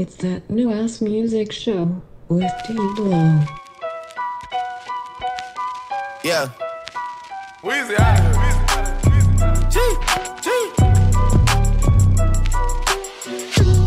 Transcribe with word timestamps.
It's 0.00 0.16
that 0.24 0.48
new 0.48 0.72
ass 0.72 1.02
music 1.02 1.52
show 1.52 2.00
with 2.30 2.50
T 2.66 2.72
Blow. 2.72 3.44
Yeah. 6.24 6.48
Weezy 7.62 8.00
out 8.00 8.18
of 8.18 8.32
here. 8.40 8.56
G, 9.68 9.76
G. 10.40 10.48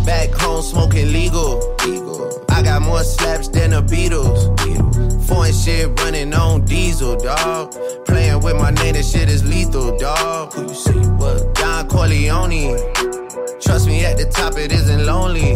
Back 0.05 0.29
home 0.35 0.61
smoking 0.61 1.11
legal. 1.11 1.75
legal. 1.83 2.45
I 2.47 2.61
got 2.61 2.83
more 2.83 3.03
slaps 3.03 3.47
than 3.47 3.71
the 3.71 3.81
Beatles. 3.81 4.55
Beatles. 4.57 5.27
Foreign 5.27 5.51
shit 5.51 5.99
running 5.99 6.31
on 6.35 6.63
diesel, 6.65 7.17
dog. 7.17 7.73
Playing 8.05 8.39
with 8.43 8.55
my 8.57 8.69
name, 8.69 8.93
that 8.93 9.03
shit 9.03 9.29
is 9.29 9.43
lethal, 9.43 9.97
dog. 9.97 10.53
Who 10.53 10.61
you 10.67 10.75
see? 10.75 10.91
What? 10.91 11.55
Don 11.55 11.87
Corleone. 11.89 13.22
Trust 13.63 13.87
me, 13.87 14.03
at 14.03 14.17
the 14.17 14.25
top 14.25 14.57
it 14.57 14.73
isn't 14.73 15.05
lonely. 15.05 15.55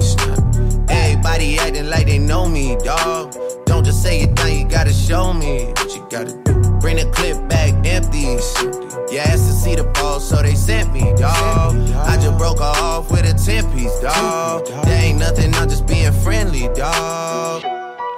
Everybody 0.89 1.59
acting 1.59 1.89
like 1.89 2.07
they 2.07 2.17
know 2.17 2.47
me, 2.47 2.77
dog. 2.77 3.35
Don't 3.65 3.83
just 3.83 4.01
say 4.01 4.21
it 4.21 4.33
down, 4.33 4.57
you 4.57 4.65
gotta 4.65 4.93
show 4.93 5.33
me 5.33 5.65
what 5.65 5.93
you 5.93 6.07
gotta 6.09 6.31
do. 6.43 6.53
Bring 6.79 6.95
the 6.95 7.11
clip 7.13 7.49
back 7.49 7.73
empty. 7.85 8.39
You 9.11 9.19
asked 9.19 9.47
to 9.47 9.53
see 9.53 9.75
the 9.75 9.83
ball, 9.95 10.21
so 10.21 10.41
they 10.41 10.55
sent 10.55 10.93
me, 10.93 11.13
dog. 11.15 11.75
I 12.07 12.17
just 12.21 12.37
broke 12.37 12.59
her 12.59 12.73
off 12.81 13.11
with 13.11 13.25
a 13.25 13.33
10 13.33 13.71
piece, 13.73 13.99
dog. 13.99 14.65
There 14.85 15.03
ain't 15.03 15.19
nothing, 15.19 15.53
I'm 15.55 15.67
just 15.67 15.85
being 15.85 16.13
friendly, 16.13 16.69
dog. 16.75 17.76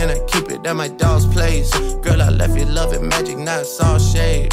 and 0.00 0.10
I 0.10 0.18
keep 0.26 0.50
it 0.50 0.66
at 0.66 0.76
my 0.76 0.88
dog's 0.88 1.26
place. 1.26 1.70
Girl, 1.96 2.20
I 2.20 2.28
left 2.28 2.56
you 2.56 2.64
love 2.64 2.92
it 2.92 3.02
magic, 3.02 3.38
not 3.38 3.64
all 3.82 3.98
shade. 3.98 4.52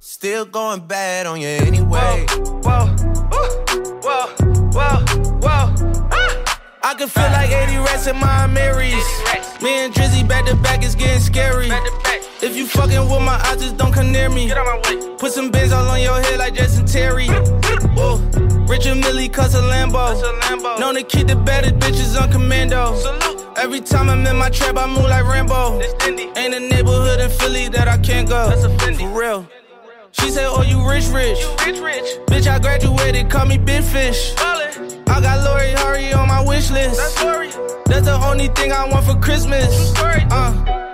Still 0.00 0.44
going 0.44 0.86
bad 0.86 1.26
on 1.26 1.40
you 1.40 1.48
anyway. 1.48 2.26
Whoa, 2.62 2.86
whoa, 3.30 3.46
whoa, 4.02 4.26
whoa, 4.72 5.04
whoa. 5.42 6.08
Ah! 6.12 6.60
I 6.82 6.94
can 6.94 7.08
feel 7.08 7.24
like 7.24 7.50
80 7.50 7.76
rats 7.78 8.06
in 8.06 8.16
my 8.16 8.46
Marys. 8.46 9.04
Me 9.62 9.84
and 9.84 9.94
Drizzy 9.94 10.26
back 10.28 10.44
to 10.46 10.54
back 10.56 10.84
is 10.84 10.94
getting 10.94 11.22
scary. 11.22 11.68
If 12.42 12.56
you 12.56 12.66
fucking 12.66 13.00
with 13.00 13.22
my 13.22 13.40
eyes, 13.46 13.62
just 13.62 13.76
don't 13.76 13.92
come 13.92 14.12
near 14.12 14.28
me. 14.28 14.52
Put 15.18 15.32
some 15.32 15.50
bins 15.50 15.72
all 15.72 15.88
on 15.88 16.00
your 16.00 16.20
head 16.20 16.38
like 16.38 16.54
Jason 16.54 16.84
Terry. 16.84 17.28
Whoa. 17.96 18.18
Richard 18.68 18.96
Mille 18.96 19.28
cuss 19.30 19.54
a 19.54 19.62
Lambo. 19.62 20.78
Known 20.78 20.94
to 20.96 21.02
keep 21.02 21.26
the 21.26 21.36
baddest 21.36 21.76
bitches 21.76 22.20
on 22.20 22.30
commando. 22.30 23.43
Every 23.56 23.80
time 23.80 24.10
I'm 24.10 24.26
in 24.26 24.36
my 24.36 24.50
trap, 24.50 24.76
I 24.76 24.86
move 24.86 25.04
like 25.04 25.24
Rambo. 25.24 25.80
Ain't 26.02 26.54
a 26.54 26.60
neighborhood 26.60 27.20
in 27.20 27.30
Philly 27.30 27.68
that 27.68 27.88
I 27.88 27.98
can't 27.98 28.28
go. 28.28 28.50
For 28.50 29.08
real. 29.08 29.46
She 30.12 30.30
said, 30.30 30.46
Oh, 30.48 30.62
you 30.62 30.86
rich, 30.88 31.06
rich. 31.06 31.38
rich, 31.66 31.80
rich. 31.80 32.18
Bitch, 32.26 32.46
I 32.46 32.58
graduated, 32.58 33.30
call 33.30 33.46
me 33.46 33.58
Big 33.58 33.82
Fish. 33.82 34.34
I 34.38 35.20
got 35.20 35.44
Lori 35.44 35.72
Harvey 35.72 36.12
on 36.12 36.28
my 36.28 36.44
wish 36.44 36.70
list. 36.70 36.96
That's, 36.96 37.22
Lori. 37.22 37.50
That's 37.86 38.06
the 38.06 38.18
only 38.26 38.48
thing 38.48 38.72
I 38.72 38.88
want 38.88 39.06
for 39.06 39.18
Christmas. 39.20 39.92
Uh. 39.96 40.93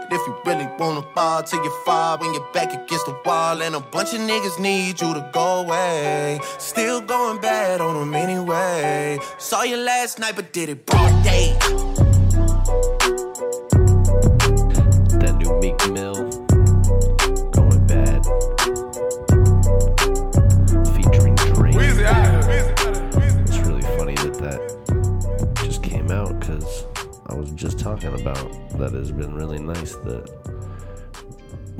If 0.13 0.27
you 0.27 0.35
really 0.45 0.67
wanna 0.77 1.03
ball 1.15 1.41
till 1.41 1.63
you 1.63 1.71
fall 1.85 2.17
when 2.17 2.33
you're 2.33 2.45
back 2.51 2.73
against 2.73 3.05
the 3.05 3.17
wall. 3.25 3.61
And 3.61 3.75
a 3.75 3.79
bunch 3.79 4.13
of 4.13 4.19
niggas 4.19 4.59
need 4.59 4.99
you 4.99 5.13
to 5.13 5.29
go 5.31 5.61
away. 5.61 6.41
Still 6.57 6.99
going 6.99 7.39
bad 7.39 7.79
on 7.79 7.97
them 7.97 8.13
anyway. 8.13 9.19
Saw 9.37 9.63
you 9.63 9.77
last 9.77 10.19
night, 10.19 10.35
but 10.35 10.51
did 10.51 10.67
it 10.67 10.85
broad 10.85 11.23
day. 11.23 11.55
That 15.21 15.35
new 15.39 15.57
Meek 15.61 15.79
Mill 15.89 16.15
going 17.51 17.87
bad. 17.87 18.25
Featuring 20.93 21.35
Drake. 21.35 21.75
Weezy 21.75 22.03
out 22.03 22.35
of 22.35 22.47
here. 22.47 22.75
It's 23.47 23.59
really 23.59 23.87
funny 23.97 24.15
that 24.15 24.33
that 24.41 25.63
just 25.63 25.81
came 25.81 26.11
out 26.11 26.37
because 26.37 26.83
I 27.27 27.33
was 27.33 27.49
just 27.51 27.79
talking 27.79 28.13
about 28.19 28.60
that 28.81 28.95
it's 28.95 29.11
been 29.11 29.35
really 29.35 29.59
nice 29.59 29.93
that 29.97 30.27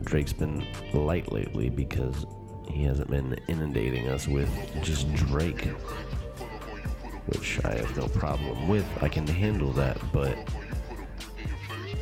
Drake's 0.03 0.33
been 0.33 0.63
light 0.93 1.31
lately 1.31 1.67
because 1.67 2.27
he 2.69 2.83
hasn't 2.83 3.09
been 3.09 3.39
inundating 3.47 4.07
us 4.07 4.27
with 4.27 4.49
just 4.83 5.11
Drake, 5.15 5.65
which 7.25 7.59
I 7.65 7.73
have 7.73 7.97
no 7.97 8.07
problem 8.07 8.67
with. 8.67 8.85
I 9.01 9.09
can 9.09 9.25
handle 9.25 9.71
that, 9.73 9.97
but 10.13 10.37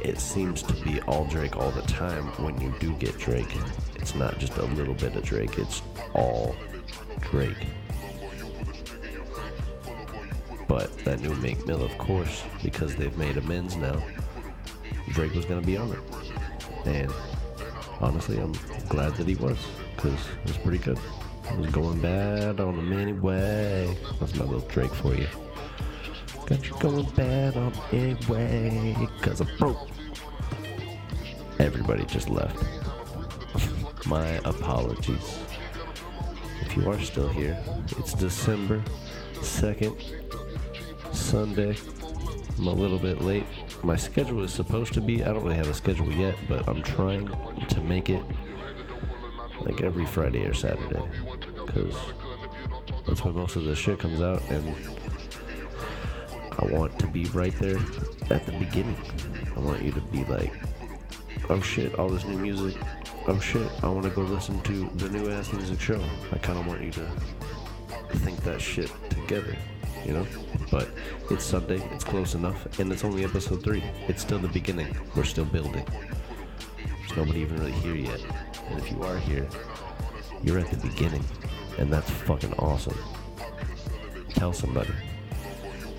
it 0.03 0.19
seems 0.19 0.61
to 0.63 0.73
be 0.83 0.99
all 1.03 1.23
Drake 1.25 1.55
all 1.55 1.71
the 1.71 1.81
time 1.83 2.25
when 2.43 2.59
you 2.59 2.73
do 2.81 2.93
get 2.95 3.17
Drake. 3.17 3.55
It's 3.95 4.15
not 4.15 4.37
just 4.37 4.57
a 4.57 4.65
little 4.65 4.95
bit 4.95 5.15
of 5.15 5.23
Drake, 5.23 5.57
it's 5.57 5.81
all 6.13 6.57
Drake. 7.21 7.67
But 10.67 10.97
that 11.05 11.21
new 11.21 11.33
Meek 11.35 11.65
Mill, 11.65 11.83
of 11.83 11.97
course, 11.97 12.43
because 12.61 12.97
they've 12.97 13.17
made 13.17 13.37
amends 13.37 13.77
now, 13.77 14.03
Drake 15.13 15.33
was 15.33 15.45
going 15.45 15.61
to 15.61 15.67
be 15.67 15.77
on 15.77 15.91
it. 15.91 15.99
And 16.85 17.11
honestly, 17.99 18.39
I'm 18.39 18.53
glad 18.87 19.15
that 19.15 19.27
he 19.27 19.35
was, 19.35 19.57
because 19.95 20.13
it 20.13 20.47
was 20.47 20.57
pretty 20.57 20.77
good. 20.77 20.99
It 21.51 21.57
was 21.57 21.71
going 21.71 21.99
bad 21.99 22.59
on 22.59 22.75
him 22.77 22.93
anyway. 22.93 23.97
That's 24.19 24.35
my 24.35 24.45
little 24.45 24.67
Drake 24.67 24.93
for 24.93 25.15
you. 25.15 25.27
Got 26.45 26.67
you 26.67 26.75
going 26.79 27.09
bad 27.11 27.57
on 27.57 27.73
anyway, 27.91 28.95
because 29.17 29.41
I'm 29.41 29.49
broke. 29.57 29.89
Everybody 31.59 32.05
just 32.05 32.29
left. 32.29 32.57
my 34.07 34.39
apologies. 34.45 35.39
If 36.61 36.77
you 36.77 36.89
are 36.89 36.99
still 36.99 37.29
here, 37.29 37.57
it's 37.97 38.13
December 38.13 38.83
2nd, 39.35 39.95
Sunday. 41.13 41.75
I'm 42.57 42.67
a 42.67 42.73
little 42.73 42.99
bit 42.99 43.21
late. 43.21 43.45
My 43.81 43.95
schedule 43.95 44.43
is 44.43 44.53
supposed 44.53 44.93
to 44.93 45.01
be, 45.01 45.23
I 45.23 45.27
don't 45.27 45.43
really 45.43 45.55
have 45.55 45.69
a 45.69 45.73
schedule 45.73 46.11
yet, 46.11 46.35
but 46.47 46.67
I'm 46.67 46.83
trying 46.83 47.27
to 47.69 47.81
make 47.81 48.09
it 48.09 48.23
like 49.61 49.81
every 49.81 50.05
Friday 50.05 50.45
or 50.45 50.53
Saturday. 50.53 51.01
Because 51.65 51.95
that's 53.07 53.23
when 53.23 53.35
most 53.35 53.55
of 53.55 53.63
the 53.63 53.75
shit 53.75 53.99
comes 53.99 54.21
out, 54.21 54.41
and 54.49 54.75
I 56.59 56.65
want 56.65 56.99
to 56.99 57.07
be 57.07 57.25
right 57.25 57.57
there 57.59 57.77
at 58.29 58.45
the 58.45 58.51
beginning. 58.53 58.97
I 59.55 59.59
want 59.59 59.81
you 59.81 59.91
to 59.93 60.01
be 60.01 60.25
like, 60.25 60.53
oh 61.49 61.61
shit, 61.61 61.97
all 61.97 62.09
this 62.09 62.25
new 62.25 62.37
music. 62.37 62.75
Oh 63.27 63.39
shit, 63.39 63.67
I 63.81 63.87
want 63.89 64.03
to 64.03 64.09
go 64.09 64.21
listen 64.21 64.61
to 64.61 64.89
the 64.95 65.09
new 65.09 65.31
ass 65.31 65.51
music 65.53 65.79
show. 65.79 66.03
I 66.31 66.37
kind 66.37 66.59
of 66.59 66.67
want 66.67 66.81
you 66.81 66.91
to 66.91 67.09
think 68.17 68.43
that 68.43 68.59
shit 68.59 68.91
together, 69.09 69.55
you 70.05 70.13
know? 70.13 70.25
But 70.71 70.89
it's 71.29 71.43
Sunday, 71.43 71.81
it's 71.93 72.03
close 72.03 72.35
enough, 72.35 72.79
and 72.79 72.91
it's 72.91 73.03
only 73.03 73.23
episode 73.23 73.63
three. 73.63 73.83
It's 74.07 74.21
still 74.21 74.39
the 74.39 74.47
beginning. 74.47 74.95
We're 75.15 75.23
still 75.23 75.45
building. 75.45 75.85
There's 76.77 77.17
nobody 77.17 77.39
even 77.41 77.59
really 77.59 77.71
here 77.71 77.95
yet. 77.95 78.21
And 78.69 78.79
if 78.79 78.91
you 78.91 79.01
are 79.03 79.17
here, 79.17 79.47
you're 80.43 80.59
at 80.59 80.69
the 80.69 80.77
beginning, 80.87 81.23
and 81.77 81.91
that's 81.91 82.09
fucking 82.09 82.53
awesome. 82.53 82.97
Tell 84.29 84.53
somebody. 84.53 84.93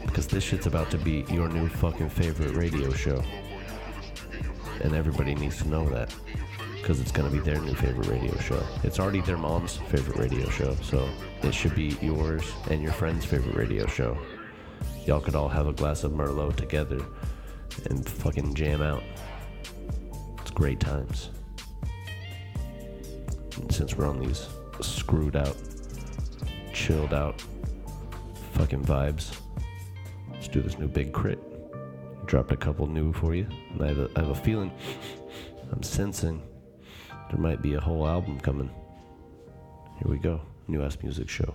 Because 0.06 0.26
this 0.26 0.44
shit's 0.44 0.66
about 0.66 0.90
to 0.90 0.98
be 0.98 1.24
your 1.28 1.48
new 1.48 1.68
fucking 1.68 2.10
favorite 2.10 2.54
radio 2.54 2.92
show. 2.92 3.22
And 4.82 4.94
everybody 4.94 5.34
needs 5.34 5.58
to 5.58 5.68
know 5.68 5.88
that. 5.90 6.14
Because 6.80 7.00
it's 7.00 7.12
going 7.12 7.30
to 7.30 7.36
be 7.36 7.42
their 7.42 7.60
new 7.60 7.74
favorite 7.74 8.08
radio 8.08 8.36
show. 8.38 8.62
It's 8.82 8.98
already 8.98 9.20
their 9.20 9.36
mom's 9.36 9.76
favorite 9.76 10.16
radio 10.16 10.48
show. 10.48 10.74
So 10.82 11.08
it 11.42 11.54
should 11.54 11.74
be 11.74 11.96
yours 12.00 12.42
and 12.70 12.82
your 12.82 12.92
friend's 12.92 13.24
favorite 13.24 13.54
radio 13.54 13.86
show. 13.86 14.16
Y'all 15.06 15.20
could 15.20 15.34
all 15.34 15.48
have 15.48 15.66
a 15.66 15.72
glass 15.72 16.04
of 16.04 16.12
Merlot 16.12 16.56
together 16.56 17.04
and 17.86 18.08
fucking 18.08 18.54
jam 18.54 18.82
out. 18.82 19.02
It's 20.40 20.50
great 20.50 20.80
times. 20.80 21.30
And 23.56 23.72
since 23.72 23.96
we're 23.96 24.06
on 24.06 24.20
these 24.20 24.48
screwed 24.80 25.36
out, 25.36 25.56
chilled 26.72 27.12
out 27.12 27.42
fucking 28.52 28.84
vibes. 28.84 29.36
Let's 30.32 30.48
do 30.48 30.60
this 30.62 30.78
new 30.78 30.88
Big 30.88 31.12
KRIT. 31.12 31.38
Dropped 32.26 32.52
a 32.52 32.56
couple 32.56 32.86
new 32.86 33.12
for 33.12 33.34
you, 33.34 33.46
and 33.72 33.82
I 33.82 33.88
have 33.88 33.98
a, 33.98 34.10
I 34.16 34.20
have 34.20 34.30
a 34.30 34.34
feeling, 34.34 34.70
I'm 35.72 35.82
sensing 35.82 36.42
there 37.30 37.40
might 37.40 37.62
be 37.62 37.74
a 37.74 37.80
whole 37.80 38.06
album 38.06 38.40
coming. 38.40 38.70
Here 39.98 40.10
we 40.10 40.18
go. 40.18 40.40
New 40.68 40.82
Ass 40.82 40.98
Music 41.02 41.28
Show. 41.28 41.54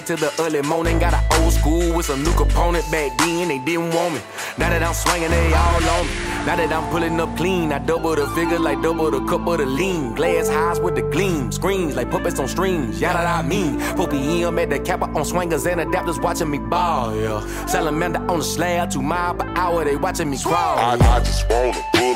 Night 0.00 0.06
to 0.06 0.16
the 0.16 0.32
early 0.42 0.62
morning. 0.62 0.98
Got 0.98 1.14
an 1.14 1.42
old 1.42 1.52
school 1.52 1.94
with 1.94 2.06
some 2.06 2.22
new 2.22 2.32
component 2.34 2.90
back 2.90 3.16
then. 3.18 3.48
They 3.48 3.58
didn't 3.58 3.94
want 3.94 4.14
me. 4.14 4.20
Now 4.58 4.70
that 4.70 4.82
I'm 4.82 4.94
swinging, 4.94 5.30
they 5.30 5.52
all 5.52 5.76
on 5.76 6.06
me. 6.06 6.12
Now 6.46 6.56
that 6.56 6.72
I'm 6.72 6.90
pulling 6.90 7.20
up 7.20 7.36
clean, 7.36 7.72
I 7.72 7.78
double 7.78 8.14
the 8.16 8.26
figure 8.28 8.58
like 8.58 8.82
double 8.82 9.10
the 9.10 9.20
cup 9.26 9.46
of 9.46 9.58
the 9.58 9.66
lean. 9.66 10.14
Glass 10.14 10.48
highs 10.48 10.80
with 10.80 10.94
the 10.94 11.02
gleam, 11.02 11.52
screens 11.52 11.96
like 11.96 12.10
puppets 12.10 12.38
on 12.38 12.48
strings. 12.48 13.00
Yeah, 13.00 13.12
that 13.12 13.26
I 13.26 13.46
mean. 13.46 13.78
4 13.96 14.08
p.m. 14.08 14.58
at 14.58 14.70
the 14.70 14.78
Kappa 14.78 15.06
on 15.06 15.24
swingers 15.24 15.66
and 15.66 15.80
adapters 15.80 16.22
watching 16.22 16.50
me 16.50 16.58
ball. 16.58 17.14
Yeah, 17.16 17.40
salamander 17.66 18.20
on 18.30 18.38
the 18.38 18.44
slab, 18.44 18.90
two 18.90 19.02
mile 19.02 19.34
per 19.34 19.46
hour. 19.56 19.84
They 19.84 19.96
watching 19.96 20.30
me 20.30 20.38
crawl. 20.38 20.78
I, 20.78 20.94
I 20.94 21.20
just 21.20 21.48
wanna 21.48 21.82
pull 21.94 22.14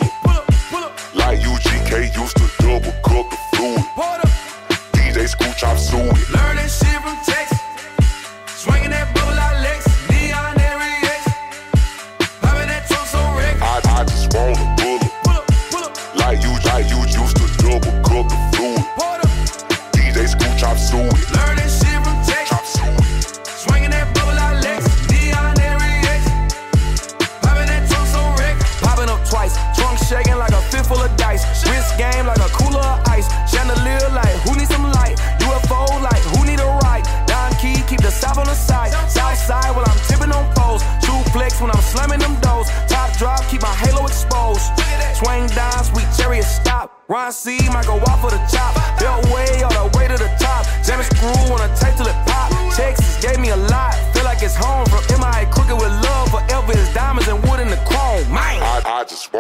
up 0.78 1.14
Like 1.14 1.40
UGK 1.40 2.16
used 2.16 2.36
to 2.36 2.46
double 2.62 2.94
cook 3.02 3.30
the 3.30 3.36
fluid. 3.56 4.33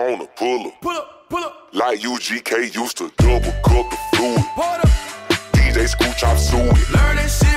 Want 0.04 0.20
a 0.20 0.28
bullet. 0.38 0.74
Pull 0.82 0.90
up, 0.90 1.30
pull 1.30 1.42
up, 1.42 1.68
Like 1.72 2.00
UGK 2.00 2.74
used 2.74 2.98
to 2.98 3.10
double 3.16 3.54
cook 3.64 3.88
the 3.90 3.96
fluid. 4.14 4.44
pull 4.54 4.64
up. 4.64 4.88
DJ 5.54 5.88
Scooch, 5.88 6.22
I'm 6.28 6.36
suing. 6.36 6.66
Learning 6.92 7.26
shit 7.26 7.53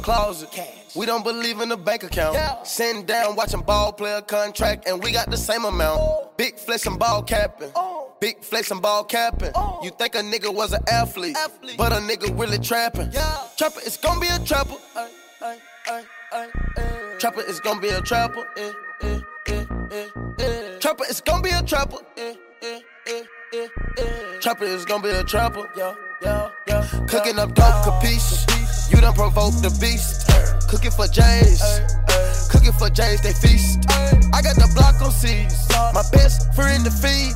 closet. 0.00 0.48
We 0.96 1.06
don't 1.06 1.22
believe 1.24 1.60
in 1.60 1.68
the 1.68 1.76
bank 1.76 2.02
account. 2.02 2.36
Sitting 2.66 3.04
down 3.04 3.36
watching 3.36 3.60
ball 3.60 3.92
player 3.92 4.20
contract, 4.22 4.86
and 4.88 5.02
we 5.02 5.12
got 5.12 5.30
the 5.30 5.36
same 5.36 5.64
amount. 5.64 6.36
Big 6.36 6.58
flex 6.58 6.86
and 6.86 6.98
ball 6.98 7.22
capping. 7.22 7.72
Big 8.20 8.42
flex 8.44 8.70
and 8.70 8.82
ball 8.82 9.04
capping. 9.04 9.52
You 9.82 9.90
think 9.90 10.14
a 10.14 10.18
nigga 10.18 10.52
was 10.54 10.72
an 10.72 10.82
athlete, 10.88 11.36
but 11.78 11.92
a 11.92 11.96
nigga 11.96 12.38
really 12.38 12.58
trapping. 12.58 13.10
Trapper 13.56 13.80
it's 13.84 13.96
gonna 13.96 14.20
be 14.20 14.28
a 14.28 14.38
trapper. 14.40 14.76
Trapper 17.18 17.40
it's 17.46 17.60
gonna 17.60 17.80
be 17.80 17.88
a 17.88 18.00
trapper. 18.00 18.46
eh, 18.56 18.72
eh, 19.02 19.20
eh, 19.48 19.64
eh, 19.92 20.06
eh. 20.38 20.78
Trapper 20.80 21.04
it's 21.08 21.20
gonna 21.20 21.42
be 21.42 21.50
a 21.50 21.62
trapper. 21.62 21.98
eh, 22.16 22.34
eh, 22.62 22.80
eh, 23.06 23.22
eh, 23.54 23.66
eh. 23.98 24.38
Trapper 24.40 24.64
it's 24.64 24.84
gonna 24.84 25.02
be 25.02 25.10
a 25.10 25.24
trapper. 25.24 25.68
Yeah, 25.76 25.94
yeah, 26.22 26.50
yeah. 26.66 26.86
Cooking 27.08 27.38
up 27.38 27.54
dope, 27.54 27.66
capiche. 27.84 28.59
You 28.90 29.00
done 29.00 29.14
provoke 29.14 29.54
the 29.62 29.70
beast. 29.80 30.26
Cooking 30.68 30.90
for 30.90 31.06
J's. 31.06 31.62
Cooking 32.50 32.72
for 32.72 32.90
J's, 32.90 33.20
they 33.22 33.32
feast. 33.32 33.86
I 34.34 34.42
got 34.42 34.56
the 34.56 34.70
block 34.74 35.00
on 35.00 35.12
C's. 35.12 35.68
My 35.94 36.02
best 36.12 36.52
friend 36.54 36.84
the 36.84 36.90
feed. 36.90 37.34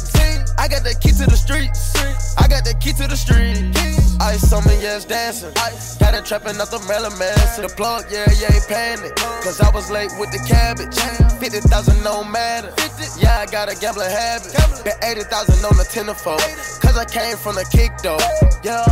I 0.59 0.69
got 0.69 0.83
the 0.83 0.95
key 0.95 1.13
to 1.13 1.27
the 1.27 1.37
streets. 1.37 1.95
I 2.39 2.49
got 2.49 2.65
the 2.65 2.75
key 2.75 2.93
to 2.95 3.07
the 3.07 3.17
streets. 3.17 4.17
Ice 4.21 4.53
on 4.53 4.65
me, 4.65 4.75
it's 4.81 5.05
dancing. 5.05 5.53
Got 5.55 6.15
it 6.15 6.25
trapping 6.25 6.61
out 6.61 6.71
the 6.71 6.81
Marilyn 6.89 7.19
Manson. 7.19 7.63
The 7.63 7.69
plug, 7.69 8.07
yeah, 8.11 8.25
yeah, 8.41 8.55
ain't 8.55 8.67
panic. 8.67 9.15
Cause 9.45 9.61
I 9.61 9.71
was 9.71 9.91
late 9.91 10.11
with 10.19 10.33
the 10.33 10.41
cabbage. 10.49 10.97
50,000 11.39 12.03
no 12.03 12.25
matter. 12.25 12.73
Yeah, 13.19 13.41
I 13.41 13.47
got 13.47 13.71
a 13.71 13.77
gambling 13.77 14.11
habit. 14.11 14.55
Bet 14.85 14.99
80,000 15.03 15.65
on 15.65 15.77
the 15.77 15.85
tenner 15.85 16.15
fold. 16.15 16.41
Cause 16.81 16.97
I 16.97 17.05
came 17.05 17.37
from 17.37 17.57
the 17.57 17.67
kick 17.71 17.93
though. 17.99 18.19
Yeah, 18.63 18.87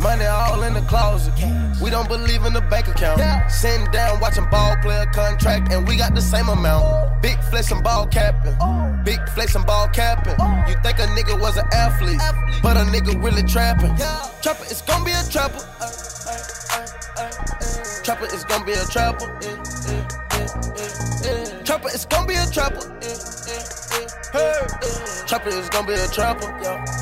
money 0.00 0.24
all 0.24 0.62
in 0.62 0.74
the 0.74 0.80
closet. 0.82 1.32
We 1.80 1.90
don't 1.90 2.08
believe 2.08 2.44
in 2.44 2.52
the 2.52 2.60
bank 2.60 2.88
account. 2.88 3.20
Sitting 3.50 3.90
down 3.90 4.20
watching 4.20 4.46
ball 4.50 4.76
player 4.82 5.06
contract, 5.06 5.72
and 5.72 5.86
we 5.86 5.96
got 5.96 6.14
the 6.14 6.20
same 6.20 6.48
amount. 6.48 7.22
Big 7.22 7.38
flex 7.44 7.70
and 7.70 7.82
ball 7.82 8.06
capping. 8.06 8.56
Big 9.04 9.20
flex 9.30 9.54
and 9.54 9.66
ball 9.66 9.88
capping. 9.88 10.38
You 10.68 10.76
think 10.82 10.98
a 10.98 11.06
nigga 11.16 11.40
was 11.40 11.56
an 11.56 11.66
athlete, 11.72 12.20
but 12.62 12.76
a 12.76 12.80
nigga 12.80 13.22
really 13.22 13.42
trapping. 13.42 13.94
Trapper 14.42 14.64
is 14.64 14.82
gonna 14.82 15.04
be 15.04 15.12
a 15.12 15.22
trapper. 15.30 15.64
Trapper 18.02 18.26
is 18.26 18.44
gonna 18.44 18.64
be 18.64 18.72
a 18.72 18.84
trapper. 18.86 19.26
Trapper 21.64 21.88
is 21.88 22.04
gonna 22.06 22.26
be 22.26 22.34
a 22.34 22.46
trapper. 22.46 22.96
Hey, 24.32 24.66
trapper 25.26 25.48
is 25.48 25.68
gonna 25.68 25.86
be 25.86 25.94
a 25.94 26.08
trapper. 26.08 26.48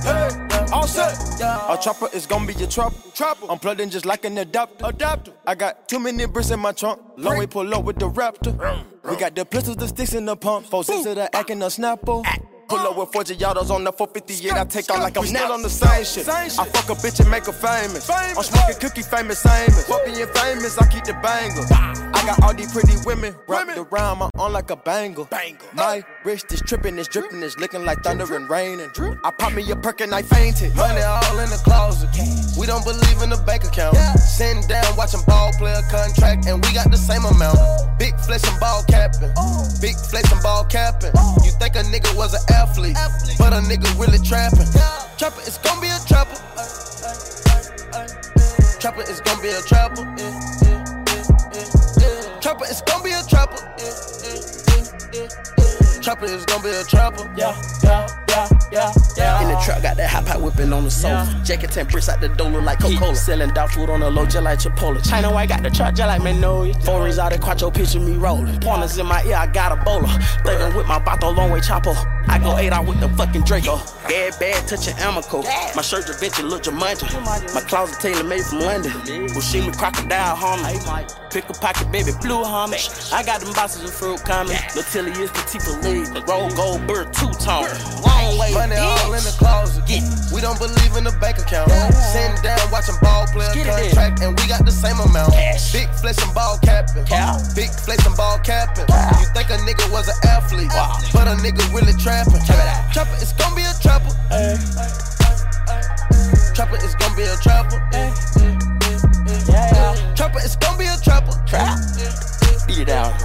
Hey, 0.03 0.48
Offset. 0.73 1.41
A 1.41 1.79
chopper 1.81 2.09
is 2.13 2.27
gonna 2.27 2.47
be 2.47 2.53
your 2.55 2.69
trapper. 2.69 2.97
Trapper. 3.15 3.47
I'm 3.51 3.59
plugged 3.59 3.81
in 3.81 3.91
just 3.91 4.05
like 4.05 4.25
an 4.25 4.37
adapter. 4.39 4.87
Adapter. 4.87 5.33
I 5.47 5.55
got 5.55 5.89
too 5.89 5.99
many 5.99 6.27
bricks 6.27 6.51
in 6.51 6.61
my 6.61 6.73
trunk. 6.73 7.01
Long 7.17 7.39
way 7.39 7.47
pull 7.47 7.73
up 7.75 7.85
with 7.85 7.99
the 7.99 8.11
raptor. 8.11 8.85
We 9.09 9.17
got 9.17 9.35
the 9.35 9.45
pistols, 9.45 9.77
the 9.77 9.89
sticks, 9.89 10.13
and 10.13 10.29
the 10.29 10.37
pump. 10.37 10.67
Four 10.67 10.85
six 10.85 11.05
to 11.05 11.15
the 11.15 11.35
act 11.35 11.51
and 11.51 11.63
the 11.63 11.71
snapper. 11.71 12.23
Pull 12.69 12.79
up 12.81 12.97
with 12.99 13.13
40 13.13 13.35
yards 13.37 13.71
on 13.71 13.85
the 13.85 13.93
458. 13.93 14.53
I 14.53 14.65
take 14.65 14.91
off 14.91 15.01
like 15.01 15.17
I'm 15.17 15.25
still 15.25 15.53
on 15.53 15.63
the 15.63 15.71
same 15.71 16.05
shit. 16.05 16.29
I 16.29 16.49
fuck 16.49 16.91
a 16.91 17.01
bitch 17.01 17.21
and 17.21 17.31
make 17.31 17.47
her 17.47 17.53
famous. 17.53 18.09
I'm 18.11 18.43
smoking 18.43 18.77
cookie 18.79 19.03
famous, 19.03 19.43
famous. 19.43 19.87
Fuck 19.89 20.05
being 20.05 20.27
famous, 20.35 20.77
I 20.77 20.87
keep 20.89 21.05
the 21.05 21.15
banger. 21.15 21.65
I 22.15 22.27
got 22.27 22.43
all 22.43 22.53
these 22.53 22.71
pretty 22.73 22.97
women 23.07 23.35
wrapped 23.47 23.79
around 23.79 24.19
my 24.19 24.31
arm 24.39 24.53
like 24.53 24.71
a 24.71 24.77
bangle. 24.77 25.29
My 25.73 26.05
wrist 26.25 26.53
is 26.53 26.61
tripping, 26.61 26.99
it's 26.99 27.09
dripping, 27.09 27.43
it's 27.43 27.57
looking 27.57 27.85
like 27.85 28.03
thunder 28.03 28.35
and 28.35 28.49
rain. 28.51 28.81
And 28.81 28.91
I 29.25 29.31
pop 29.31 29.55
me 29.55 29.69
a 29.71 29.77
perk 29.77 30.03
and 30.03 30.15
I 30.15 30.23
fainted. 30.23 30.77
Money 30.77 31.01
all 31.01 31.39
in 31.39 31.49
the 31.49 31.61
closet. 31.65 32.11
We 32.59 32.67
don't 32.67 32.85
believe 32.85 33.23
in 33.23 33.31
the 33.31 33.43
bank 33.47 33.65
account. 33.65 33.97
Sitting 34.19 34.67
down 34.67 34.97
watching 34.97 35.23
ball 35.27 35.53
player 35.57 35.81
contract, 35.91 36.47
and 36.47 36.63
we 36.65 36.75
got 36.75 36.91
the 36.91 36.99
same 36.99 37.25
amount. 37.25 37.57
Big 37.99 38.19
flesh 38.21 38.45
and 38.45 38.61
ball 38.61 38.85
capping. 38.85 39.33
Big 39.81 39.97
flesh 39.97 40.31
and 40.31 40.43
ball 40.43 40.65
capping. 40.65 41.15
You 41.45 41.53
think 41.57 41.77
a 41.77 41.83
nigga 41.87 42.15
was 42.17 42.35
an 42.35 42.43
athlete, 42.59 42.97
but 43.39 43.53
a 43.53 43.61
nigga 43.71 43.89
really 43.99 44.19
trapping. 44.19 44.67
Trapper, 45.17 45.41
it's 45.47 45.59
gonna 45.59 45.81
be 45.81 45.89
a 45.89 45.99
trapper. 46.07 46.39
Trapper 48.81 49.03
it's 49.03 49.21
gonna 49.21 49.43
be 49.43 49.49
a 49.49 49.63
trapper. 49.63 50.05
Trapper 52.41 52.65
it's 52.67 52.83
gonna 52.83 53.05
be 53.05 53.11
a 53.11 53.23
trapper. 53.23 53.61
Trapper 56.03 56.27
it's 56.27 56.45
gonna 56.47 56.63
be 56.63 56.71
a 56.71 56.85
trapper. 56.85 57.35
Yeah, 57.37 57.55
yeah, 57.83 58.07
yeah. 58.73 59.43
In 59.43 59.49
the 59.49 59.61
truck, 59.65 59.83
got 59.83 59.97
that 59.97 60.11
hot 60.11 60.27
pot 60.27 60.41
whipping 60.41 60.73
on 60.73 60.85
the 60.85 60.91
sofa. 60.91 61.25
Yeah. 61.31 61.43
Jacket 61.45 61.71
10 61.71 61.87
bricks 61.87 62.09
out 62.09 62.21
the 62.21 62.29
door, 62.29 62.51
look 62.51 62.65
like 62.65 62.79
Coca 62.81 62.97
Cola. 62.97 63.17
Selling 63.17 63.51
dog 63.51 63.71
food 63.71 63.91
on 63.91 64.01
the 64.01 64.11
low, 64.11 64.25
just 64.25 64.43
like 64.43 64.59
Chipotle. 64.59 65.07
China 65.09 65.33
white 65.33 65.49
got 65.49 65.63
the 65.63 65.71
truck, 65.71 65.95
just 65.95 66.07
like. 66.07 66.23
Four 66.85 67.05
rings 67.05 67.19
out 67.19 67.33
of 67.33 67.41
quattro, 67.41 67.71
picture 67.71 68.01
me 68.01 68.17
rolling. 68.17 68.61
Pointers 68.61 68.99
in 68.99 69.07
my 69.07 69.23
ear, 69.25 69.37
I 69.37 69.47
got 69.47 69.73
a 69.73 69.77
bowler. 69.85 70.09
Thuggin' 70.45 70.77
with 70.77 70.87
my 70.87 70.99
bato, 70.99 71.35
long 71.35 71.51
way 71.51 71.61
chopper. 71.61 71.95
I 72.29 72.39
go 72.39 72.57
eight 72.59 72.73
out 72.73 72.87
with 72.87 73.01
the 73.01 73.09
fucking 73.11 73.45
Draco. 73.45 73.77
Bad, 74.07 74.39
bad, 74.39 74.69
touching 74.69 74.95
Amico. 74.99 75.43
My 75.75 75.83
shirt 75.83 76.09
Vinci, 76.21 76.43
look 76.43 76.63
Jumanji. 76.63 77.55
My 77.55 77.61
closet 77.63 78.01
tailor 78.01 78.25
made 78.25 78.45
from 78.45 78.61
London. 78.61 78.93
Bushimi 79.29 79.77
crocodile 79.77 80.37
homie. 80.37 81.28
Pick 81.31 81.45
a 81.51 81.53
pocket, 81.53 81.93
baby, 81.93 82.13
blue 82.23 82.43
homage. 82.43 82.89
I 83.13 83.23
got 83.23 83.41
them 83.41 83.53
boxes 83.53 83.85
of 83.85 83.93
fruit 83.93 84.25
coming. 84.25 84.57
Latilly 84.73 85.13
is 85.13 85.31
the 85.31 85.45
Tifa 85.45 85.77
lead. 85.85 86.09
Roll 86.27 86.49
gold 86.57 86.87
bird, 86.89 87.13
two 87.13 87.29
tone. 87.37 87.69
Long 88.01 88.39
way. 88.41 88.53
Money 88.55 88.77
all 88.77 89.13
in 89.13 89.21
the 89.21 89.35
closet. 89.37 89.85
We 90.33 90.41
don't 90.41 90.59
believe 90.59 90.97
in 90.97 91.05
the 91.05 91.13
bank 91.21 91.37
account. 91.37 91.69
Sitting 91.93 92.41
down 92.41 92.59
watching 92.73 92.97
ball 93.03 93.27
player 93.29 93.53
contract, 93.53 94.25
and 94.25 94.41
we 94.41 94.49
got 94.49 94.65
the 94.65 94.73
same 94.73 94.97
amount. 95.05 95.37
Big 95.69 95.93
flesh 96.01 96.17
and 96.25 96.33
ball 96.33 96.59
capping. 96.65 97.05
Big 97.55 97.71
flesh 97.77 98.01
and 98.09 98.17
ball 98.17 98.41
capping. 98.41 98.89
You 99.21 99.29
think 99.37 99.53
a 99.53 99.61
nigga 99.69 99.85
was 99.93 100.09
an 100.09 100.17
athlete, 100.25 100.73
but 101.13 101.29
a 101.29 101.37
nigga 101.45 101.61
really 101.77 101.93
trapping. 102.01 102.41
Trapper, 102.91 103.17
it's 103.21 103.37
gonna 103.37 103.55
be 103.55 103.69
a 103.69 103.75
trapper. 103.85 104.17
Trapper 106.57 106.81
is 106.81 106.97
gonna 106.97 107.17
be 107.17 107.29
a 107.29 107.37
trapper. 107.37 107.77
Trapper 110.19 110.41
it's 110.41 110.57
gonna 110.57 110.77
be 110.77 110.85
a 110.85 110.97
trapper. 110.97 111.31
Trap. 111.47 111.79
Beat 112.67 112.79
it 112.79 112.89
out. 112.89 113.17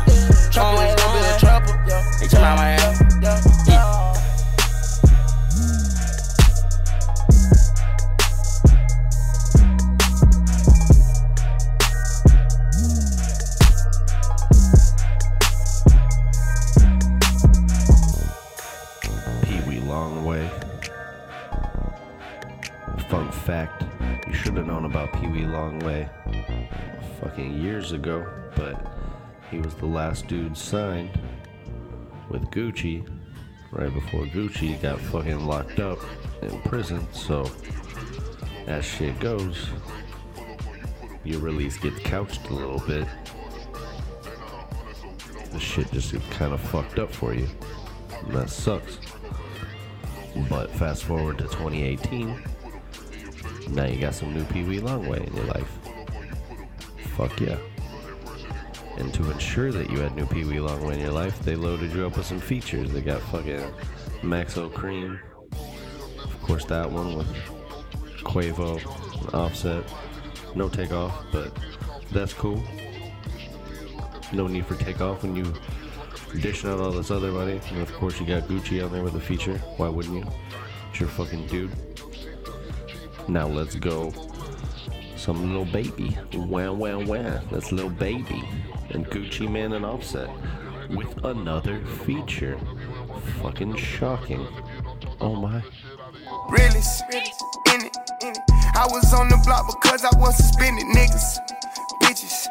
Trapper 0.52 0.86
is 0.86 0.94
gonna 0.94 1.20
be 1.20 1.26
a 1.26 1.40
trapper. 1.40 1.74
Hey, 2.20 2.28
chill 2.28 2.44
out, 2.44 2.60
man. 2.60 2.80
Yeah. 3.24 4.14
Pee 19.42 19.62
Wee 19.68 19.82
Longway. 19.82 20.48
Fun 23.10 23.32
fact 23.32 23.84
you 24.28 24.34
should 24.36 24.58
have 24.58 24.68
known 24.68 24.86
about 24.86 25.12
Pee 25.14 25.26
Wee 25.26 25.42
Longway 25.42 26.08
fucking 27.24 27.62
years 27.62 27.94
ago, 27.94 28.26
but 28.56 28.86
he 29.50 29.58
was 29.60 29.74
the 29.76 29.86
last 29.86 30.28
dude 30.28 30.58
signed 30.58 31.10
with 32.30 32.44
Gucci 32.52 33.08
right 33.72 33.94
before 33.94 34.26
Gucci 34.26 34.80
got 34.82 35.00
fucking 35.00 35.46
locked 35.46 35.80
up 35.80 36.00
in 36.42 36.60
prison. 36.62 37.08
So, 37.14 37.50
as 38.68 38.84
shit 38.84 39.18
goes, 39.20 39.70
your 41.24 41.40
release 41.40 41.78
gets 41.78 42.00
couched 42.00 42.50
a 42.50 42.54
little 42.54 42.80
bit. 42.80 43.08
The 45.52 45.60
shit 45.60 45.90
just 45.92 46.14
kind 46.32 46.54
of 46.54 46.60
fucked 46.60 47.00
up 47.00 47.12
for 47.12 47.34
you. 47.34 47.48
And 48.26 48.34
that 48.34 48.50
sucks. 48.50 48.98
But 50.50 50.70
fast 50.72 51.04
forward 51.06 51.38
to 51.38 51.46
2018, 51.46 52.44
now 53.70 53.86
you 53.86 54.00
got 54.00 54.14
some 54.14 54.34
new 54.34 54.44
Pee 54.46 54.64
Wee 54.64 54.80
Longway 54.80 55.26
in 55.26 55.34
your 55.36 55.46
life. 55.46 55.83
Fuck 57.16 57.40
yeah. 57.40 57.58
And 58.98 59.14
to 59.14 59.32
ensure 59.32 59.72
that 59.72 59.90
you 59.90 60.00
had 60.00 60.16
new 60.16 60.26
Pee 60.26 60.44
Wee 60.44 60.56
Longway 60.56 60.94
in 60.94 61.00
your 61.00 61.12
life, 61.12 61.40
they 61.40 61.56
loaded 61.56 61.92
you 61.94 62.06
up 62.06 62.16
with 62.16 62.26
some 62.26 62.40
features. 62.40 62.92
They 62.92 63.02
got 63.02 63.22
fucking 63.24 63.62
Maxo 64.22 64.72
Kream. 64.72 65.20
Of 66.24 66.42
course, 66.42 66.66
that 66.66 66.90
one 66.90 67.18
with 67.18 67.28
Quavo 68.24 68.80
Offset. 69.34 69.84
No 70.56 70.70
takeoff, 70.70 71.26
but 71.32 71.52
that's 72.12 72.34
cool. 72.34 72.64
No 74.32 74.48
need 74.48 74.66
for 74.66 74.76
takeoff 74.76 75.24
when 75.24 75.36
you 75.36 75.54
dishing 76.40 76.70
out 76.70 76.80
all 76.80 76.92
this 76.92 77.12
other 77.12 77.32
money. 77.32 77.60
And 77.72 77.82
of 77.82 77.92
course, 77.94 78.20
you 78.20 78.26
got 78.26 78.44
Gucci 78.44 78.84
on 78.84 78.92
there 78.92 79.04
with 79.04 79.16
a 79.16 79.20
feature. 79.20 79.58
Why 79.78 79.90
wouldn't 79.90 80.16
you? 80.16 80.32
It's 80.92 81.00
your 81.00 81.10
fucking 81.10 81.48
dude. 81.48 81.72
Now 83.28 83.48
let's 83.48 83.76
go. 83.76 84.12
Some 85.24 85.54
Lil 85.54 85.64
Baby. 85.64 86.18
Wow, 86.34 86.74
wow, 86.74 87.00
wow. 87.00 87.40
That's 87.50 87.72
Lil 87.72 87.90
Baby. 87.92 88.44
And 88.90 89.08
Gucci 89.08 89.50
Mane 89.50 89.72
and 89.72 89.86
Offset 89.86 90.30
with 90.90 91.24
another 91.24 91.80
feature. 92.04 92.60
Fucking 93.42 93.78
shocking. 93.78 94.46
Oh 95.22 95.34
my. 95.34 95.64
realest 96.50 97.04
in 97.14 97.86
it, 97.88 97.96
in 98.22 98.32
it. 98.32 98.38
I 98.76 98.86
was 98.92 99.14
on 99.14 99.30
the 99.30 99.40
block 99.46 99.64
because 99.72 100.04
I 100.04 100.12
was 100.20 100.36
suspended, 100.36 100.84
niggas, 100.92 101.40
bitches. 102.04 102.50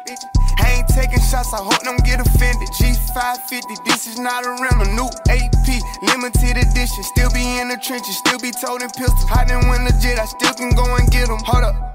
I 0.57 0.81
ain't 0.81 0.87
taking 0.87 1.21
shots, 1.21 1.53
I 1.53 1.61
hope 1.61 1.83
don't 1.83 2.03
get 2.03 2.25
offended. 2.25 2.69
G550, 2.81 3.85
this 3.85 4.07
is 4.07 4.17
not 4.17 4.45
a 4.45 4.49
rental, 4.49 4.89
new 4.97 5.09
AP, 5.29 5.67
limited 6.01 6.57
edition. 6.57 7.03
Still 7.03 7.29
be 7.29 7.59
in 7.59 7.67
the 7.69 7.77
trenches, 7.77 8.17
still 8.17 8.39
be 8.39 8.49
toting 8.49 8.89
pistols. 8.89 9.29
I 9.29 9.45
didn't 9.45 9.69
win 9.69 9.85
legit, 9.85 10.17
I 10.17 10.25
still 10.25 10.55
can 10.55 10.73
go 10.73 10.95
and 10.95 11.05
get 11.11 11.27
them. 11.27 11.37
Hold 11.45 11.65
up, 11.65 11.92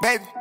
baby. 0.00 0.37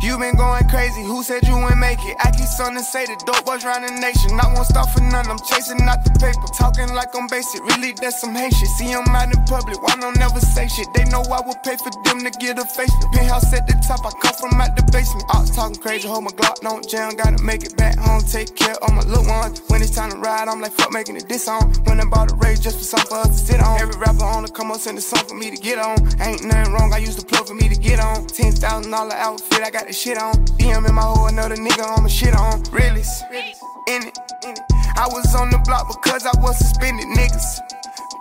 You 0.00 0.16
been 0.16 0.36
going 0.36 0.68
crazy, 0.68 1.02
who 1.02 1.22
said 1.22 1.42
you 1.46 1.58
wouldn't 1.58 1.80
make 1.80 1.98
it? 2.06 2.16
I 2.22 2.30
keep 2.30 2.46
something 2.46 2.82
say, 2.82 3.04
the 3.06 3.18
dope 3.26 3.44
boys 3.44 3.64
round 3.64 3.82
the 3.82 3.92
nation. 3.98 4.38
I 4.38 4.46
won't 4.54 4.66
stop 4.66 4.88
for 4.94 5.02
none, 5.02 5.26
I'm 5.26 5.42
chasing 5.42 5.82
out 5.82 6.06
the 6.06 6.14
paper. 6.22 6.46
Talking 6.54 6.94
like 6.94 7.10
I'm 7.18 7.26
basic, 7.26 7.60
really 7.66 7.92
that's 7.98 8.20
some 8.20 8.34
hate 8.34 8.54
shit. 8.54 8.70
See, 8.78 8.94
I'm 8.94 9.04
out 9.10 9.34
in 9.34 9.42
public, 9.44 9.82
why 9.82 9.98
don't 9.98 10.16
never 10.16 10.38
say 10.38 10.68
shit? 10.68 10.86
They 10.94 11.04
know 11.10 11.26
I 11.26 11.42
would 11.42 11.58
pay 11.66 11.74
for 11.76 11.90
them 12.06 12.22
to 12.22 12.30
get 12.38 12.62
a 12.62 12.64
face. 12.64 12.94
Penthouse 13.12 13.52
at 13.52 13.66
the 13.66 13.74
top, 13.82 14.06
I 14.06 14.14
come 14.22 14.38
from 14.38 14.60
out 14.60 14.78
the 14.78 14.86
basement. 14.94 15.26
Ops 15.34 15.50
talking 15.50 15.82
crazy, 15.82 16.06
hold 16.06 16.24
my 16.24 16.30
Glock, 16.30 16.62
don't 16.62 16.86
jam. 16.86 17.18
Gotta 17.18 17.42
make 17.42 17.66
it 17.66 17.76
back 17.76 17.98
home, 17.98 18.22
take 18.22 18.54
care 18.54 18.78
of 18.78 18.94
my 18.94 19.02
little 19.02 19.26
ones. 19.26 19.66
When 19.66 19.82
it's 19.82 19.90
time 19.90 20.14
to 20.14 20.18
ride, 20.18 20.46
I'm 20.46 20.60
like, 20.62 20.72
fuck 20.78 20.92
making 20.92 21.16
it 21.16 21.28
this 21.28 21.48
on. 21.48 21.74
When 21.90 21.98
I 21.98 22.06
bought 22.06 22.30
a 22.30 22.36
race 22.36 22.60
just 22.60 22.78
for 22.78 22.86
something 22.86 23.10
for 23.10 23.18
us 23.26 23.34
to 23.34 23.46
sit 23.50 23.60
on. 23.60 23.80
Every 23.80 23.98
rapper 23.98 24.24
on 24.24 24.46
the 24.46 24.50
come 24.50 24.70
up, 24.70 24.78
send 24.78 24.96
a 24.96 25.02
song 25.02 25.26
for 25.26 25.34
me 25.34 25.50
to 25.50 25.58
get 25.58 25.78
on. 25.78 25.98
Ain't 26.22 26.46
nothing 26.46 26.72
wrong, 26.72 26.94
I 26.94 26.98
used 26.98 27.18
to 27.18 27.26
plug 27.26 27.48
for 27.48 27.54
me 27.54 27.68
to 27.68 27.76
get 27.76 27.98
on. 27.98 28.26
$10,000 28.30 28.94
outfit, 28.94 29.62
I 29.62 29.70
got 29.70 29.87
the 29.88 29.94
shit 29.94 30.18
on. 30.18 30.34
DM 30.60 30.86
in 30.86 30.94
my 30.94 31.02
hole, 31.02 31.26
another 31.28 31.56
nigga 31.56 31.84
on 31.84 32.02
my 32.02 32.08
shit 32.08 32.34
on. 32.34 32.62
It, 34.02 34.18
in 34.44 34.52
it. 34.52 34.60
I 34.96 35.08
was 35.10 35.34
on 35.34 35.50
the 35.50 35.58
block 35.64 35.88
because 35.88 36.26
I 36.26 36.40
was 36.40 36.58
suspended, 36.58 37.06
niggas, 37.06 37.60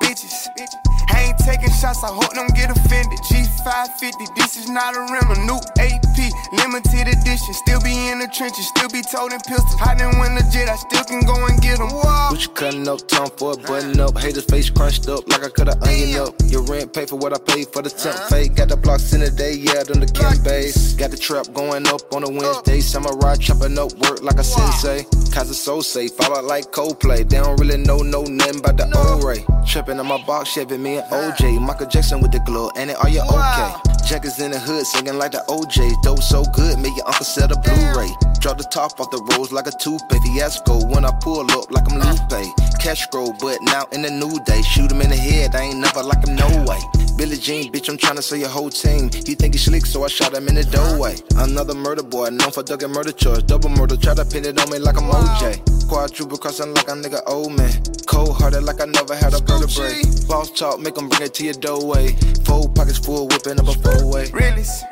bitches. 0.01 0.86
I 1.17 1.33
ain't 1.33 1.39
taking 1.39 1.73
shots, 1.73 2.03
I 2.03 2.13
hope 2.13 2.29
them 2.37 2.45
get 2.53 2.69
offended. 2.69 3.17
G550, 3.25 4.35
this 4.37 4.55
is 4.55 4.69
not 4.69 4.93
a 4.93 5.01
rental. 5.09 5.41
New 5.49 5.57
AP, 5.81 6.17
limited 6.53 7.09
edition. 7.09 7.53
Still 7.65 7.81
be 7.81 7.89
in 8.09 8.19
the 8.19 8.29
trenches, 8.29 8.67
still 8.69 8.89
be 8.89 9.01
toting 9.01 9.41
pistols. 9.41 9.81
Hiding 9.81 10.13
when 10.19 10.35
legit, 10.37 10.69
I 10.69 10.75
still 10.77 11.03
can 11.09 11.25
go 11.25 11.33
and 11.47 11.59
get 11.59 11.79
them. 11.79 11.89
What 11.89 12.37
you 12.37 12.49
cutting 12.53 12.87
up, 12.87 13.07
tongue 13.07 13.31
for 13.35 13.53
a 13.53 13.57
button 13.57 13.99
up. 13.99 14.15
Haters 14.17 14.45
face 14.45 14.69
crunched 14.69 15.09
up 15.09 15.27
like 15.27 15.43
I 15.43 15.49
cut 15.49 15.73
an 15.73 15.81
onion 15.81 16.21
up. 16.21 16.35
Your 16.45 16.61
rent 16.63 16.93
pay 16.93 17.07
for 17.07 17.15
what 17.15 17.33
I 17.33 17.39
paid 17.41 17.73
for 17.73 17.81
the 17.81 17.89
temp 17.89 18.15
uh-huh. 18.15 18.29
fade. 18.29 18.55
Got 18.55 18.69
the 18.69 18.77
blocks 18.77 19.13
in 19.13 19.21
the 19.21 19.31
day, 19.31 19.53
yeah, 19.53 19.81
them 19.81 19.99
the 19.99 20.05
Kim 20.05 20.37
base. 20.43 20.93
Got 20.93 21.09
the 21.09 21.17
trap 21.17 21.49
going 21.53 21.87
up 21.87 22.01
on 22.13 22.23
a 22.23 22.29
Wednesday. 22.29 22.79
Samurai 22.79 23.35
chopping 23.37 23.77
up 23.79 23.91
work 24.05 24.21
like 24.21 24.37
a 24.37 24.43
sensei. 24.43 25.03
Cause 25.33 25.49
it's 25.49 25.59
so 25.59 25.81
safe, 25.81 26.13
fall 26.13 26.37
out 26.37 26.45
like 26.45 26.71
Coldplay. 26.71 27.27
They 27.27 27.37
don't 27.37 27.59
really 27.59 27.77
know 27.77 27.97
no 27.97 28.21
nothing 28.23 28.59
about 28.59 28.77
the 28.77 28.85
old 28.97 29.23
ray. 29.23 29.45
Tripping 29.65 29.99
on 29.99 30.07
my 30.07 30.23
box, 30.25 30.49
shaving 30.49 30.81
me 30.81 30.97
and 30.97 31.06
OJ. 31.09 31.59
Michael 31.59 31.87
Jackson 31.87 32.21
with 32.21 32.31
the 32.31 32.39
glow, 32.39 32.71
and 32.75 32.89
it 32.89 32.97
are 32.97 33.09
you 33.09 33.21
okay? 33.21 33.73
Jackers 34.05 34.39
in 34.39 34.51
the 34.51 34.59
hood 34.59 34.85
singing 34.85 35.17
like 35.17 35.31
the 35.31 35.43
OJs. 35.47 36.01
Dope 36.01 36.21
so 36.21 36.43
good, 36.43 36.79
make 36.79 36.95
your 36.95 37.07
uncle 37.07 37.25
sell 37.25 37.47
the 37.47 37.55
Blu-ray. 37.57 38.09
Drop 38.39 38.57
the 38.57 38.63
top 38.63 38.99
off 38.99 39.11
the 39.11 39.21
rolls 39.33 39.51
like 39.51 39.67
a 39.67 39.71
toothpaste. 39.71 40.23
Fiasco 40.23 40.85
when 40.87 41.05
I 41.05 41.11
pull 41.21 41.49
up 41.51 41.71
like 41.71 41.91
I'm 41.91 41.99
Lupe. 41.99 42.45
Cash 42.79 43.03
scroll, 43.03 43.33
but 43.39 43.61
now 43.61 43.85
in 43.91 44.01
the 44.01 44.11
new 44.11 44.39
day. 44.45 44.61
Shoot 44.61 44.91
him 44.91 45.01
in 45.01 45.09
the 45.09 45.15
head, 45.15 45.55
I 45.55 45.63
ain't 45.63 45.79
never 45.79 46.03
like 46.03 46.25
him, 46.25 46.35
no 46.35 46.47
way. 46.63 46.79
Billie 47.17 47.37
Jean, 47.37 47.71
bitch, 47.71 47.89
I'm 47.89 47.97
tryna 47.97 48.21
sell 48.21 48.37
your 48.37 48.49
whole 48.49 48.69
team. 48.69 49.09
He 49.25 49.33
think 49.33 49.55
he 49.55 49.57
slick, 49.57 49.85
so 49.87 50.03
I 50.03 50.07
shot 50.07 50.35
him 50.35 50.47
in 50.47 50.55
the 50.55 50.63
doorway. 50.63 51.15
Another 51.35 51.73
murder 51.73 52.03
boy, 52.03 52.29
known 52.29 52.51
for 52.51 52.61
ducking 52.61 52.91
murder 52.91 53.11
charge. 53.11 53.45
Double 53.47 53.69
murder, 53.69 53.97
try 53.97 54.13
to 54.13 54.23
pin 54.23 54.45
it 54.45 54.59
on 54.61 54.69
me 54.69 54.77
like 54.77 54.97
I'm 54.97 55.09
OJ. 55.09 55.89
Quadruple 55.89 56.37
crossing 56.37 56.73
like 56.75 56.87
a 56.87 56.91
nigga 56.91 57.21
old 57.25 57.53
man. 57.57 57.73
Cold 58.05 58.37
hearted 58.37 58.63
like 58.63 58.79
I 58.81 58.85
never 58.85 59.15
had 59.15 59.33
a 59.33 59.39
vertebrae. 59.39 60.01
Boss 60.27 60.51
talk, 60.51 60.79
make 60.79 60.97
'em 60.97 61.09
bring 61.09 61.23
it 61.23 61.33
to 61.35 61.43
your 61.43 61.55
doorway. 61.55 62.15
Four 62.45 62.69
pockets 62.69 62.99
full, 62.99 63.27
whipping 63.27 63.59
up 63.59 63.67
a 63.67 63.73
four 63.73 64.05
way. 64.11 64.29
Realest, 64.31 64.85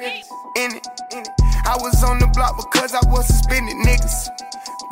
in 0.58 0.72
it, 0.76 0.88
in 1.12 1.20
it. 1.22 1.28
I 1.68 1.78
was 1.80 2.04
on 2.04 2.18
the 2.20 2.28
block 2.28 2.58
because 2.58 2.94
I 2.96 3.06
was 3.12 3.28
suspended, 3.28 3.76
niggas. 3.86 4.30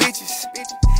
Bitches, 0.04 0.44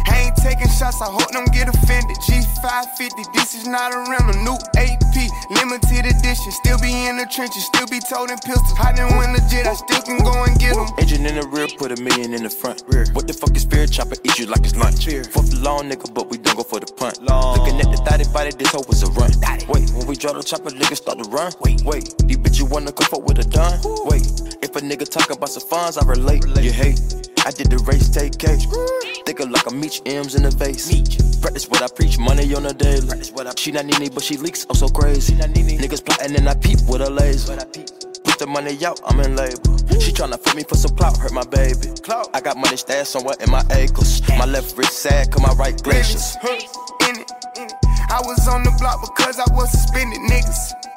I 0.08 0.32
ain't 0.32 0.36
taking 0.38 0.72
shots, 0.72 1.02
I 1.02 1.12
hope 1.12 1.28
them 1.36 1.44
get 1.52 1.68
offended. 1.68 2.16
G550, 2.24 3.34
this 3.34 3.54
is 3.54 3.68
not 3.68 3.92
a 3.92 4.00
rental. 4.08 4.32
New 4.48 4.56
AP, 4.80 5.16
limited 5.52 6.08
edition. 6.08 6.52
Still 6.64 6.80
be 6.80 6.88
in 6.88 7.18
the 7.18 7.28
trenches, 7.28 7.66
still 7.66 7.86
be 7.88 8.00
toting 8.00 8.40
pistols. 8.40 8.72
Hiding 8.80 9.12
when 9.18 9.34
legit, 9.36 9.68
I 9.68 9.74
still 9.76 10.02
can 10.02 10.24
go 10.24 10.32
and 10.48 10.58
get 10.58 10.76
them. 10.76 10.88
Engine 10.98 11.26
in 11.26 11.36
the 11.36 11.46
rear, 11.52 11.68
put 11.78 11.92
a 11.92 12.02
million 12.02 12.34
in 12.34 12.44
the 12.44 12.50
front. 12.50 12.82
Rear. 12.88 13.06
What 13.12 13.28
the 13.28 13.34
fuck 13.34 13.52
is 13.58 13.66
fear? 13.66 13.88
Chopper 13.88 14.16
eat 14.24 14.40
you 14.40 14.46
like 14.46 14.64
it's 14.64 14.76
lunch. 14.78 15.04
Fear. 15.04 15.26
Fourth 15.26 15.52
long 15.60 15.92
nigga, 15.92 16.08
but 16.14 16.30
we 16.30 16.38
don't 16.38 16.56
go 16.56 16.64
for 16.64 16.80
the 16.80 16.88
punt. 16.88 17.22
Long. 17.22 17.60
Looking 17.60 17.82
at 17.84 17.92
the 17.92 18.00
thotty 18.08 18.24
body, 18.32 18.56
this 18.56 18.72
hoe 18.72 18.88
was 18.88 19.04
a 19.04 19.12
run. 19.20 19.36
Wait, 19.68 19.92
when 19.92 20.08
we 20.08 20.16
draw 20.16 20.32
the 20.32 20.44
chopper, 20.44 20.72
niggas 20.72 21.04
start 21.04 21.20
to 21.20 21.28
run. 21.30 21.52
Wait, 21.60 21.84
wait, 21.84 22.16
these 22.24 22.38
bitches 22.38 22.72
wanna 22.72 22.94
come 22.94 23.08
fuck 23.12 23.28
with 23.28 23.38
a 23.40 23.44
done. 23.44 23.76
Wait, 24.08 24.24
if 24.64 24.72
a 24.76 24.80
nigga 24.80 25.04
talk 25.04 25.30
about 25.30 25.50
some 25.50 25.68
funds, 25.68 25.98
I 25.98 26.06
relate. 26.08 26.48
You 26.64 26.72
hate. 26.72 27.33
I 27.46 27.52
did 27.52 27.68
the 27.70 27.78
race, 27.84 28.08
take 28.08 28.38
cake. 28.40 28.64
Thicker 29.26 29.46
like 29.46 29.68
a 29.68 29.74
Meech 29.74 30.02
M's 30.06 30.36
in 30.36 30.44
the 30.44 30.52
vase. 30.52 30.88
Practice 31.42 31.68
what 31.68 31.82
I 31.82 31.88
preach, 31.88 32.18
money 32.18 32.54
on 32.56 32.64
the 32.64 32.74
daily. 32.74 33.20
She 33.58 33.72
not 33.72 33.86
Nene, 33.86 34.10
but 34.14 34.24
she 34.24 34.38
leaks, 34.38 34.66
I'm 34.70 34.76
so 34.76 34.88
crazy. 34.88 35.36
Niggas 35.36 36.06
plotting 36.06 36.36
and 36.38 36.48
I 36.48 36.56
peep 36.56 36.80
with 36.88 37.02
a 37.02 37.10
laser. 37.10 37.58
Put 38.24 38.40
the 38.40 38.48
money 38.48 38.80
out, 38.86 39.02
I'm 39.06 39.20
in 39.20 39.36
labor. 39.36 39.76
She 40.00 40.12
tryna 40.12 40.40
fit 40.40 40.56
me 40.56 40.64
for 40.64 40.76
some 40.76 40.96
clout, 40.96 41.18
hurt 41.18 41.34
my 41.34 41.44
baby. 41.44 41.92
I 42.34 42.40
got 42.40 42.56
money 42.56 42.78
stashed 42.78 43.12
somewhere 43.12 43.36
in 43.42 43.52
my 43.52 43.64
ankles. 43.72 44.22
My 44.40 44.46
left 44.46 44.78
wrist 44.78 45.00
sad, 45.00 45.32
cause 45.32 45.42
my 45.42 45.54
right 45.56 45.76
glaciers. 45.84 46.38
I 46.42 48.22
was 48.24 48.48
on 48.48 48.64
the 48.64 48.72
block 48.80 49.02
because 49.02 49.40
I 49.40 49.52
was 49.54 49.72
suspended, 49.72 50.20
niggas. 50.32 50.93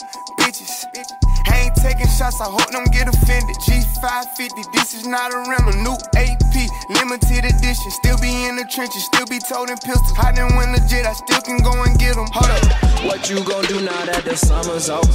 Taking 1.86 2.08
shots, 2.08 2.40
I 2.40 2.50
hope 2.50 2.66
them 2.74 2.82
get 2.90 3.06
offended. 3.06 3.54
G550, 3.62 4.72
this 4.74 4.92
is 4.92 5.06
not 5.06 5.32
a 5.32 5.38
rental. 5.46 5.70
New 5.86 5.94
AP, 6.18 6.54
limited 6.90 7.46
edition. 7.46 7.90
Still 8.02 8.18
be 8.18 8.26
in 8.26 8.56
the 8.56 8.66
trenches, 8.66 9.06
still 9.06 9.24
be 9.26 9.38
toting 9.38 9.78
pistols. 9.78 10.10
Hiding 10.18 10.50
when 10.56 10.74
legit, 10.74 11.06
I 11.06 11.12
still 11.12 11.40
can 11.42 11.62
go 11.62 11.70
and 11.86 11.96
get 11.96 12.16
them. 12.16 12.26
Hold 12.34 12.50
up. 12.50 13.06
What 13.06 13.30
you 13.30 13.38
gon' 13.44 13.70
do 13.70 13.78
now 13.86 14.04
that 14.04 14.24
the 14.24 14.34
summer's 14.34 14.90
over? 14.90 15.06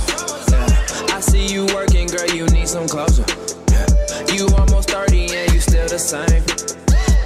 Yeah. 0.47 1.11
I 1.11 1.19
see 1.19 1.45
you 1.51 1.67
working, 1.75 2.07
girl, 2.07 2.31
you 2.31 2.47
need 2.55 2.69
some 2.69 2.87
closure. 2.87 3.27
Yeah. 3.67 4.31
You 4.31 4.47
almost 4.55 4.91
30 4.91 5.27
and 5.27 5.51
you 5.51 5.59
still 5.59 5.89
the 5.91 5.99
same. 5.99 6.39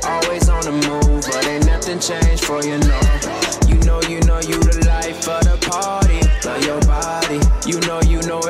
Always 0.10 0.50
on 0.50 0.66
the 0.66 0.74
move, 0.90 1.22
but 1.22 1.46
ain't 1.46 1.68
nothing 1.68 2.02
changed 2.02 2.46
for 2.46 2.66
you, 2.66 2.82
know. 2.82 3.02
You 3.70 3.78
know, 3.86 4.02
you 4.10 4.25
know, 4.25 4.42
you 4.42 4.58
the 4.58 4.90
life 4.90 5.30
of 5.30 5.46
the 5.46 5.58
party. 5.70 6.18
Love 6.46 6.66
your 6.66 6.82
body. 6.90 7.42
You 7.70 7.80
know, 7.86 8.02
you 8.02 8.22
know 8.25 8.45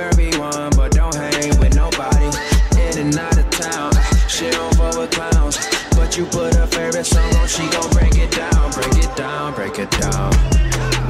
You 6.15 6.25
put 6.27 6.55
her 6.55 6.65
favorite 6.67 7.03
song 7.03 7.25
on, 7.35 7.43
oh, 7.43 7.45
she 7.45 7.67
gon' 7.67 7.89
break 7.89 8.15
it 8.15 8.31
down, 8.31 8.71
break 8.71 9.03
it 9.03 9.13
down, 9.17 9.53
break 9.53 9.79
it 9.79 9.91
down. 9.91 10.31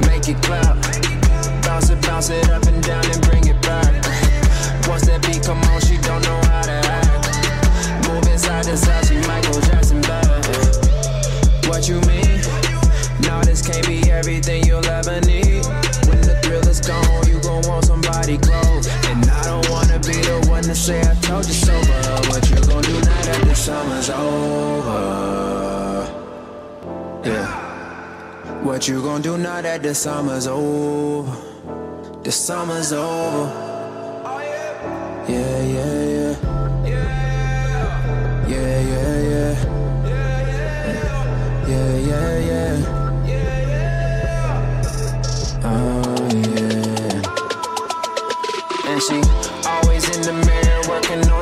Make 0.00 0.28
it 0.28 0.42
clap. 0.42 0.74
Bounce 1.62 1.90
it, 1.90 2.02
bounce 2.02 2.30
it 2.30 2.50
up 2.50 2.64
and 2.64 2.82
down 2.82 3.06
and 3.06 3.22
bring 3.22 3.46
it 3.46 3.62
back. 3.62 3.94
Once 4.88 5.06
that 5.06 5.22
beat 5.22 5.44
come 5.44 5.62
on, 5.62 5.80
she 5.82 5.96
don't 5.98 6.22
know 6.22 6.45
Gon' 29.16 29.22
do 29.22 29.38
now 29.38 29.62
that 29.62 29.82
the 29.82 29.94
summer's 29.94 30.46
over? 30.46 31.34
The 32.22 32.30
summer's 32.30 32.92
over. 32.92 33.48
Yeah, 35.26 35.62
yeah, 35.62 36.04
yeah. 36.16 36.36
Yeah, 38.46 38.80
yeah, 38.92 39.20
yeah. 39.32 39.54
Yeah, 41.66 41.96
yeah, 41.96 42.38
yeah. 42.50 42.95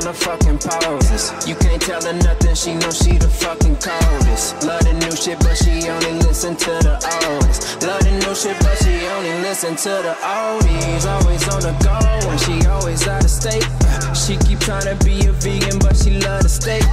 The 0.05 0.13
fucking 0.13 0.59
poses. 0.59 1.33
You 1.49 1.57
can't 1.57 1.81
tell 1.81 2.03
her 2.05 2.13
nothing, 2.13 2.55
she 2.55 2.75
know 2.75 2.93
she 2.93 3.17
the 3.17 3.29
fucking 3.29 3.81
coldest. 3.81 4.61
Love 4.61 4.85
the 4.85 4.93
new 4.93 5.17
shit, 5.17 5.41
but 5.41 5.57
she 5.57 5.89
only 5.89 6.21
listen 6.21 6.57
to 6.57 6.73
the 6.85 7.01
oldest. 7.25 7.81
Love 7.81 8.05
the 8.05 8.13
new 8.13 8.35
shit, 8.37 8.53
but 8.61 8.77
she 8.85 9.01
only 9.17 9.33
listen 9.41 9.75
to 9.77 9.93
the 10.05 10.15
oldies. 10.21 11.09
Always 11.09 11.49
on 11.49 11.61
the 11.65 11.73
go, 11.81 11.97
and 12.29 12.41
she 12.45 12.61
always 12.69 13.09
out 13.09 13.25
of 13.25 13.31
state. 13.33 13.65
She 14.13 14.37
keep 14.45 14.61
trying 14.61 14.85
to 14.93 14.97
be 15.05 15.25
a 15.25 15.33
vegan, 15.33 15.81
but 15.81 15.97
she 15.97 16.21
love 16.21 16.45
the 16.45 16.53
steak. 16.53 16.85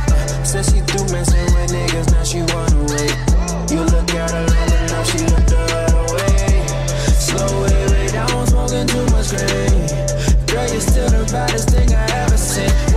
Said 0.47 0.63
she 0.71 0.80
do 0.80 1.04
messing 1.12 1.52
with 1.52 1.67
niggas, 1.67 2.08
now 2.15 2.24
she 2.24 2.39
wanna 2.56 2.80
wait. 2.95 3.12
You 3.67 3.84
look 3.91 4.08
at 4.15 4.32
her 4.32 4.45
long 4.56 4.71
enough, 4.88 5.08
she 5.12 5.19
look 5.28 5.45
the 5.52 5.60
other 5.60 6.15
way. 6.15 6.63
Slow 7.19 7.52
way, 7.60 7.80
way 7.91 8.08
down, 8.08 8.47
smoking 8.47 8.88
too 8.88 9.04
much 9.12 9.36
green. 9.36 9.84
Girl, 10.47 10.67
you're 10.71 10.80
still 10.80 11.12
the 11.12 11.28
baddest 11.28 11.76
thing 11.76 11.91
I 11.91 12.08
ever. 12.24 12.31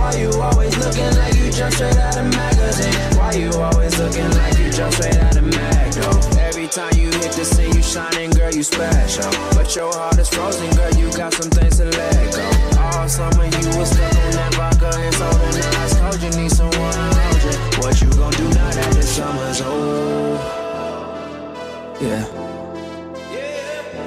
Why 0.05 0.13
you 0.17 0.29
always 0.39 0.77
looking 0.77 1.17
like 1.17 1.33
you 1.33 1.51
just 1.51 1.77
straight 1.77 1.97
out 1.97 2.15
of 2.15 2.27
magazine? 2.29 2.93
Why 3.17 3.31
you 3.33 3.49
always 3.53 3.97
looking 3.97 4.29
like 4.37 4.55
you 4.59 4.69
just 4.69 4.97
straight 4.97 5.17
out 5.17 5.35
of 5.35 5.43
mag. 5.45 5.97
Every 6.37 6.67
time 6.67 6.93
you 6.93 7.09
hit 7.09 7.31
the 7.31 7.43
scene, 7.43 7.73
you 7.73 7.81
shining, 7.81 8.29
girl, 8.29 8.53
you 8.53 8.61
special. 8.61 9.31
But 9.57 9.75
your 9.75 9.91
heart 9.91 10.19
is 10.19 10.29
frozen, 10.29 10.69
girl, 10.75 10.93
you 10.93 11.11
got 11.17 11.33
some 11.33 11.49
things 11.49 11.77
to 11.77 11.85
let 11.85 12.31
go. 12.31 12.45
All 12.81 13.09
summer 13.09 13.45
you 13.45 13.79
was 13.79 13.89
stuck 13.89 14.13
on 14.13 14.31
that 14.37 14.53
vodka 14.53 14.93
and 14.95 15.15
soda. 15.15 15.49
Now 15.57 15.85
it's 15.85 15.97
cold, 15.97 16.21
you 16.21 16.29
need 16.39 16.51
someone 16.51 16.93
to 16.93 17.09
hold 17.17 17.41
you. 17.41 17.81
What 17.81 17.99
you 17.99 18.09
gon' 18.13 18.33
do 18.33 18.47
now 18.49 18.71
that 18.77 18.93
the 18.93 19.01
summer's 19.01 19.61
over? 19.61 20.37
Yeah. 21.99 22.25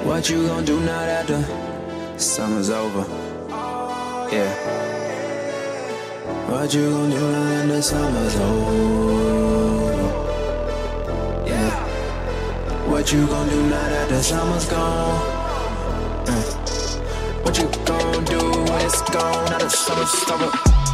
What 0.05 0.29
you 0.29 0.47
gon' 0.47 0.63
do 0.63 0.79
now 0.79 1.05
that 1.11 1.27
the 1.27 2.17
summer's 2.17 2.69
over? 2.69 3.05
Yeah. 4.31 4.88
What 6.49 6.73
you 6.73 6.89
gon' 6.89 7.09
do 7.11 7.31
that 7.31 7.67
the 7.67 7.79
summer's 7.79 8.35
over? 8.37 9.93
Yeah. 11.47 12.89
What 12.89 13.11
you 13.13 13.27
gon' 13.27 13.49
do 13.49 13.69
now 13.69 13.89
that 13.89 14.09
the 14.09 14.23
summer's 14.23 14.65
gone? 14.65 15.21
Uh. 16.27 16.41
What 17.43 17.55
you 17.55 17.69
gon' 17.85 18.25
do 18.25 18.39
when 18.63 18.81
it's 18.83 19.01
gone? 19.11 19.45
Now 19.51 19.59
the 19.59 19.69
summer's 19.69 20.29
over. 20.31 20.88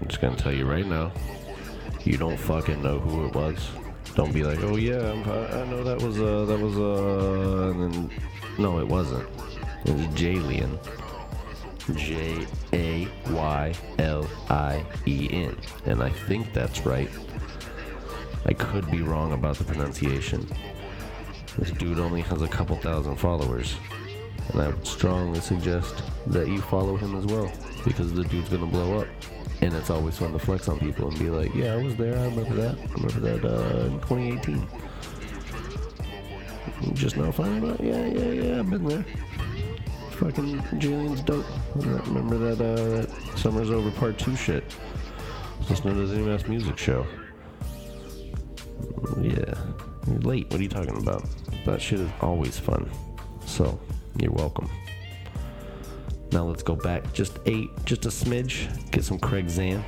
I'm 0.00 0.08
just 0.08 0.20
gonna 0.20 0.36
tell 0.36 0.52
you 0.52 0.66
right 0.66 0.86
now. 0.86 1.12
You 2.04 2.16
don't 2.16 2.38
fucking 2.38 2.82
know 2.82 2.98
who 2.98 3.26
it 3.26 3.34
was. 3.34 3.68
Don't 4.14 4.32
be 4.32 4.42
like, 4.42 4.62
oh 4.62 4.76
yeah, 4.76 4.96
I 4.96 5.60
I 5.60 5.64
know 5.66 5.84
that 5.84 6.00
was 6.02 6.20
uh 6.20 6.44
that 6.46 6.58
was 6.58 6.76
uh 6.78 7.70
and 7.70 7.94
then 7.94 8.10
no, 8.58 8.78
it 8.78 8.88
wasn't. 8.88 9.28
It 9.84 9.94
was 9.94 10.06
JAYLIEN. 10.08 10.78
J 11.94 12.46
A 12.72 13.08
Y 13.30 13.74
L 13.98 14.28
I 14.48 14.84
E 15.06 15.28
N, 15.32 15.56
and 15.86 16.02
I 16.02 16.10
think 16.10 16.52
that's 16.52 16.86
right. 16.86 17.10
I 18.46 18.52
could 18.52 18.90
be 18.90 19.02
wrong 19.02 19.32
about 19.32 19.56
the 19.56 19.64
pronunciation. 19.64 20.46
This 21.58 21.70
dude 21.72 21.98
only 21.98 22.20
has 22.22 22.42
a 22.42 22.48
couple 22.48 22.76
thousand 22.76 23.16
followers, 23.16 23.74
and 24.52 24.62
I 24.62 24.68
would 24.68 24.86
strongly 24.86 25.40
suggest 25.40 26.02
that 26.28 26.48
you 26.48 26.60
follow 26.60 26.96
him 26.96 27.16
as 27.16 27.26
well 27.26 27.50
because 27.84 28.12
the 28.12 28.24
dude's 28.24 28.48
gonna 28.48 28.66
blow 28.66 29.00
up. 29.00 29.08
And 29.62 29.74
it's 29.74 29.90
always 29.90 30.16
fun 30.16 30.32
to 30.32 30.38
flex 30.38 30.68
on 30.68 30.78
people 30.78 31.08
and 31.08 31.18
be 31.18 31.28
like, 31.28 31.54
yeah, 31.54 31.74
I 31.74 31.76
was 31.76 31.94
there. 31.96 32.18
I 32.18 32.24
remember 32.24 32.54
that. 32.54 32.78
I 32.78 32.92
remember 32.94 33.20
that 33.20 33.44
uh, 33.44 33.86
in 33.86 34.00
2018. 34.00 34.66
Just 36.94 37.16
now 37.16 37.30
finding 37.30 37.70
out? 37.70 37.80
Yeah, 37.80 38.06
yeah, 38.06 38.30
yeah. 38.30 38.58
I've 38.60 38.70
been 38.70 38.86
there. 38.86 39.04
Fucking 40.12 40.62
Julian's 40.78 41.20
dope. 41.22 41.44
Remember 41.74 42.38
that, 42.38 42.60
uh, 42.60 43.00
that 43.00 43.38
Summer's 43.38 43.70
Over 43.70 43.90
Part 43.90 44.18
2 44.18 44.34
shit? 44.34 44.64
Listening 45.68 45.94
to 45.94 46.06
the 46.06 46.06
Zoom 46.06 46.50
Music 46.50 46.78
Show. 46.78 47.06
Yeah. 49.20 49.54
You're 50.06 50.20
late. 50.20 50.50
What 50.50 50.60
are 50.60 50.62
you 50.62 50.68
talking 50.68 50.96
about? 50.96 51.24
That 51.66 51.82
shit 51.82 52.00
is 52.00 52.10
always 52.22 52.58
fun. 52.58 52.90
So, 53.44 53.78
you're 54.18 54.32
welcome. 54.32 54.70
Now 56.32 56.44
let's 56.44 56.62
go 56.62 56.76
back 56.76 57.12
just 57.12 57.38
eight, 57.46 57.70
just 57.84 58.06
a 58.06 58.08
smidge. 58.08 58.90
Get 58.92 59.04
some 59.04 59.18
Craig 59.18 59.46
Xen 59.46 59.82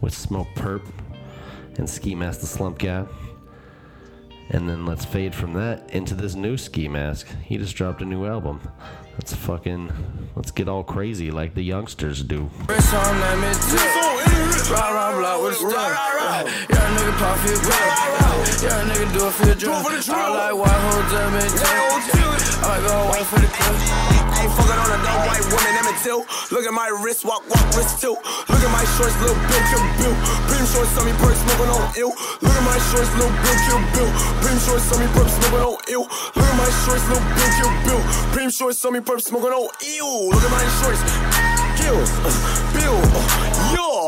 with 0.00 0.14
Smokepurpp 0.14 0.86
and 1.76 1.88
Ski 1.88 2.14
Mask 2.14 2.40
the 2.40 2.46
Slump 2.46 2.78
God. 2.78 3.08
And 4.50 4.68
then 4.68 4.84
let's 4.84 5.04
fade 5.04 5.34
from 5.34 5.52
that 5.54 5.90
into 5.94 6.14
this 6.14 6.34
new 6.34 6.56
Ski 6.56 6.88
Mask. 6.88 7.28
He 7.44 7.56
just 7.56 7.76
dropped 7.76 8.02
a 8.02 8.04
new 8.04 8.26
album. 8.26 8.60
Let's 9.14 9.34
fucking, 9.34 9.92
let's 10.34 10.50
get 10.50 10.68
all 10.68 10.82
crazy 10.82 11.30
like 11.30 11.54
the 11.54 11.62
youngsters 11.62 12.22
do. 12.22 12.50
Ride 14.70 14.94
around 14.94 15.18
block 15.18 15.42
with 15.42 15.52
a 15.52 15.66
stick. 15.66 15.74
Yeah, 16.70 16.94
nigga 16.94 17.14
pop 17.18 17.34
for 17.42 17.50
your 17.50 17.58
grip. 17.58 17.74
Yeah, 18.62 18.86
nigga 18.86 19.06
do 19.10 19.26
it 19.26 19.34
for 19.34 19.46
your 19.50 19.58
drip. 19.58 19.74
I 19.74 20.30
like 20.30 20.54
white 20.54 20.82
hoes, 20.86 21.10
me 21.34 21.42
tip. 21.42 22.30
I 22.62 22.78
like 22.78 22.82
go 22.86 22.94
white 23.10 23.26
for 23.26 23.42
the 23.42 23.50
clip. 23.50 23.74
Ain't 24.38 24.52
fucking 24.54 24.78
on 24.78 24.90
a 24.94 24.98
dumb 25.02 25.26
white 25.26 25.42
woman, 25.50 25.72
them 25.74 25.90
too. 26.06 26.22
Look 26.54 26.64
at 26.64 26.70
my 26.70 26.86
wrist, 27.02 27.26
walk, 27.26 27.42
walk, 27.50 27.66
wrist 27.74 27.98
too. 27.98 28.14
Look 28.14 28.62
at 28.62 28.70
my 28.70 28.86
shorts, 28.94 29.18
little 29.18 29.34
bill, 29.34 29.62
kill 29.74 29.82
bill. 29.98 30.14
Prim 30.46 30.64
shorts, 30.70 30.94
on 30.96 31.04
me 31.04 31.12
perk, 31.18 31.34
smoking 31.34 31.70
on 31.74 31.84
ill. 31.98 32.14
Look 32.38 32.54
at 32.54 32.62
my 32.62 32.78
shorts, 32.94 33.10
little 33.18 33.34
bill, 33.42 33.58
kill 33.66 33.82
bill. 33.90 34.10
Prim 34.38 34.58
shorts, 34.62 34.86
on 34.94 35.02
me 35.02 35.06
perk, 35.10 35.28
smoking 35.34 35.66
on 35.66 35.76
ill. 35.90 36.06
Look 36.06 36.46
at 36.46 36.56
my 36.56 36.70
shorts, 36.86 37.04
little 37.10 37.26
bill, 37.34 37.50
kill 37.58 37.72
bill. 37.82 38.02
Prim 38.30 38.50
shorts, 38.54 38.84
on 38.86 38.92
me 38.94 39.00
perk, 39.02 39.18
smoking 39.18 39.50
on 39.50 39.66
ill. 39.98 40.30
Look 40.30 40.46
at 40.46 40.52
my 40.54 40.62
shorts, 40.78 41.02
kill, 41.74 41.98
bill, 42.78 42.96
yo. 43.74 43.99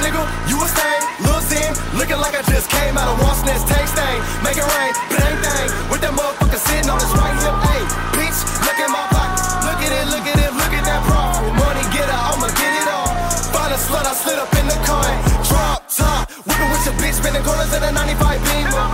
Nigga, 0.00 0.24
you 0.48 0.56
a 0.56 0.64
stain, 0.64 1.00
Lil 1.28 1.40
Zim, 1.44 1.72
looking 1.92 2.16
like 2.16 2.32
I 2.32 2.40
just 2.48 2.72
came 2.72 2.96
out 2.96 3.04
of 3.12 3.20
Wall 3.20 3.36
Snitch, 3.36 3.60
tank 3.68 3.84
stain, 3.84 4.16
make 4.40 4.56
it 4.56 4.64
rain, 4.64 4.92
bang 5.12 5.36
bang, 5.44 5.68
with 5.92 6.00
that 6.00 6.16
motherfucker 6.16 6.56
sitting 6.56 6.88
on 6.88 6.96
his 6.96 7.12
right 7.20 7.36
hip, 7.36 7.52
hey, 7.68 7.84
bitch, 8.16 8.38
look 8.64 8.80
at 8.80 8.88
my 8.88 9.04
pockets, 9.12 9.60
look 9.60 9.76
at 9.76 9.92
it, 9.92 10.08
look 10.08 10.24
at 10.24 10.40
it, 10.40 10.52
look 10.56 10.72
at 10.72 10.84
that 10.88 11.04
profit, 11.04 11.52
money 11.52 11.84
get 11.92 12.08
out, 12.08 12.32
I'ma 12.32 12.48
get 12.56 12.72
it 12.80 12.88
all, 12.88 13.12
find 13.52 13.76
a 13.76 13.78
slut, 13.78 14.08
I 14.08 14.16
slid 14.16 14.40
up 14.40 14.48
in 14.56 14.72
the 14.72 14.78
car, 14.88 15.04
drop 15.44 15.84
top, 15.92 16.32
whipping 16.48 16.70
with 16.72 16.84
your 16.88 16.96
bitch, 16.96 17.20
spinning 17.20 17.44
corners 17.44 17.68
in 17.76 17.84
a 17.84 17.92
95 17.92 18.40
beamer, 18.40 18.86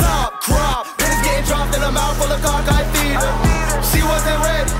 top 0.00 0.40
crop, 0.40 0.88
bitches 0.96 1.20
getting 1.20 1.44
dropped 1.44 1.76
in 1.76 1.84
a 1.84 1.92
mouth 1.92 2.16
full 2.16 2.32
of 2.32 2.40
cockeyed 2.40 2.88
theater, 2.96 3.32
she 3.92 4.00
wasn't 4.00 4.40
ready, 4.40 4.72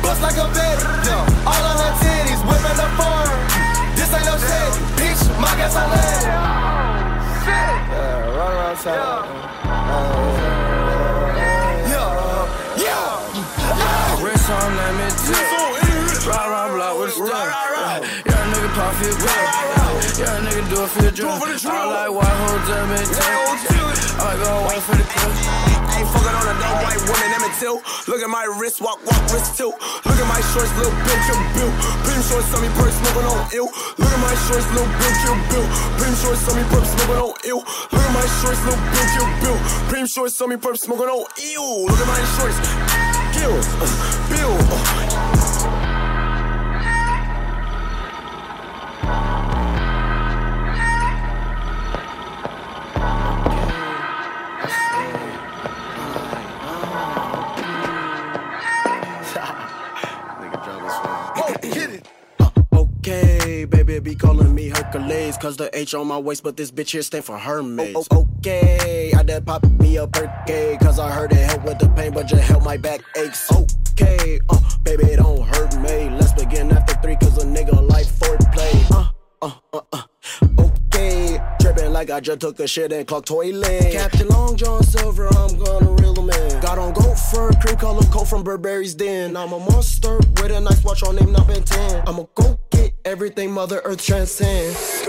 bust 0.00 0.24
like 0.24 0.40
a 0.40 0.48
yo, 0.48 1.16
all 1.44 1.64
on 1.68 1.76
her 1.76 1.92
titties, 2.00 2.40
whipping 2.48 2.78
the 2.80 2.88
farm, 2.96 3.49
this 4.10 4.18
ain't 4.18 4.26
no 4.26 4.34
shit, 4.38 4.72
bitch, 4.98 5.22
my 5.40 5.54
gas 5.54 5.76
I 5.76 5.86
let 5.86 6.02
it. 6.02 6.26
Yeah, 7.46 8.36
run 8.36 8.50
around 8.52 8.76
town. 8.76 9.22
Yeah, 11.86 12.10
yeah. 12.76 13.28
On, 14.50 14.74
let 14.74 14.92
me 14.98 15.06
tip. 15.14 16.26
Ride 16.26 16.48
around 16.50 16.70
block 16.74 16.98
with 16.98 17.08
a 17.08 17.12
stick. 17.12 17.30
Yeah, 18.26 18.50
nigga 18.50 18.70
pop 18.74 18.90
for 18.94 19.04
your 19.04 19.14
grip. 19.14 19.30
Yeah, 20.18 20.42
nigga 20.42 20.62
do 20.68 20.76
it 20.82 20.90
for. 20.90 21.70
I 21.70 21.86
like 21.86 22.10
white 22.10 22.36
hoes, 22.40 22.66
let 22.68 22.82
me. 22.90 22.98
I 24.18 24.24
like 24.24 24.38
go 24.42 24.50
white 24.66 24.82
for 24.82 24.96
the. 24.96 25.29
Woman, 27.20 27.40
them 27.40 27.52
too. 27.58 27.76
Look 28.10 28.22
at 28.22 28.30
my 28.30 28.44
wrist, 28.58 28.80
walk, 28.80 29.04
walk, 29.04 29.20
wrist 29.32 29.56
too. 29.56 29.72
Look 30.04 30.18
at 30.18 30.28
my 30.28 30.40
shorts, 30.52 30.72
little 30.76 30.92
bill, 31.04 31.18
kill 31.26 31.40
bill. 31.54 31.72
Prim 32.04 32.22
shorts, 32.22 32.54
on 32.54 32.62
me 32.62 32.68
perk, 32.76 32.92
smoking 32.92 33.28
on 33.28 33.40
ill. 33.52 33.68
Look 33.98 34.12
at 34.12 34.20
my 34.20 34.34
shorts, 34.48 34.68
little 34.72 34.88
bill, 34.88 35.14
kill 35.22 35.36
bill. 35.50 35.66
Prim 35.98 36.14
shorts, 36.16 36.48
on 36.48 36.56
me 36.56 36.64
perk, 36.68 36.84
smoking 36.84 37.20
on 37.20 37.32
ill. 37.44 37.62
Look 37.92 38.04
at 38.04 38.14
my 38.14 38.26
shorts, 38.40 38.60
little 38.64 38.80
bill, 38.92 39.06
kill 39.12 39.28
bill. 39.40 39.58
Prim 39.88 40.06
shorts, 40.06 40.40
on 40.40 40.48
me 40.48 40.56
perk, 40.56 40.76
smoking 40.76 41.10
on 41.10 41.24
ill. 41.36 41.84
Look 41.86 42.00
at 42.00 42.08
my 42.08 42.20
shorts, 42.36 42.58
kill, 43.34 43.54
uh, 43.54 43.88
bill. 44.30 44.54
Uh, 44.70 45.89
Baby, 63.64 63.98
be 64.00 64.14
calling 64.14 64.54
me 64.54 64.68
Hercules, 64.68 65.36
cause 65.36 65.56
the 65.56 65.70
H 65.76 65.94
on 65.94 66.06
my 66.06 66.18
waist, 66.18 66.42
but 66.42 66.56
this 66.56 66.70
bitch 66.70 66.90
here 66.90 67.02
stand 67.02 67.24
for 67.24 67.38
Hermes. 67.38 68.06
O- 68.10 68.26
okay, 68.38 69.12
I 69.16 69.22
did 69.22 69.44
pop 69.46 69.64
me 69.64 69.96
a 69.96 70.06
birthday, 70.06 70.76
cause 70.80 70.98
I 70.98 71.10
heard 71.10 71.32
it 71.32 71.38
help 71.38 71.64
with 71.64 71.78
the 71.78 71.88
pain, 71.90 72.12
but 72.12 72.26
just 72.26 72.42
help 72.42 72.64
my 72.64 72.76
back 72.76 73.00
aches. 73.16 73.50
Okay, 73.52 74.40
uh, 74.48 74.60
baby, 74.82 75.04
it 75.04 75.16
don't 75.16 75.42
hurt 75.42 75.74
me. 75.76 76.10
Let's 76.10 76.32
begin 76.32 76.72
after 76.72 76.94
three, 77.02 77.16
cause 77.16 77.42
a 77.42 77.46
nigga 77.46 77.88
like 77.88 78.06
foreplay. 78.06 78.90
Uh, 78.90 79.10
uh, 79.42 79.52
uh, 79.72 79.80
uh. 79.92 80.02
Okay, 80.58 81.38
tripping 81.60 81.92
like 81.92 82.10
I 82.10 82.20
just 82.20 82.40
took 82.40 82.60
a 82.60 82.66
shit 82.66 82.92
and 82.92 83.06
clocked 83.06 83.28
toilet. 83.28 83.92
Captain 83.92 84.28
Long 84.28 84.56
John 84.56 84.82
Silver, 84.82 85.28
I'm 85.28 85.56
gonna 85.58 85.90
reel 85.92 86.14
him 86.14 86.30
in. 86.30 86.60
Got 86.60 86.78
on 86.78 86.92
goat 86.92 87.18
fur, 87.18 87.50
cream 87.60 87.76
color 87.76 88.02
coat 88.04 88.26
from 88.28 88.42
Burberry's 88.42 88.94
Den. 88.94 89.36
I'm 89.36 89.52
a 89.52 89.58
monster 89.58 90.16
with 90.18 90.50
a 90.50 90.60
nice 90.60 90.82
watch 90.84 91.02
on 91.02 91.16
name 91.16 91.32
number 91.32 91.60
10. 91.60 92.02
I'ma 92.06 92.24
go 92.34 92.42
get 92.44 92.59
everything 93.04 93.52
Mother 93.52 93.80
Earth 93.84 94.04
transcends. 94.04 95.04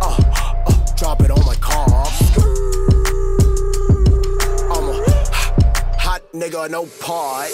Uh, 0.00 0.16
uh, 0.66 0.94
drop 0.96 1.20
it 1.20 1.30
on 1.30 1.44
my 1.44 1.54
car. 1.56 1.86
I'm 4.70 4.88
a 4.88 4.96
hot 5.98 6.22
nigga, 6.32 6.70
no 6.70 6.86
part. 7.00 7.50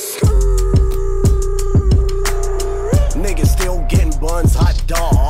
Niggas 3.14 3.46
still 3.46 3.84
getting 3.88 4.18
buns, 4.20 4.54
hot 4.54 4.82
dogs. 4.86 5.25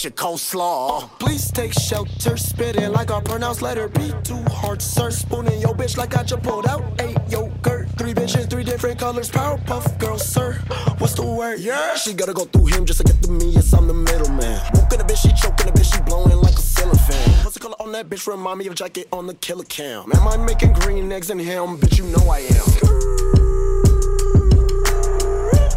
With 0.00 0.18
your 0.18 0.32
coleslaw. 0.32 1.10
Please 1.18 1.50
take 1.50 1.72
shelter, 1.74 2.36
spitting 2.36 2.92
like 2.92 3.10
I 3.10 3.20
pronounce 3.20 3.60
letter 3.60 3.88
B. 3.88 4.12
Too 4.24 4.42
hard, 4.48 4.80
sir. 4.80 5.10
Spooning 5.10 5.60
your 5.60 5.74
bitch 5.74 5.96
like 5.96 6.16
I 6.16 6.22
just 6.22 6.42
pulled 6.42 6.66
out 6.66 6.82
eight 7.00 7.18
yogurt. 7.28 7.88
Three 7.98 8.14
bitches, 8.14 8.48
three 8.48 8.64
different 8.64 8.98
colors. 8.98 9.30
Powerpuff 9.30 9.98
girl, 9.98 10.18
sir. 10.18 10.54
What's 10.98 11.14
the 11.14 11.26
word? 11.26 11.60
Yeah. 11.60 11.96
She 11.96 12.14
gotta 12.14 12.32
go 12.32 12.44
through 12.44 12.66
him 12.66 12.86
just 12.86 13.00
to 13.00 13.04
get 13.04 13.22
to 13.22 13.30
me. 13.30 13.50
Yes, 13.50 13.72
I'm 13.74 13.86
the 13.86 13.94
middleman. 13.94 14.60
Woken 14.74 15.00
a 15.00 15.04
bitch, 15.04 15.22
she 15.22 15.32
choking 15.32 15.68
a 15.68 15.72
bitch, 15.72 15.92
she 15.92 16.00
blowing 16.02 16.36
like 16.38 16.54
a 16.54 16.62
ceiling 16.62 16.96
fan. 16.96 17.44
What's 17.44 17.54
the 17.54 17.60
color 17.60 17.76
on 17.80 17.92
that 17.92 18.08
bitch? 18.08 18.26
Remind 18.26 18.58
me 18.58 18.68
of 18.68 18.74
jacket 18.74 19.08
on 19.12 19.26
the 19.26 19.34
killer 19.34 19.64
cam. 19.64 20.10
Am 20.14 20.26
I 20.26 20.36
making 20.38 20.72
green 20.74 21.12
eggs 21.12 21.30
and 21.30 21.40
ham? 21.40 21.78
Bitch, 21.78 21.98
you 21.98 22.04
know 22.04 22.30
I 22.30 22.38
am. 22.38 22.64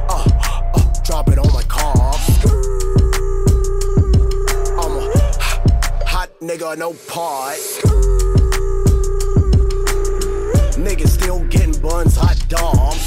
Uh, 0.07 0.27
uh, 0.75 1.01
drop 1.03 1.27
it 1.29 1.37
on 1.39 1.51
my 1.51 1.62
nigga, 6.43 6.77
no 6.77 6.93
part. 7.07 7.57
Niggas 10.75 11.07
still 11.07 11.39
getting 11.45 11.79
buns, 11.81 12.17
hot 12.17 12.37
dogs. 12.49 13.05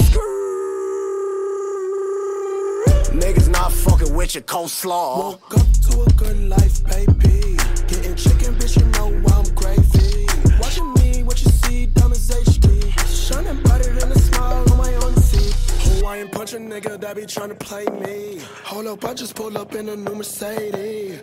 Niggas 3.11 3.49
not 3.51 3.73
fucking 3.73 4.15
with 4.15 4.35
your 4.35 4.45
coleslaw. 4.45 5.19
Woke 5.19 5.59
up 5.59 5.67
to 5.91 6.03
a 6.03 6.13
good 6.15 6.49
life, 6.49 6.85
baby. 6.85 7.57
Getting 7.87 8.15
chicken, 8.17 8.55
bitch, 8.55 8.81
you 8.81 8.87
know 8.97 9.09
I'm 9.35 9.55
crazy. 9.55 10.27
Watching 10.59 10.95
me, 10.95 11.23
what 11.23 11.43
you 11.43 11.51
see, 11.51 11.87
dumb 11.87 12.13
as 12.13 12.31
HD. 12.31 12.91
Shining 13.07 13.63
brighter 13.63 13.93
than 13.93 14.13
a 14.13 14.19
smile 14.19 14.65
on 14.71 14.79
my 14.79 14.95
own 14.95 15.15
seat. 15.17 15.55
Hawaiian 15.83 16.29
punch 16.29 16.55
a 16.55 16.59
nigga 16.59 16.99
that 17.01 17.17
be 17.17 17.27
trying 17.27 17.51
to 17.51 17.55
play 17.55 17.85
me. 17.87 18.41
Hold 18.65 18.87
up, 18.87 19.05
I 19.05 19.13
just 19.13 19.35
pulled 19.35 19.57
up 19.57 19.75
in 19.75 19.89
a 19.91 19.97
new 19.97 20.15
Mercedes. 20.15 21.21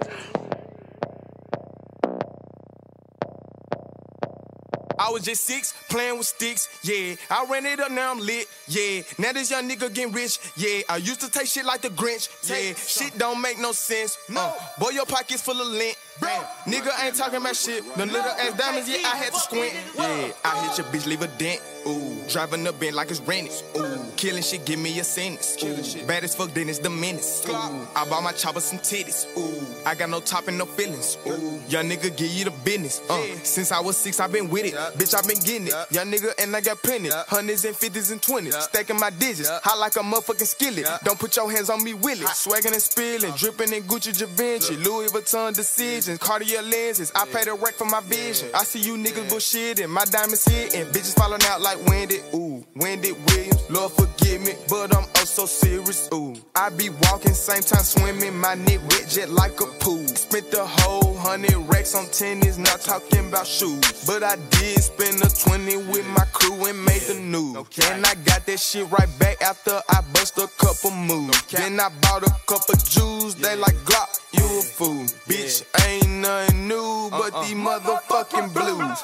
Was 5.13 5.23
just 5.23 5.45
six, 5.45 5.75
playing 5.89 6.17
with 6.17 6.25
sticks, 6.25 6.67
yeah. 6.81 7.15
I 7.29 7.45
ran 7.45 7.67
it 7.67 7.79
up, 7.79 7.91
now 7.91 8.11
I'm 8.11 8.19
lit, 8.19 8.47
yeah. 8.67 9.01
Now 9.17 9.31
this 9.33 9.51
young 9.51 9.69
nigga 9.69 9.93
getting 9.93 10.13
rich, 10.13 10.39
yeah. 10.55 10.81
I 10.89 10.97
used 10.97 11.21
to 11.21 11.29
take 11.29 11.47
shit 11.47 11.65
like 11.65 11.81
the 11.81 11.89
Grinch, 11.89 12.29
yeah. 12.49 12.73
Shit 12.75 13.17
don't 13.17 13.41
make 13.41 13.59
no 13.59 13.71
sense, 13.71 14.17
no. 14.29 14.53
boy, 14.77 14.89
your 14.89 15.05
pockets 15.05 15.41
full 15.41 15.59
of 15.59 15.67
lint, 15.67 15.95
bam. 16.19 16.43
Nigga 16.65 16.91
ain't 17.03 17.15
talking 17.15 17.37
about 17.37 17.55
shit. 17.55 17.83
The 17.95 18.05
little 18.05 18.21
ass 18.21 18.57
diamonds, 18.57 18.89
yeah, 18.89 18.97
I 19.05 19.17
had 19.17 19.33
to 19.33 19.39
squint, 19.39 19.73
yeah. 19.95 20.31
I 20.43 20.67
hit 20.67 20.77
your 20.77 20.87
bitch, 20.87 21.07
leave 21.07 21.21
a 21.21 21.27
dent, 21.27 21.61
ooh. 21.87 22.23
Driving 22.29 22.63
the 22.63 22.73
Benz 22.73 22.95
like 22.95 23.11
it's 23.11 23.19
rented, 23.21 23.51
ooh. 23.77 23.99
Killing 24.15 24.43
shit, 24.43 24.65
give 24.65 24.79
me 24.79 24.97
a 24.99 25.03
sentence, 25.03 25.57
ooh. 25.63 26.05
Bad 26.05 26.23
as 26.23 26.35
fuck, 26.35 26.53
then 26.53 26.69
it's 26.69 26.79
the 26.79 26.89
menace, 26.89 27.45
ooh. 27.47 27.53
I 27.53 28.05
bought 28.09 28.23
my 28.23 28.31
chopper 28.31 28.59
some 28.59 28.79
titties, 28.79 29.25
ooh. 29.37 29.65
I 29.85 29.95
got 29.95 30.09
no 30.09 30.19
top 30.19 30.47
and 30.47 30.57
no 30.57 30.65
feelings, 30.65 31.17
ooh. 31.27 31.59
Young 31.67 31.89
nigga 31.89 32.15
give 32.15 32.31
you 32.31 32.45
the 32.45 32.51
business, 32.51 33.01
uh. 33.09 33.21
Since 33.43 33.71
I 33.71 33.79
was 33.79 33.97
six, 33.97 34.19
I 34.19 34.27
been 34.27 34.49
with 34.49 34.65
it. 34.65 34.73
Bitch, 34.73 35.13
I 35.13 35.21
been 35.27 35.39
getting 35.39 35.67
it. 35.67 35.73
Young 35.91 36.11
nigga, 36.11 36.33
and 36.41 36.55
I 36.55 36.61
got 36.61 36.81
plenty. 36.81 37.09
Hundreds 37.09 37.65
and 37.65 37.75
fifties 37.75 38.11
and 38.11 38.21
twenties. 38.21 38.52
Stacking 38.61 38.99
my 38.99 39.09
digits. 39.09 39.49
Hot 39.49 39.77
like 39.79 39.95
a 39.95 39.99
motherfucking 39.99 40.47
skillet. 40.47 40.87
Don't 41.03 41.19
put 41.19 41.35
your 41.35 41.51
hands 41.51 41.69
on 41.69 41.83
me, 41.83 41.93
will 41.93 42.19
it? 42.21 42.27
Swagging 42.27 42.73
and 42.73 42.81
spilling. 42.81 43.33
Dripping 43.33 43.73
in 43.73 43.83
Gucci 43.83 44.17
Givenchy. 44.17 44.77
Louis 44.77 45.07
Vuitton 45.11 45.55
decisions. 45.55 46.17
Cartier 46.19 46.61
lenses. 46.61 47.11
I 47.15 47.25
pay 47.25 47.45
the 47.45 47.53
rent 47.53 47.75
for 47.75 47.85
my 47.85 48.01
vision. 48.01 48.49
I 48.53 48.63
see 48.63 48.79
you 48.79 48.95
niggas 48.97 49.29
bullshitting. 49.29 49.89
My 49.89 50.05
diamonds 50.05 50.45
hitting. 50.45 50.85
Bitches 50.87 51.15
falling 51.15 51.41
out 51.45 51.61
like 51.61 51.77
Wendy. 51.87 52.19
Ooh, 52.33 52.63
Wendy 52.75 53.11
Williams. 53.11 53.69
Lord 53.69 53.91
forgive 53.93 54.41
me, 54.41 54.53
but 54.69 54.95
I'm 54.95 55.05
oh 55.05 55.25
so 55.25 55.45
serious. 55.45 56.09
Ooh, 56.13 56.35
I 56.55 56.69
be 56.69 56.89
walking, 56.89 57.33
same 57.33 57.61
time 57.61 57.83
swimming. 57.83 58.37
My 58.37 58.55
neck 58.55 58.81
wet 58.89 59.07
jet 59.09 59.29
like 59.29 59.59
a 59.61 59.65
pool. 59.79 60.05
Spent 60.07 60.51
the 60.51 60.65
whole 60.65 61.15
hundred 61.17 61.57
racks 61.67 61.95
on 61.95 62.05
tennis. 62.07 62.57
Not 62.57 62.81
talking 62.81 63.27
about 63.29 63.47
shoes, 63.47 64.05
but 64.05 64.23
I 64.23 64.35
did 64.51 64.81
spend 64.81 65.21
a 65.21 65.29
20 65.29 65.77
with 65.91 66.07
my 66.07 66.25
crew 66.33 66.65
and 66.65 66.85
made 66.85 67.01
the 67.01 67.15
news. 67.15 67.55
And 67.89 68.05
I 68.05 68.15
got 68.25 68.42
that 68.45 68.59
shit 68.59 68.89
right 68.91 69.09
back 69.19 69.41
after 69.41 69.79
I 69.89 70.01
bust 70.13 70.37
a 70.37 70.47
couple 70.57 70.91
moves. 70.91 71.41
Then 71.47 71.79
I 71.79 71.89
bought 72.01 72.23
a 72.23 72.31
couple 72.47 72.75
Jews, 72.75 73.35
they 73.35 73.55
like 73.55 73.75
Glock, 73.85 74.19
you 74.33 74.43
a 74.43 74.61
fool. 74.61 75.05
Bitch, 75.27 75.63
ain't 75.85 76.09
nothing 76.09 76.67
new 76.67 77.09
but 77.11 77.33
uh-uh. 77.33 77.43
these 77.43 77.55
motherfucking 77.55 78.53
blues. 78.53 78.99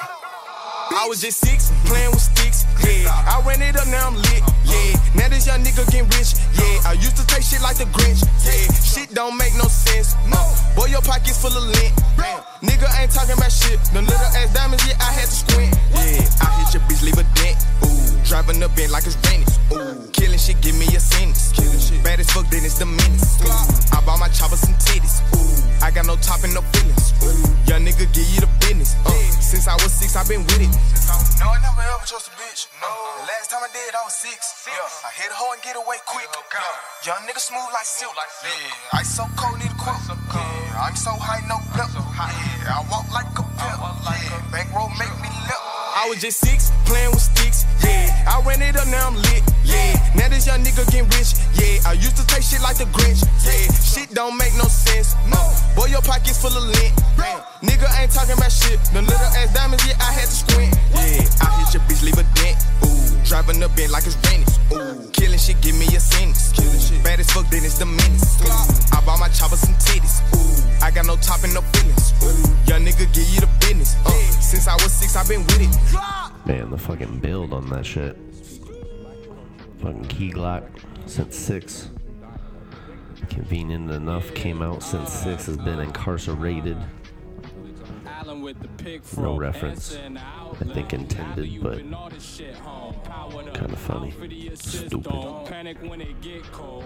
I 0.91 1.05
was 1.07 1.21
just 1.21 1.39
six, 1.39 1.71
playing 1.85 2.11
with 2.11 2.21
sticks, 2.21 2.65
yeah. 2.83 3.11
I 3.13 3.41
ran 3.45 3.61
it 3.61 3.75
up, 3.75 3.87
now 3.87 4.07
I'm 4.07 4.15
lit, 4.15 4.43
yeah. 4.69 4.95
Now 5.15 5.27
this 5.29 5.47
young 5.47 5.61
nigga 5.63 5.83
getting 5.89 6.09
rich, 6.15 6.37
yeah. 6.53 6.89
I 6.89 6.93
used 6.93 7.17
to 7.17 7.25
take 7.27 7.43
shit 7.43 7.61
like 7.61 7.77
the 7.77 7.85
Grinch, 7.89 8.21
yeah. 8.45 8.69
Shit 8.79 9.13
don't 9.13 9.37
make 9.37 9.53
no 9.57 9.65
sense, 9.65 10.15
no. 10.29 10.39
Boy, 10.75 10.93
your 10.93 11.01
pockets 11.01 11.41
full 11.41 11.51
of 11.51 11.63
lint, 11.63 11.93
damn. 12.17 12.41
Nigga 12.61 12.87
ain't 12.99 13.11
talking 13.11 13.35
about 13.37 13.51
shit. 13.51 13.79
Them 13.91 14.05
little 14.05 14.31
ass 14.37 14.53
diamonds, 14.53 14.85
yeah, 14.87 14.97
I 15.01 15.11
had 15.11 15.27
to 15.27 15.35
squint, 15.35 15.73
yeah. 15.97 16.45
I 16.45 16.47
hit 16.61 16.73
your 16.77 16.83
bitch, 16.85 17.01
leave 17.03 17.17
a 17.17 17.25
dent, 17.35 17.57
ooh. 17.83 17.97
Driving 18.25 18.61
up 18.61 18.77
in 18.77 18.91
like 18.91 19.05
it's 19.09 19.17
raining, 19.25 19.49
ooh. 19.73 20.07
Killing 20.13 20.39
shit, 20.39 20.61
give 20.61 20.77
me 20.77 20.85
a 20.95 20.99
sentence, 20.99 21.51
Bad 22.03 22.19
as 22.19 22.29
fuck, 22.31 22.47
then 22.49 22.63
it's 22.63 22.77
the 22.77 22.85
ooh. 22.85 23.97
I 23.97 24.01
bought 24.05 24.19
my 24.19 24.29
chopper 24.29 24.55
some 24.55 24.75
titties, 24.75 25.19
ooh. 25.33 25.83
I 25.83 25.91
got 25.91 26.05
no 26.05 26.15
top 26.17 26.43
and 26.43 26.53
no 26.53 26.61
feelings, 26.73 27.13
ooh. 27.25 27.49
Young 27.65 27.85
nigga, 27.85 28.05
give 28.13 28.29
you 28.29 28.41
the 28.41 28.49
business, 28.61 28.95
uh. 29.05 29.29
Since 29.49 29.67
I 29.67 29.73
was 29.81 29.91
six, 29.91 30.15
I've 30.15 30.29
been 30.29 30.45
with 30.45 30.61
it. 30.61 30.69
No, 31.41 31.49
I 31.49 31.57
never 31.57 31.81
ever 31.81 32.05
trust 32.05 32.29
a 32.29 32.31
bitch. 32.37 32.69
No. 32.81 32.85
The 32.85 33.25
last 33.33 33.49
time 33.49 33.65
I 33.65 33.69
did, 33.73 33.95
I 33.97 34.03
was 34.05 34.13
six. 34.13 34.58
Yeah. 34.69 35.07
I 35.07 35.11
hit 35.17 35.31
a 35.31 35.35
hoe 35.35 35.53
and 35.53 35.61
get 35.61 35.75
away 35.75 35.97
quick. 36.05 36.29
Yeah. 36.29 37.09
Young 37.09 37.25
nigga 37.25 37.41
smooth 37.41 37.69
like 37.73 37.89
silk. 37.89 38.13
Yeah. 38.13 38.99
I 38.99 39.03
so 39.03 39.25
cold, 39.35 39.57
need 39.57 39.71
a 39.71 39.77
quilt. 39.81 39.97
Yeah. 40.07 40.85
I'm 40.85 40.95
so 40.95 41.11
high, 41.17 41.41
no 41.49 41.57
belt. 41.73 41.89
Yeah. 41.97 42.77
I 42.77 42.85
walk 42.89 43.09
like 43.09 43.29
a 43.33 43.43
pimp. 43.57 43.81
Yeah. 43.81 44.51
Bankroll 44.51 44.89
make 45.01 45.15
me 45.21 45.29
limp. 45.49 45.79
I 45.99 46.07
was 46.07 46.21
just 46.21 46.39
six, 46.39 46.71
playing 46.85 47.11
with 47.11 47.19
sticks, 47.19 47.65
yeah. 47.83 48.23
I 48.29 48.39
ran 48.45 48.61
it 48.61 48.77
up, 48.77 48.87
now 48.87 49.07
I'm 49.09 49.15
lit, 49.15 49.43
yeah. 49.65 49.97
Now 50.15 50.29
this 50.29 50.45
young 50.47 50.63
nigga 50.63 50.85
getting 50.85 51.09
rich, 51.17 51.33
yeah. 51.57 51.81
I 51.89 51.93
used 51.93 52.15
to 52.15 52.25
take 52.27 52.43
shit 52.43 52.61
like 52.61 52.77
the 52.77 52.85
Grinch, 52.93 53.25
yeah. 53.43 53.67
Shit 53.81 54.13
don't 54.13 54.37
make 54.37 54.53
no 54.55 54.63
sense, 54.69 55.15
no. 55.27 55.41
Boy, 55.75 55.87
your 55.91 56.01
pockets 56.01 56.39
full 56.39 56.55
of 56.55 56.63
lint, 56.63 56.93
damn. 57.17 57.18
Nigga 57.61 57.91
ain't 57.99 58.11
talking 58.11 58.37
about 58.37 58.51
shit. 58.51 58.79
Them 58.95 59.05
little 59.05 59.19
ass 59.35 59.53
diamonds, 59.53 59.85
yeah, 59.85 59.99
I 59.99 60.13
had 60.13 60.31
to 60.31 60.35
squint, 60.35 60.73
yeah. 60.95 61.27
I 61.43 61.59
hit 61.59 61.73
your 61.75 61.83
bitch, 61.83 62.03
leave 62.03 62.15
a 62.15 62.23
dent, 62.39 62.55
ooh. 62.87 63.27
Driving 63.27 63.59
the 63.59 63.67
Benz 63.75 63.91
like 63.91 64.05
it's 64.07 64.15
raining, 64.23 64.47
ooh. 64.71 65.09
Killing 65.11 65.37
shit, 65.37 65.59
give 65.59 65.75
me 65.75 65.85
a 65.91 65.99
sentence, 65.99 66.55
Bad 67.03 67.19
as 67.19 67.29
fuck, 67.31 67.49
then 67.49 67.65
it's 67.65 67.77
the 67.77 67.85
menace. 67.85 68.39
I 68.93 69.03
bought 69.03 69.19
my 69.19 69.27
chopper 69.27 69.57
some 69.57 69.75
titties, 69.75 70.23
ooh. 70.31 70.83
I 70.85 70.89
got 70.89 71.05
no 71.05 71.17
top 71.17 71.43
and 71.43 71.53
no 71.53 71.59
feelings, 71.75 72.15
ooh. 72.23 72.71
Young 72.71 72.85
nigga, 72.85 73.11
give 73.11 73.27
you 73.27 73.41
the 73.41 73.49
business, 73.59 73.97
uh. 74.05 74.11
Since 74.39 74.67
I 74.69 74.75
was 74.75 74.93
six, 74.93 75.17
i 75.17 75.27
been 75.27 75.43
with 75.43 75.59
it. 75.59 76.47
Man, 76.47 76.71
the 76.71 76.77
fucking 76.77 77.19
build 77.19 77.51
on 77.51 77.69
that 77.71 77.85
shit. 77.85 78.15
Fucking 79.81 80.05
Key 80.05 80.31
Glock 80.31 80.63
since 81.07 81.35
six. 81.35 81.89
Convenient 83.29 83.91
enough 83.91 84.33
came 84.33 84.61
out 84.61 84.81
since 84.81 85.11
six 85.11 85.45
has 85.47 85.57
been 85.57 85.79
incarcerated. 85.79 86.77
No 89.17 89.37
reference. 89.37 89.95
I 89.95 90.63
think 90.73 90.93
intended, 90.93 91.61
but 91.61 91.79
kind 93.53 93.71
of 93.71 93.79
funny. 93.79 94.11
Stupid. 94.55 95.05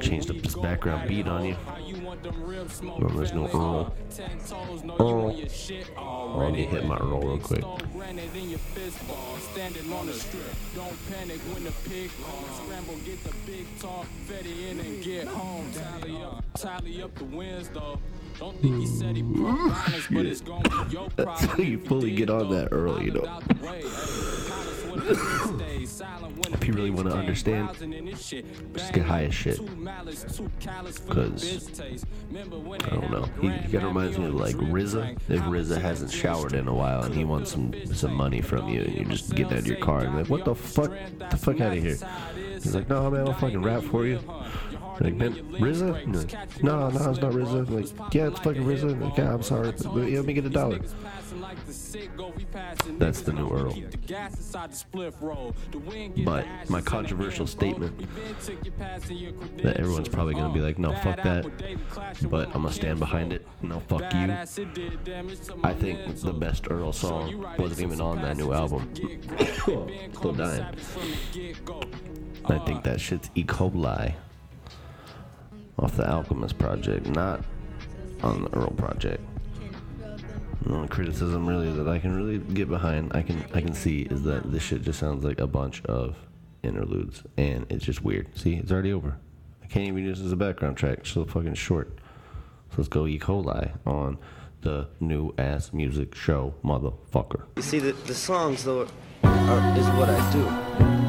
Changed 0.02 0.30
up 0.30 0.38
this 0.38 0.56
background 0.56 1.08
beat 1.08 1.28
on 1.28 1.46
you. 1.46 1.56
Remember, 2.82 3.14
there's 3.16 3.34
no 3.34 3.48
Earl. 3.48 3.94
Earl. 5.00 5.36
Oh, 5.98 6.38
let 6.38 6.52
me 6.54 6.66
hit 6.66 6.86
my 6.86 6.98
Earl 6.98 7.22
real 7.22 7.40
quick. 7.40 7.64
Standing 9.54 9.94
on 9.94 10.08
the 10.08 10.14
strip, 10.14 10.44
don't 10.76 10.98
panic 11.12 11.40
when 11.54 11.64
the 11.64 11.72
pig 11.88 12.10
calls. 12.24 12.58
Scramble, 12.64 12.96
get 13.06 13.24
the 13.24 13.34
big 13.46 13.66
talk, 13.80 14.08
fetty 14.28 14.72
in 14.72 14.80
and 14.80 15.04
get 15.04 15.28
home. 15.28 15.72
Tally 15.72 16.24
up, 16.24 16.44
tally 16.56 17.02
up 17.04 17.14
the 17.16 17.26
wins 17.26 17.70
though. 17.70 18.00
Don't 18.40 18.64
you 21.60 21.80
fully 21.80 22.16
get 22.16 22.30
on 22.30 22.50
that 22.52 22.70
early, 22.72 23.06
you 23.06 23.12
know. 23.12 23.40
if 26.54 26.68
you 26.68 26.74
really 26.74 26.92
want 26.92 27.10
to 27.10 27.16
understand, 27.16 27.70
just 28.74 28.94
get 28.94 29.04
high 29.04 29.26
as 29.26 29.34
shit. 29.34 29.60
Because, 31.08 31.82
I 31.82 32.90
don't 32.90 33.12
know. 33.12 33.28
He, 33.42 33.50
kind 33.50 33.76
of 33.76 33.84
reminds 33.84 34.18
me 34.18 34.28
of 34.28 34.36
like 34.36 34.56
RZA. 34.56 35.18
If 35.30 35.42
RZA 35.42 35.82
hasn't 35.82 36.12
showered 36.12 36.54
in 36.54 36.68
a 36.68 36.74
while 36.74 37.04
and 37.04 37.14
he 37.14 37.26
wants 37.26 37.52
some 37.52 37.74
some 37.94 38.14
money 38.14 38.42
from 38.42 38.70
you, 38.70 38.82
and 38.82 38.94
you're 38.94 39.06
just 39.06 39.36
get 39.36 39.48
out 39.48 39.54
of 39.60 39.68
your 39.68 39.78
car 39.78 40.02
and 40.02 40.16
like, 40.16 40.30
what 40.30 40.46
the 40.46 40.56
fuck? 40.56 40.92
Get 40.92 41.32
the 41.32 41.38
fuck 41.38 41.60
out 41.60 41.76
of 41.76 41.84
here. 41.84 41.98
He's 42.54 42.76
like, 42.76 42.90
no, 42.90 43.10
man, 43.10 43.28
I'll 43.28 43.34
fucking 43.34 43.62
rap 43.62 43.84
for 43.84 44.06
you. 44.06 44.20
Like, 45.00 45.16
man, 45.16 45.34
RZA? 45.34 46.64
No, 46.64 46.90
no, 46.90 47.10
it's 47.10 47.20
not 47.20 47.32
RZA. 47.34 47.70
Like, 47.70 48.14
yeah, 48.14 48.28
it's 48.28 48.40
fucking 48.40 48.64
RZA. 48.64 49.02
Like, 49.02 49.18
yeah, 49.18 49.34
I'm 49.34 49.44
sorry. 49.44 49.72
But, 49.72 50.10
yeah, 50.10 50.18
let 50.18 50.26
me 50.26 50.34
get 50.34 50.46
a 50.46 50.50
dollar. 50.50 50.80
That's 53.00 53.22
the 53.22 53.34
new 53.34 53.50
Earl. 53.50 53.76
But 56.24 56.46
my 56.70 56.82
controversial 56.82 57.48
statement 57.48 57.98
that 59.58 59.78
everyone's 59.78 60.10
probably 60.10 60.34
going 60.34 60.48
to 60.48 60.54
be 60.54 60.62
like, 60.62 60.78
no, 60.78 60.94
fuck 60.96 61.22
that. 61.24 61.44
But 62.30 62.48
I'm 62.48 62.62
going 62.62 62.68
to 62.68 62.74
stand 62.74 63.00
behind 63.00 63.34
it. 63.34 63.48
No, 63.62 63.80
fuck 63.82 64.14
you. 64.14 64.32
I 65.64 65.74
think 65.74 66.20
the 66.20 66.34
best 66.34 66.68
Earl 66.70 66.94
song 66.94 67.46
wasn't 67.58 67.82
even 67.82 68.02
on 68.02 68.22
that 68.22 68.38
new 68.38 68.54
album. 68.54 68.94
Still 70.14 70.34
dying. 70.34 70.66
I 72.46 72.60
think 72.60 72.84
that 72.84 73.00
shit's 73.00 73.30
E. 73.36 73.44
coli 73.44 74.14
off 75.80 75.96
the 75.96 76.10
Alchemist 76.10 76.58
project, 76.58 77.08
not 77.08 77.44
on 78.22 78.44
the 78.44 78.54
Earl 78.56 78.72
project. 78.72 79.22
The 80.66 80.74
only 80.74 80.88
criticism 80.88 81.46
really 81.46 81.72
that 81.72 81.88
I 81.88 82.00
can 82.00 82.16
really 82.16 82.38
get 82.38 82.70
behind, 82.70 83.12
I 83.14 83.22
can 83.22 83.44
I 83.54 83.60
can 83.60 83.74
see 83.74 84.04
is 84.04 84.24
that 84.24 84.52
this 84.52 84.64
shit 84.64 84.84
just 84.84 85.00
sounds 85.00 85.26
like 85.26 85.42
a 85.42 85.48
bunch 85.48 85.84
of 85.86 86.16
interludes, 86.64 87.24
and 87.38 87.66
it's 87.70 87.84
just 87.84 88.04
weird. 88.04 88.38
See, 88.38 88.56
it's 88.56 88.72
already 88.72 88.94
over. 88.94 89.18
I 89.62 89.68
can't 89.68 89.88
even 89.88 90.04
use 90.04 90.20
this 90.20 90.28
as 90.28 90.32
a 90.32 90.38
background 90.38 90.78
track. 90.78 91.00
It's 91.00 91.12
so 91.12 91.26
fucking 91.26 91.56
short. 91.56 91.98
So 92.70 92.78
let's 92.78 92.88
go 92.88 93.06
E. 93.06 93.20
coli 93.20 93.72
on 93.86 94.18
the 94.62 94.88
new 95.02 95.34
ass 95.38 95.74
music 95.74 96.16
show, 96.16 96.56
motherfucker. 96.64 97.44
You 97.58 97.62
see, 97.62 97.80
the, 97.80 97.92
the 97.92 98.16
songs 98.16 98.64
though 98.64 98.88
are, 99.24 99.78
is 99.78 99.88
what 99.90 100.10
I 100.10 100.32
do. 100.32 100.44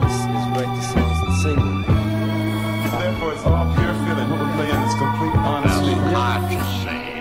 Is, 0.04 0.14
is 0.14 0.44
write 0.56 0.74
the 0.74 0.82
songs 0.82 1.18
and 1.22 1.36
sing 1.42 1.56
them. 1.56 1.82
Therefore, 2.90 3.32
it's 3.32 3.42
oh, 3.44 3.54
all 3.54 3.83
playing 5.34 5.64
is 5.64 5.78
complete 5.78 5.90
honesty. 5.90 5.94
That's 5.94 6.14
hard 6.16 6.42
to 6.50 6.60
say. 6.82 7.18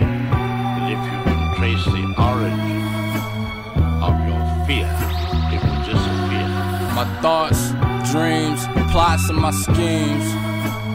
But 0.74 0.92
if 0.94 1.00
you 1.04 1.18
can 1.26 1.40
trace 1.56 1.84
the 1.86 2.04
origin 2.30 2.82
of 4.02 4.14
your 4.28 4.44
fear, 4.66 4.90
it 5.54 5.60
will 5.64 5.82
disappear. 5.86 6.48
My 6.94 7.06
thoughts, 7.22 7.72
dreams, 8.12 8.66
plots, 8.92 9.28
and 9.30 9.38
my 9.38 9.50
schemes 9.50 10.24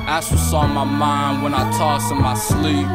That's 0.08 0.32
what's 0.32 0.54
on 0.54 0.72
my 0.74 0.86
mind 0.86 1.44
when 1.44 1.54
I 1.54 1.70
toss 1.78 2.12
in 2.12 2.22
my 2.22 2.36
sleep. 2.36 2.88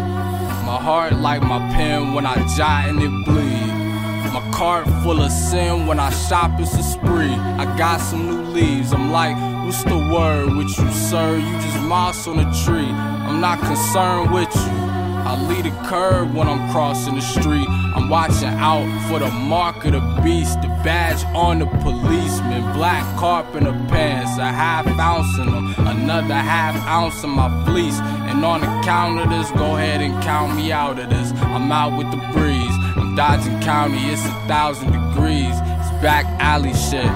My 0.67 0.79
heart 0.83 1.15
like 1.15 1.43
my 1.43 1.61
pen 1.75 2.15
when 2.15 2.27
I 2.27 2.37
jot 2.57 2.89
and 2.89 3.01
it 3.03 3.25
bleed. 3.25 3.73
My 4.35 4.51
cart 4.53 4.87
full 5.03 5.21
of 5.23 5.31
sin 5.31 5.87
when 5.87 6.01
I 6.01 6.11
shop, 6.11 6.61
it's 6.61 6.75
a 6.75 6.83
spree. 6.83 7.35
I 7.63 7.65
got 7.79 8.01
some 8.01 8.27
new 8.27 8.43
leaves. 8.53 8.93
I'm 8.93 9.13
like, 9.13 9.37
what's 9.65 9.85
the 9.85 9.97
word 10.13 10.57
with 10.57 10.77
you, 10.79 10.91
sir? 10.93 11.37
You 11.37 11.53
just 11.61 11.81
moss 11.83 12.27
on 12.27 12.41
a 12.41 12.53
tree. 12.65 13.14
I'm 13.25 13.41
not 13.41 13.59
concerned 13.61 14.33
with 14.33 14.55
you. 14.55 14.85
I 15.27 15.41
lead 15.49 15.65
a 15.65 15.89
curb 15.89 16.35
when 16.35 16.47
I'm 16.47 16.71
crossing 16.71 17.15
the 17.15 17.23
street. 17.23 17.67
I'm 17.69 18.11
watching 18.11 18.49
out 18.49 18.87
for 19.09 19.19
the 19.19 19.31
mark 19.31 19.85
of 19.87 19.93
the 19.93 20.21
beast, 20.23 20.61
the 20.61 20.69
badge 20.85 21.25
on 21.35 21.61
the 21.61 21.67
policeman, 21.67 22.63
black 22.75 23.05
carpenter 23.19 23.73
pants, 23.89 24.37
a 24.39 24.45
half 24.45 24.87
ounce 24.87 25.39
in 25.39 25.51
them, 25.51 25.75
another 25.79 26.35
half 26.35 26.77
ounce 26.87 27.25
in 27.25 27.31
my 27.31 27.49
fleece. 27.65 27.99
And 28.29 28.45
on 28.45 28.61
the 28.61 28.67
count 28.85 29.19
of 29.19 29.31
this, 29.31 29.51
go 29.53 29.77
ahead 29.77 30.03
and 30.03 30.23
count 30.23 30.57
me 30.57 30.73
out 30.73 30.99
of 30.99 31.09
this. 31.09 31.33
I'm 31.41 31.73
out 31.73 31.97
with 31.97 32.11
the 32.11 32.19
breeze. 32.35 32.77
I'm 32.97 33.17
dodging 33.17 33.59
county, 33.61 33.99
it's 34.13 34.25
a 34.27 34.35
thousand 34.47 34.93
degrees. 34.93 35.55
It's 35.55 35.91
back 36.03 36.27
alley 36.39 36.75
shit, 36.75 37.07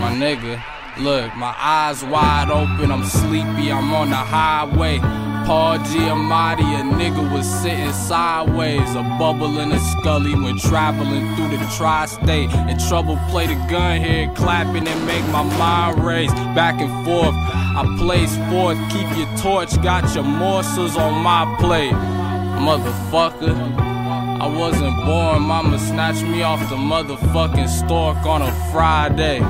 my 0.00 0.16
nigga. 0.16 0.62
Look, 0.98 1.34
my 1.36 1.54
eyes 1.58 2.02
wide 2.04 2.50
open, 2.50 2.90
I'm 2.90 3.04
sleepy, 3.04 3.70
I'm 3.70 3.92
on 3.92 4.10
the 4.10 4.16
highway. 4.16 4.98
Paul 5.46 5.78
Giamatti, 5.78 6.62
a 6.62 6.82
nigga 6.82 7.32
was 7.32 7.46
sitting 7.62 7.92
sideways, 7.92 8.94
a 8.94 9.02
bubble 9.18 9.58
in 9.58 9.70
his 9.70 9.82
scully 9.92 10.34
when 10.34 10.58
traveling 10.58 11.34
through 11.34 11.56
the 11.56 11.72
tri-state. 11.76 12.50
And 12.50 12.80
trouble 12.88 13.18
play 13.28 13.46
the 13.46 13.54
gun 13.68 14.00
here, 14.00 14.30
clapping 14.34 14.86
and 14.86 15.06
make 15.06 15.24
my 15.32 15.42
mind 15.58 16.04
race 16.04 16.32
back 16.54 16.80
and 16.80 17.04
forth. 17.04 17.34
I 17.34 17.84
place 17.98 18.34
forth, 18.50 18.78
keep 18.90 19.08
your 19.16 19.28
torch, 19.38 19.80
got 19.82 20.14
your 20.14 20.24
morsels 20.24 20.96
on 20.96 21.22
my 21.22 21.44
plate, 21.60 21.92
motherfucker. 22.60 23.56
I 24.40 24.46
wasn't 24.46 24.96
born, 25.04 25.42
mama 25.42 25.78
snatched 25.78 26.22
me 26.22 26.42
off 26.42 26.60
the 26.70 26.76
motherfucking 26.76 27.68
stork 27.68 28.24
on 28.24 28.42
a 28.42 28.52
Friday. 28.72 29.40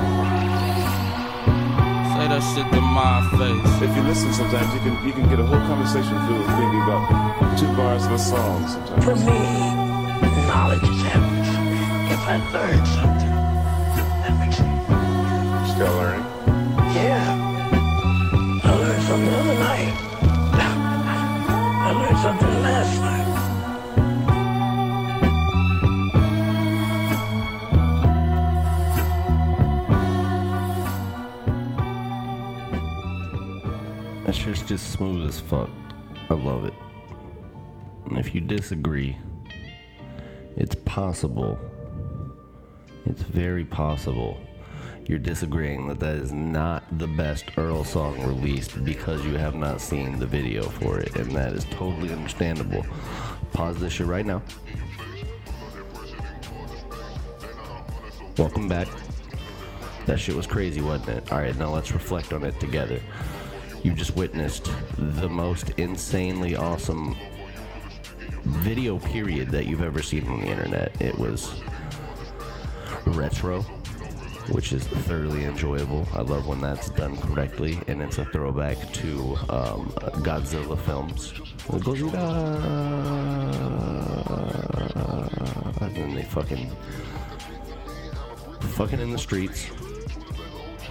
Say 2.30 2.38
that 2.38 2.54
shit 2.54 2.72
to 2.74 2.80
my 2.80 3.26
face. 3.32 3.82
If 3.82 3.96
you 3.96 4.02
listen, 4.04 4.32
sometimes 4.32 4.72
you 4.72 4.78
can 4.86 5.04
you 5.04 5.12
can 5.12 5.28
get 5.28 5.40
a 5.40 5.44
whole 5.44 5.58
conversation 5.66 6.14
filled 6.28 6.38
with 6.38 6.54
maybe 6.62 6.78
about 6.86 7.58
two 7.58 7.66
bars 7.74 8.06
of 8.06 8.12
a 8.12 8.18
song. 8.18 8.68
Sometimes. 8.68 9.04
For 9.04 9.16
me, 9.16 9.40
knowledge 10.46 10.84
is 10.84 11.02
everything. 11.10 11.66
If 12.14 12.22
I 12.30 12.36
learn 12.54 12.86
something, 12.86 13.34
that 14.22 14.34
makes 14.38 14.60
me 14.62 14.70
Still 15.74 15.92
learning. 15.98 16.26
Yeah. 16.94 18.62
I 18.62 18.70
learned 18.78 19.02
something 19.02 19.26
the 19.26 19.36
other 19.36 19.58
night. 19.66 19.94
I 21.82 21.90
learned 21.98 22.18
something 22.18 22.62
last 22.62 23.00
night. 23.00 23.29
Just 34.70 34.92
smooth 34.92 35.28
as 35.28 35.40
fuck. 35.40 35.68
I 36.30 36.34
love 36.34 36.64
it. 36.64 36.74
And 38.06 38.16
if 38.16 38.32
you 38.36 38.40
disagree, 38.40 39.16
it's 40.56 40.76
possible. 40.84 41.58
It's 43.04 43.22
very 43.22 43.64
possible 43.64 44.38
you're 45.06 45.18
disagreeing 45.18 45.88
that 45.88 45.98
that 45.98 46.14
is 46.14 46.30
not 46.30 46.84
the 47.00 47.08
best 47.08 47.46
Earl 47.56 47.82
song 47.82 48.24
released 48.24 48.84
because 48.84 49.24
you 49.24 49.36
have 49.36 49.56
not 49.56 49.80
seen 49.80 50.20
the 50.20 50.26
video 50.26 50.62
for 50.62 51.00
it, 51.00 51.16
and 51.16 51.32
that 51.32 51.52
is 51.52 51.64
totally 51.64 52.12
understandable. 52.12 52.86
Pause 53.52 53.80
this 53.80 53.94
shit 53.94 54.06
right 54.06 54.24
now. 54.24 54.40
Welcome 58.38 58.68
back. 58.68 58.86
That 60.06 60.20
shit 60.20 60.36
was 60.36 60.46
crazy, 60.46 60.80
wasn't 60.80 61.08
it? 61.08 61.32
Alright, 61.32 61.56
now 61.56 61.74
let's 61.74 61.90
reflect 61.90 62.32
on 62.32 62.44
it 62.44 62.60
together. 62.60 63.00
You 63.82 63.94
just 63.94 64.14
witnessed 64.14 64.70
the 64.98 65.28
most 65.28 65.70
insanely 65.78 66.54
awesome 66.54 67.16
video 68.44 68.98
period 68.98 69.48
that 69.50 69.66
you've 69.66 69.82
ever 69.82 70.02
seen 70.02 70.28
on 70.28 70.40
the 70.40 70.48
internet. 70.48 71.00
It 71.00 71.18
was 71.18 71.62
retro, 73.06 73.62
which 74.50 74.74
is 74.74 74.86
thoroughly 74.86 75.44
enjoyable. 75.44 76.06
I 76.12 76.20
love 76.20 76.46
when 76.46 76.60
that's 76.60 76.90
done 76.90 77.16
correctly, 77.16 77.78
and 77.86 78.02
it's 78.02 78.18
a 78.18 78.26
throwback 78.26 78.76
to 78.94 79.36
um, 79.48 79.90
Godzilla 80.22 80.78
films. 80.78 81.32
Godzilla, 81.68 82.14
and 85.80 85.96
then 85.96 86.14
they 86.14 86.24
fucking 86.24 86.70
fucking 88.60 89.00
in 89.00 89.10
the 89.10 89.18
streets 89.18 89.70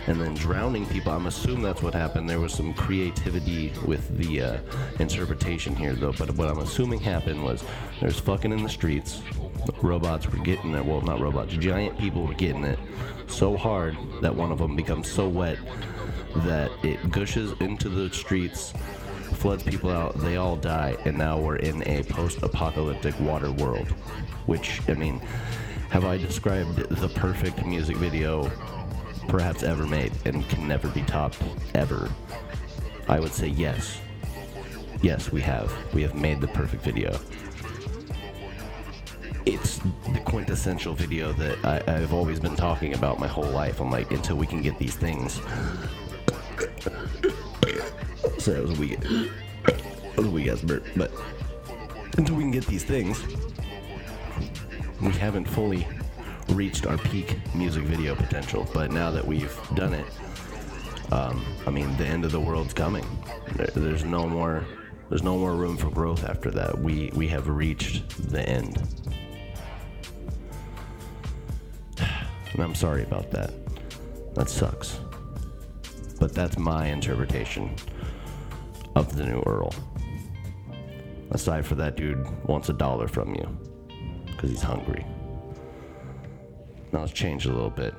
and 0.10 0.20
then 0.20 0.34
drowning 0.34 0.88
people. 0.88 1.12
I'm 1.12 1.28
assuming 1.28 1.62
that's 1.62 1.84
what 1.84 1.94
happened. 1.94 2.28
There 2.28 2.40
was 2.40 2.52
some 2.52 2.74
creativity 2.74 3.72
with 3.86 4.18
the 4.18 4.42
uh, 4.42 4.58
interpretation 5.00 5.76
here, 5.76 5.94
though. 5.94 6.14
But 6.14 6.32
what 6.32 6.50
I'm 6.50 6.58
assuming 6.58 7.00
happened 7.00 7.44
was 7.44 7.64
there's 8.02 8.20
fucking 8.20 8.52
in 8.52 8.64
the 8.64 8.70
streets. 8.70 9.22
Robots 9.84 10.28
were 10.28 10.44
getting 10.44 10.74
it. 10.74 10.84
Well, 10.84 11.02
not 11.02 11.20
robots. 11.20 11.54
Giant 11.54 11.98
people 12.00 12.26
were 12.26 12.34
getting 12.34 12.64
it 12.64 12.80
so 13.28 13.56
hard 13.56 13.96
that 14.22 14.36
one 14.36 14.52
of 14.52 14.58
them 14.58 14.76
becomes 14.76 15.10
so 15.10 15.30
wet 15.30 15.60
that 16.38 16.72
it 16.84 17.12
gushes 17.12 17.54
into 17.60 17.88
the 17.88 18.10
streets, 18.10 18.74
floods 19.36 19.62
people 19.62 19.92
out. 19.92 20.20
They 20.22 20.38
all 20.38 20.56
die, 20.56 20.98
and 21.06 21.20
now 21.20 21.40
we're 21.40 21.58
in 21.58 21.88
a 21.88 22.02
post-apocalyptic 22.04 23.20
water 23.20 23.52
world. 23.52 23.88
Which 24.48 24.82
I 24.90 24.96
mean, 24.96 25.20
have 25.92 26.04
I 26.04 26.18
described 26.18 26.78
the 26.78 27.10
perfect 27.10 27.64
music 27.64 27.98
video 27.98 28.52
perhaps 29.30 29.64
ever 29.64 29.86
made 29.86 30.12
and 30.26 30.48
can 30.50 30.68
never 30.68 30.88
be 30.90 31.02
topped 31.04 31.42
ever? 31.76 32.10
I 33.08 33.20
would 33.20 33.32
say 33.32 33.48
yes. 33.48 34.02
Yes, 35.02 35.32
we 35.32 35.42
have. 35.42 35.72
We 35.94 36.02
have 36.02 36.16
made 36.16 36.42
the 36.42 36.48
perfect 36.48 36.84
video. 36.84 37.18
It's 39.46 39.78
the 39.78 40.22
quintessential 40.26 40.94
video 40.94 41.32
that 41.34 41.64
I, 41.64 41.82
I've 41.96 42.14
always 42.14 42.40
been 42.40 42.56
talking 42.56 42.94
about 42.94 43.20
my 43.20 43.28
whole 43.28 43.50
life. 43.50 43.80
I'm 43.80 43.90
like, 43.90 44.12
until 44.12 44.36
we 44.36 44.46
can 44.46 44.62
get 44.62 44.78
these 44.78 44.96
things. 44.96 45.42
So 48.40 48.54
that 48.54 48.62
was 48.62 48.78
a 48.78 48.82
weak, 48.82 49.00
that 49.00 50.18
was 50.18 50.28
a 50.28 50.32
weak 50.32 50.48
ass 50.48 50.62
burp. 50.62 50.86
But 50.96 51.12
until 52.18 52.36
we 52.36 52.44
can 52.44 52.52
get 52.52 52.66
these 52.66 52.84
things, 52.84 53.24
we 55.02 55.12
haven't 55.12 55.46
fully 55.46 55.88
reached 56.52 56.86
our 56.86 56.98
peak 56.98 57.38
music 57.56 57.84
video 57.84 58.16
potential. 58.16 58.68
But 58.74 58.92
now 58.92 59.12
that 59.12 59.26
we've 59.26 59.58
done 59.76 59.94
it, 59.94 60.06
um, 61.12 61.44
I 61.66 61.72
mean, 61.72 61.96
the 61.98 62.06
end 62.06 62.26
of 62.26 62.32
the 62.32 62.40
world's 62.40 62.74
coming. 62.74 63.06
There, 63.56 63.68
there's 63.68 64.04
no 64.04 64.28
more. 64.28 64.66
There's 65.10 65.24
no 65.24 65.38
more 65.38 65.56
room 65.56 65.76
for 65.76 65.90
growth 65.90 66.24
after 66.24 66.52
that. 66.52 66.78
We 66.78 67.12
we 67.16 67.28
have 67.30 67.48
reached 67.48 68.32
the 68.32 68.48
end. 68.48 68.78
And 72.54 72.64
I'm 72.64 72.76
sorry 72.76 73.04
about 73.04 73.32
that. 73.32 73.54
That 74.36 74.50
sucks. 74.50 75.00
But 76.20 76.34
that's 76.34 76.58
my 76.58 76.88
interpretation 76.88 77.74
of 78.96 79.16
the 79.16 79.26
new 79.26 79.42
Earl. 79.46 79.74
Aside 81.32 81.66
for 81.66 81.76
that 81.76 81.96
dude 81.96 82.26
wants 82.48 82.70
a 82.70 82.74
dollar 82.74 83.08
from 83.08 83.36
you 83.36 83.58
because 84.26 84.50
he's 84.50 84.62
hungry. 84.62 85.06
Now 86.92 87.04
it's 87.04 87.14
changed 87.14 87.46
a 87.46 87.52
little 87.52 87.70
bit. 87.70 87.94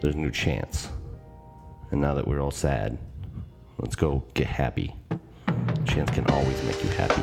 There's 0.00 0.14
a 0.14 0.18
new 0.18 0.30
chance. 0.30 0.88
And 1.90 2.00
now 2.00 2.14
that 2.14 2.26
we're 2.26 2.40
all 2.40 2.50
sad, 2.50 2.98
let's 3.78 3.94
go 3.94 4.24
get 4.34 4.46
happy. 4.46 4.94
Chance 5.84 6.10
can 6.10 6.26
always 6.28 6.62
make 6.64 6.82
you 6.82 6.90
happy. 6.90 7.22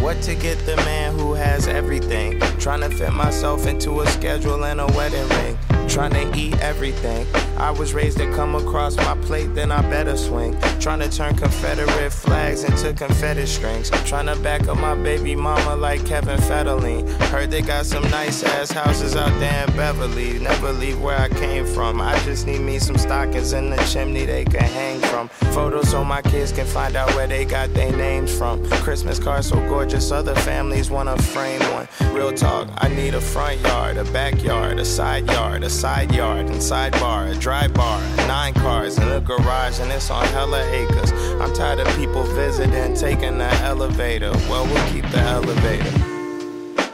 What 0.00 0.22
to 0.22 0.34
get 0.34 0.58
the 0.64 0.76
man 0.76 1.18
who 1.18 1.34
has 1.34 1.66
everything? 1.66 2.40
Trying 2.58 2.80
to 2.80 2.90
fit 2.90 3.12
myself 3.12 3.66
into 3.66 4.00
a 4.00 4.06
schedule 4.08 4.64
and 4.64 4.80
a 4.80 4.86
wedding 4.86 5.28
ring. 5.28 5.58
Trying 5.90 6.12
to 6.12 6.38
eat 6.38 6.56
everything. 6.60 7.26
I 7.58 7.70
was 7.70 7.92
raised 7.92 8.18
to 8.18 8.32
come 8.32 8.54
across 8.54 8.96
my 8.96 9.16
plate, 9.22 9.54
then 9.54 9.72
I 9.72 9.82
better 9.82 10.16
swing. 10.16 10.58
Trying 10.78 11.00
to 11.00 11.10
turn 11.10 11.36
Confederate 11.36 12.12
flags 12.12 12.64
into 12.64 12.94
confetti 12.94 13.44
strings. 13.44 13.90
Trying 14.06 14.26
to 14.26 14.36
back 14.36 14.68
up 14.68 14.78
my 14.78 14.94
baby 14.94 15.34
mama 15.34 15.76
like 15.76 16.06
Kevin 16.06 16.38
Federline. 16.38 17.08
Heard 17.24 17.50
they 17.50 17.60
got 17.60 17.86
some 17.86 18.04
nice 18.10 18.42
ass 18.44 18.70
houses 18.70 19.16
out 19.16 19.36
there 19.40 19.64
in 19.66 19.76
Beverly. 19.76 20.38
Never 20.38 20.72
leave 20.72 21.00
where 21.00 21.18
I 21.18 21.28
came 21.28 21.66
from. 21.66 22.00
I 22.00 22.18
just 22.20 22.46
need 22.46 22.60
me 22.60 22.78
some 22.78 22.96
stockings 22.96 23.52
in 23.52 23.70
the 23.70 23.76
chimney 23.92 24.24
they 24.24 24.44
can 24.44 24.62
hang 24.62 25.00
from. 25.00 25.28
Photos 25.52 25.90
so 25.90 26.04
my 26.04 26.22
kids 26.22 26.52
can 26.52 26.66
find 26.66 26.96
out 26.96 27.12
where 27.14 27.26
they 27.26 27.44
got 27.44 27.74
their 27.74 27.94
names 27.94 28.36
from. 28.36 28.64
Christmas 28.70 29.18
cards 29.18 29.48
so 29.48 29.56
gorgeous, 29.68 30.12
other 30.12 30.34
families 30.36 30.88
wanna 30.88 31.20
frame 31.20 31.60
one. 31.72 31.88
Real 32.14 32.32
talk, 32.32 32.68
I 32.78 32.88
need 32.88 33.14
a 33.14 33.20
front 33.20 33.60
yard, 33.60 33.96
a 33.96 34.04
backyard, 34.04 34.78
a 34.78 34.84
side 34.84 35.26
yard, 35.30 35.64
a 35.64 35.70
side 35.80 36.14
yard, 36.14 36.44
and 36.44 36.56
sidebar, 36.56 37.34
a 37.34 37.34
dry 37.40 37.66
bar, 37.66 37.98
nine 38.28 38.52
cars 38.52 38.98
in 38.98 39.08
a 39.08 39.18
garage, 39.18 39.80
and 39.80 39.90
it's 39.90 40.10
on 40.10 40.26
hella 40.26 40.62
acres. 40.72 41.10
I'm 41.40 41.54
tired 41.54 41.80
of 41.80 41.88
people 41.96 42.22
visiting, 42.22 42.92
taking 42.94 43.38
the 43.38 43.50
elevator. 43.62 44.30
Well, 44.46 44.66
we'll 44.66 44.92
keep 44.92 45.08
the 45.10 45.20
elevator. 45.20 45.90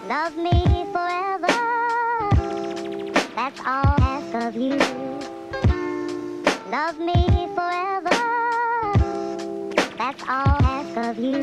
Love 0.06 0.36
me 0.36 0.86
forever. 0.92 1.52
That's 3.34 3.58
all 3.58 3.66
I 3.66 4.22
ask 4.22 4.34
of 4.46 4.54
you. 4.54 4.78
Love 6.70 7.00
me 7.00 7.48
forever. 7.56 8.16
That's 9.98 10.22
all 10.22 10.46
I 10.46 10.84
ask 10.86 10.96
of 10.96 11.18
you. 11.18 11.42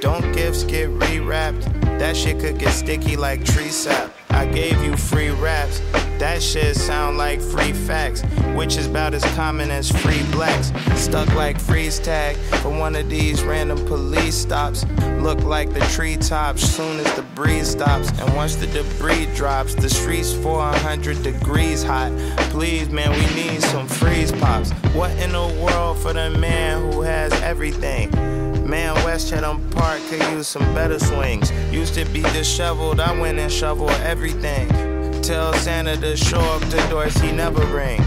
Don't 0.00 0.32
gifts 0.32 0.64
get 0.64 0.90
rewrapped? 0.90 1.62
That 2.00 2.16
shit 2.16 2.40
could 2.40 2.58
get 2.58 2.72
sticky 2.72 3.16
like 3.16 3.44
tree 3.44 3.68
sap. 3.68 4.11
I 4.32 4.46
gave 4.46 4.82
you 4.82 4.96
free 4.96 5.30
raps. 5.30 5.80
That 6.18 6.42
shit 6.42 6.76
sound 6.76 7.18
like 7.18 7.40
free 7.40 7.72
facts, 7.72 8.22
which 8.54 8.76
is 8.76 8.86
about 8.86 9.12
as 9.14 9.24
common 9.34 9.70
as 9.70 9.90
free 9.90 10.22
blacks. 10.30 10.72
Stuck 10.94 11.34
like 11.34 11.58
freeze 11.58 11.98
tag 11.98 12.36
for 12.62 12.70
one 12.70 12.94
of 12.94 13.08
these 13.08 13.42
random 13.42 13.84
police 13.86 14.36
stops. 14.36 14.84
Look 15.20 15.42
like 15.42 15.72
the 15.72 15.80
treetops 15.92 16.62
soon 16.62 17.00
as 17.00 17.16
the 17.16 17.22
breeze 17.34 17.68
stops. 17.68 18.10
And 18.20 18.34
once 18.36 18.56
the 18.56 18.66
debris 18.68 19.26
drops, 19.34 19.74
the 19.74 19.88
streets 19.88 20.32
400 20.32 21.22
degrees 21.22 21.82
hot. 21.82 22.12
Please, 22.50 22.88
man, 22.88 23.10
we 23.10 23.42
need 23.42 23.60
some 23.62 23.86
freeze 23.86 24.32
pops. 24.32 24.70
What 24.94 25.10
in 25.18 25.32
the 25.32 25.62
world 25.62 25.98
for 25.98 26.12
the 26.12 26.30
man 26.30 26.92
who 26.92 27.02
has 27.02 27.32
everything? 27.42 28.41
Man, 28.64 28.94
West 29.04 29.28
Chatham 29.28 29.60
Park 29.70 30.00
could 30.08 30.22
use 30.32 30.46
some 30.46 30.62
better 30.74 30.98
swings. 30.98 31.50
Used 31.70 31.94
to 31.94 32.04
be 32.06 32.22
disheveled, 32.22 33.00
I 33.00 33.18
went 33.18 33.38
and 33.38 33.50
shoveled 33.52 33.90
everything. 34.02 34.68
Tell 35.22 35.52
Santa 35.54 35.96
to 35.96 36.16
show 36.16 36.40
up 36.40 36.62
the 36.62 36.84
doors 36.88 37.16
he 37.18 37.32
never 37.32 37.64
ring. 37.66 38.02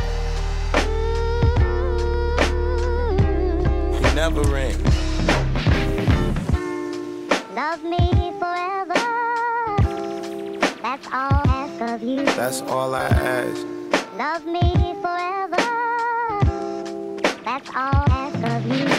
He 3.93 4.15
never 4.15 4.41
ring. 4.41 4.75
Love 7.53 7.83
me 7.83 8.33
forever. 8.39 8.93
That's 10.81 11.07
all 11.07 11.31
I 11.31 11.43
ask 11.47 11.81
of 11.81 12.03
you. 12.03 12.25
That's 12.25 12.61
all 12.61 12.95
I 12.95 13.05
ask. 13.05 13.65
Love 14.17 14.45
me 14.45 14.95
forever. 15.01 15.63
That's 17.43 17.69
all 17.69 17.75
I 17.75 18.31
ask 18.33 18.43
of 18.55 18.65
you. 18.67 18.94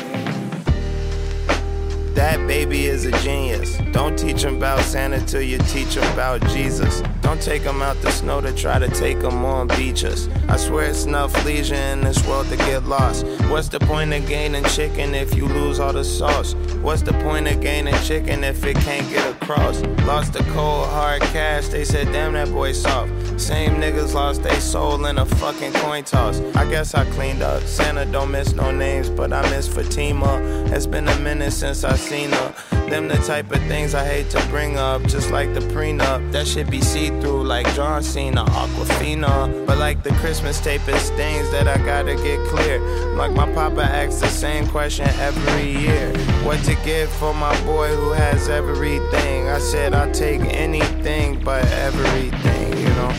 That 2.16 2.46
baby 2.46 2.86
is 2.86 3.04
a 3.04 3.12
genius. 3.22 3.76
Don't 3.92 4.18
teach 4.18 4.42
him 4.42 4.56
about 4.56 4.80
Santa 4.80 5.20
till 5.26 5.42
you 5.42 5.58
teach 5.58 5.96
him 5.96 6.12
about 6.14 6.40
Jesus. 6.48 7.02
Don't 7.20 7.42
take 7.42 7.60
him 7.60 7.82
out 7.82 8.00
the 8.00 8.10
snow 8.10 8.40
to 8.40 8.54
try 8.54 8.78
to 8.78 8.88
take 8.88 9.18
him 9.18 9.44
on 9.44 9.68
beaches. 9.68 10.26
I 10.48 10.56
swear 10.56 10.86
it's 10.86 11.04
enough 11.04 11.44
leisure 11.44 11.74
in 11.74 12.00
this 12.00 12.26
world 12.26 12.48
to 12.48 12.56
get 12.56 12.84
lost. 12.84 13.26
What's 13.50 13.68
the 13.68 13.80
point 13.80 14.14
of 14.14 14.26
gaining 14.26 14.64
chicken 14.64 15.14
if 15.14 15.34
you 15.34 15.46
lose 15.46 15.78
all 15.78 15.92
the 15.92 16.04
sauce? 16.04 16.54
What's 16.80 17.02
the 17.02 17.12
point 17.12 17.48
of 17.48 17.60
gaining 17.60 17.94
chicken 18.04 18.44
if 18.44 18.64
it 18.64 18.76
can't 18.76 19.06
get 19.10 19.34
across? 19.34 19.82
Lost 20.06 20.32
the 20.32 20.42
cold 20.54 20.88
hard 20.88 21.20
cash, 21.20 21.68
they 21.68 21.84
said, 21.84 22.06
damn 22.12 22.32
that 22.32 22.48
boy 22.50 22.72
soft. 22.72 23.12
Same 23.38 23.72
niggas 23.72 24.14
lost 24.14 24.42
their 24.42 24.58
soul 24.60 25.04
in 25.04 25.18
a 25.18 25.26
fucking 25.26 25.74
coin 25.74 26.04
toss. 26.04 26.40
I 26.54 26.64
guess 26.70 26.94
I 26.94 27.04
cleaned 27.10 27.42
up. 27.42 27.62
Santa 27.64 28.06
don't 28.06 28.30
miss 28.30 28.54
no 28.54 28.70
names, 28.70 29.10
but 29.10 29.34
I 29.34 29.42
miss 29.50 29.68
Fatima. 29.68 30.40
It's 30.68 30.86
been 30.86 31.08
a 31.08 31.18
minute 31.18 31.52
since 31.52 31.84
I 31.84 31.96
her. 32.10 32.54
Them 32.88 33.08
the 33.08 33.16
type 33.16 33.50
of 33.50 33.60
things 33.64 33.94
I 33.94 34.04
hate 34.04 34.30
to 34.30 34.46
bring 34.46 34.78
up, 34.78 35.02
just 35.02 35.30
like 35.30 35.52
the 35.54 35.60
prenup. 35.60 36.30
That 36.30 36.46
should 36.46 36.70
be 36.70 36.80
see 36.80 37.08
through, 37.20 37.42
like 37.42 37.66
John 37.74 38.02
Cena, 38.02 38.44
Aquafina. 38.44 39.66
But 39.66 39.78
like 39.78 40.04
the 40.04 40.10
Christmas 40.10 40.60
tape, 40.60 40.82
it's 40.86 41.10
things 41.10 41.50
that 41.50 41.66
I 41.66 41.78
gotta 41.84 42.14
get 42.14 42.38
clear. 42.46 42.78
Like 43.16 43.32
my 43.32 43.52
papa 43.52 43.82
asks 43.82 44.20
the 44.20 44.28
same 44.28 44.68
question 44.68 45.08
every 45.18 45.70
year. 45.70 46.12
What 46.44 46.62
to 46.64 46.76
give 46.84 47.10
for 47.10 47.34
my 47.34 47.60
boy 47.64 47.88
who 47.88 48.12
has 48.12 48.48
everything? 48.48 49.48
I 49.48 49.58
said 49.58 49.92
I'll 49.92 50.12
take 50.12 50.42
anything 50.42 51.42
but 51.42 51.64
everything, 51.72 52.78
you 52.78 52.88
know. 52.90 53.12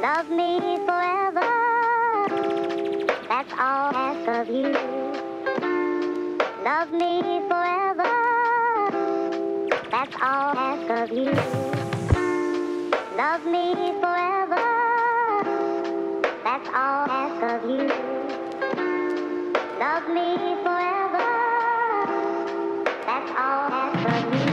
Love 0.00 0.30
me 0.30 0.78
forever. 0.86 1.46
That's 3.28 3.52
all 3.52 3.92
I 3.94 4.16
ask 4.16 4.48
of 4.48 4.54
you. 4.54 5.05
Love 6.66 6.90
me 6.90 7.22
forever. 7.48 8.10
That's 9.88 10.14
all 10.16 10.50
I 10.58 10.74
ask 10.74 10.90
of 10.90 11.16
you. 11.16 11.30
Love 13.16 13.44
me 13.46 13.66
forever. 14.02 14.64
That's 16.42 16.68
all 16.68 17.06
I 17.06 17.12
ask 17.22 17.42
of 17.54 17.62
you. 17.70 17.86
Love 19.78 20.06
me 20.08 20.28
forever. 20.64 21.26
That's 23.06 23.30
all 23.30 23.70
I 23.70 23.92
ask 23.94 24.08
of 24.10 24.34
you. 24.34 24.46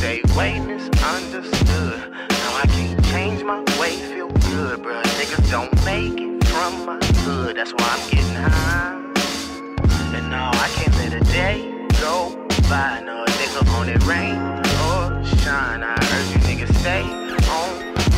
Hey, 0.00 0.20
don't 5.50 5.84
make 5.84 6.20
it 6.20 6.44
from 6.46 6.86
my 6.86 6.98
hood, 7.24 7.56
that's 7.56 7.72
why 7.72 7.88
I'm 7.90 8.08
getting 8.08 8.34
high. 8.36 8.94
And 10.14 10.30
no, 10.30 10.48
I 10.52 10.68
can't 10.76 10.94
let 10.98 11.12
a 11.12 11.24
day 11.32 11.88
go 12.00 12.36
by. 12.68 13.02
No, 13.04 13.24
nigga 13.26 13.66
on 13.74 13.88
it 13.88 14.00
rain 14.06 14.38
or 14.86 15.24
shine. 15.42 15.82
I 15.82 15.94
urge 16.14 16.30
you 16.30 16.40
niggas 16.46 16.72
stay 16.78 17.02
on 17.50 17.70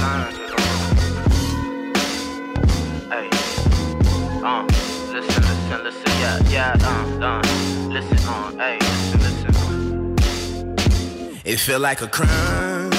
line. 0.02 0.34
Hey, 3.08 3.28
uh, 4.44 4.62
listen, 5.10 5.42
listen, 5.42 5.84
listen, 5.84 6.12
yeah, 6.20 6.36
yeah, 6.50 6.76
uh, 6.82 7.24
uh, 7.24 7.40
listen, 7.88 8.18
uh, 8.28 8.50
hey, 8.58 8.78
listen, 8.78 9.20
listen. 9.20 10.16
It 11.46 11.58
feel 11.58 11.80
like 11.80 12.02
a 12.02 12.08
crime. 12.08 12.92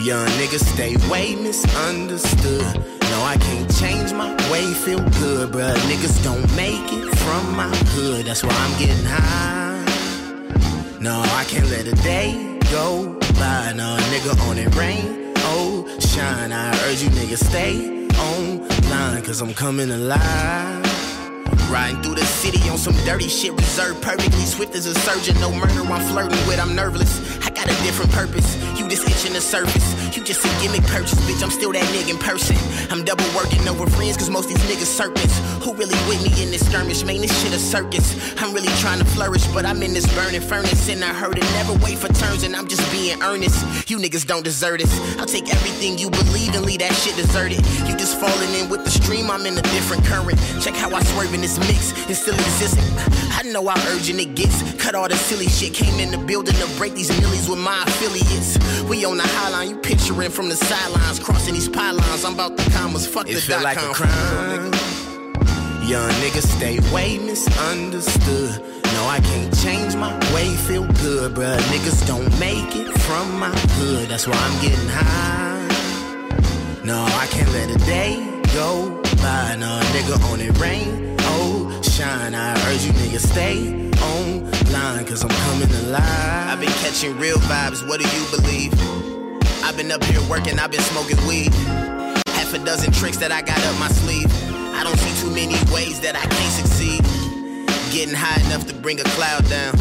Young 0.00 0.26
niggas 0.40 0.64
stay 0.74 0.96
way 1.08 1.36
misunderstood. 1.36 2.99
No, 3.20 3.26
I 3.26 3.36
can't 3.36 3.70
change 3.76 4.14
my 4.14 4.32
way, 4.50 4.72
feel 4.72 5.04
good, 5.20 5.50
bruh. 5.52 5.76
Niggas 5.90 6.24
don't 6.24 6.40
make 6.56 6.90
it 6.90 7.14
from 7.18 7.54
my 7.54 7.68
hood, 7.92 8.24
that's 8.24 8.42
why 8.42 8.50
I'm 8.50 8.78
getting 8.78 9.04
high. 9.04 9.84
No, 11.00 11.20
I 11.20 11.44
can't 11.44 11.68
let 11.68 11.86
a 11.86 11.94
day 12.02 12.58
go 12.70 13.18
by. 13.34 13.74
No, 13.76 13.98
nigga 14.08 14.48
on 14.48 14.56
it 14.56 14.74
rain, 14.74 15.34
oh, 15.52 15.86
shine. 16.00 16.50
I 16.50 16.70
urge 16.86 17.02
you 17.02 17.10
niggas 17.10 17.44
stay 17.44 18.08
online, 18.16 19.22
cause 19.22 19.42
I'm 19.42 19.52
coming 19.52 19.90
alive. 19.90 20.89
Riding 21.70 22.02
through 22.02 22.16
the 22.16 22.24
city 22.24 22.68
on 22.68 22.78
some 22.78 22.94
dirty 23.06 23.28
shit 23.28 23.52
reserved 23.52 24.02
perfectly. 24.02 24.40
Swift 24.40 24.74
as 24.74 24.86
a 24.86 24.94
surgeon, 25.06 25.40
no 25.40 25.54
murder 25.54 25.82
I'm 25.86 26.02
flirting 26.10 26.38
with, 26.48 26.58
I'm 26.58 26.74
nerveless. 26.74 27.38
I 27.46 27.50
got 27.50 27.66
a 27.66 27.82
different 27.86 28.10
purpose. 28.10 28.58
You 28.76 28.88
just 28.88 29.06
itching 29.06 29.34
the 29.34 29.40
surface. 29.40 30.16
You 30.16 30.24
just 30.24 30.44
a 30.44 30.50
gimmick 30.60 30.82
purchase, 30.90 31.14
bitch. 31.30 31.44
I'm 31.44 31.50
still 31.50 31.70
that 31.70 31.84
nigga 31.94 32.10
in 32.10 32.18
person. 32.18 32.56
I'm 32.90 33.04
double 33.04 33.24
working 33.36 33.66
over 33.68 33.86
friends, 33.86 34.16
cause 34.16 34.28
most 34.30 34.48
these 34.48 34.58
niggas 34.66 34.90
serpents. 34.90 35.38
Who 35.62 35.72
really 35.74 35.94
with 36.10 36.18
me 36.26 36.42
in 36.42 36.50
this 36.50 36.66
skirmish? 36.66 37.04
Man, 37.04 37.20
this 37.20 37.30
shit 37.40 37.52
a 37.52 37.58
circus. 37.58 38.18
I'm 38.42 38.52
really 38.52 38.74
trying 38.82 38.98
to 38.98 39.04
flourish, 39.04 39.46
but 39.54 39.64
I'm 39.64 39.80
in 39.84 39.94
this 39.94 40.12
burning 40.14 40.40
furnace. 40.40 40.88
And 40.88 41.04
I 41.04 41.14
heard 41.14 41.38
it 41.38 41.46
never 41.54 41.74
wait 41.84 41.98
for 41.98 42.08
turns, 42.08 42.42
and 42.42 42.56
I'm 42.56 42.66
just 42.66 42.82
being 42.90 43.22
earnest. 43.22 43.88
You 43.88 43.98
niggas 43.98 44.26
don't 44.26 44.42
deserve 44.42 44.78
this. 44.80 44.90
I'll 45.20 45.26
take 45.26 45.48
everything 45.54 45.98
you 45.98 46.10
believe 46.10 46.52
and 46.56 46.66
leave 46.66 46.80
that 46.80 46.94
shit 46.94 47.14
deserted. 47.14 47.62
You 47.86 47.94
just 47.96 48.18
falling 48.18 48.52
in 48.58 48.68
with 48.68 48.82
the 48.84 48.90
stream, 48.90 49.30
I'm 49.30 49.46
in 49.46 49.56
a 49.56 49.62
different 49.70 50.04
current. 50.04 50.38
Check 50.60 50.74
how 50.74 50.90
I 50.90 51.02
swerve 51.14 51.32
in 51.32 51.40
this 51.40 51.59
mix 51.60 51.92
and 52.06 52.16
still 52.16 52.34
exist. 52.34 52.76
I 53.38 53.42
know 53.52 53.66
how 53.66 53.78
urgent 53.92 54.20
it 54.20 54.34
gets. 54.34 54.62
Cut 54.82 54.94
all 54.94 55.08
the 55.08 55.16
silly 55.16 55.48
shit. 55.48 55.74
Came 55.74 56.00
in 56.00 56.10
the 56.10 56.18
building 56.18 56.54
to 56.54 56.66
break 56.76 56.94
these 56.94 57.10
millies 57.20 57.48
with 57.48 57.58
my 57.58 57.82
affiliates. 57.86 58.58
We 58.88 59.04
on 59.04 59.16
the 59.16 59.24
highline, 59.24 59.68
you 59.70 59.76
picturing 59.76 60.30
from 60.30 60.48
the 60.48 60.56
sidelines, 60.56 61.18
crossing 61.18 61.54
these 61.54 61.68
pylons. 61.68 62.24
I'm 62.24 62.34
about 62.34 62.56
the 62.56 62.70
commas, 62.70 63.06
fuck 63.06 63.28
It 63.28 63.34
the 63.34 63.40
feel 63.40 63.62
like 63.62 63.76
a 63.78 63.92
crime. 63.92 64.72
Young 65.86 66.10
niggas 66.22 66.46
stay 66.56 66.78
way 66.94 67.18
misunderstood. 67.18 68.62
No, 68.94 69.06
I 69.06 69.20
can't 69.22 69.56
change 69.58 69.96
my 69.96 70.12
way, 70.34 70.54
feel 70.68 70.86
good, 71.02 71.34
bruh. 71.34 71.58
Niggas 71.72 72.06
don't 72.06 72.28
make 72.38 72.76
it 72.76 72.88
from 73.00 73.38
my 73.38 73.50
hood. 73.78 74.08
That's 74.08 74.26
why 74.26 74.36
I'm 74.36 74.60
getting 74.60 74.88
high. 74.88 75.50
No, 76.84 77.04
I 77.04 77.26
can't 77.30 77.50
let 77.52 77.70
a 77.70 77.78
day 77.86 78.16
go 78.52 79.00
by. 79.22 79.56
No, 79.58 79.80
nigga 79.94 80.32
on 80.32 80.40
it 80.40 80.58
rain, 80.58 81.16
shine. 81.82 82.34
I 82.34 82.52
urge 82.68 82.84
you 82.84 82.92
niggas 82.92 83.26
stay 83.32 83.90
online, 84.00 85.04
cause 85.04 85.22
I'm 85.22 85.30
coming 85.46 85.70
alive. 85.84 86.48
I've 86.50 86.60
been 86.60 86.72
catching 86.82 87.18
real 87.18 87.36
vibes, 87.50 87.86
what 87.86 88.00
do 88.00 88.08
you 88.16 88.24
believe? 88.30 88.72
I've 89.62 89.76
been 89.76 89.92
up 89.92 90.02
here 90.04 90.22
working, 90.28 90.58
I've 90.58 90.70
been 90.70 90.80
smoking 90.80 91.20
weed. 91.26 91.52
Half 92.36 92.54
a 92.54 92.58
dozen 92.58 92.92
tricks 92.92 93.18
that 93.18 93.32
I 93.32 93.42
got 93.42 93.58
up 93.66 93.78
my 93.78 93.88
sleeve. 93.88 94.30
I 94.74 94.82
don't 94.82 94.98
see 94.98 95.14
too 95.22 95.30
many 95.30 95.54
ways 95.72 96.00
that 96.00 96.16
I 96.16 96.24
can't 96.24 96.54
succeed. 96.60 97.02
Getting 97.92 98.14
high 98.14 98.40
enough 98.46 98.66
to 98.68 98.74
bring 98.74 98.98
a 99.00 99.04
cloud 99.14 99.48
down. 99.48 99.74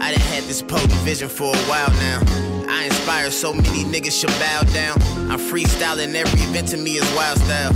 I 0.00 0.12
done 0.12 0.20
had 0.32 0.44
this 0.44 0.62
potent 0.62 0.92
vision 1.02 1.28
for 1.28 1.54
a 1.54 1.58
while 1.66 1.90
now. 1.98 2.20
I 2.68 2.84
inspire 2.84 3.30
so 3.30 3.52
many 3.52 3.84
niggas 3.84 4.18
should 4.20 4.34
bow 4.38 4.62
down. 4.72 4.96
I'm 5.30 5.40
freestyling 5.40 6.14
every 6.14 6.40
event 6.42 6.68
to 6.68 6.76
me 6.76 6.96
is 6.96 7.14
wild 7.14 7.38
style. 7.38 7.72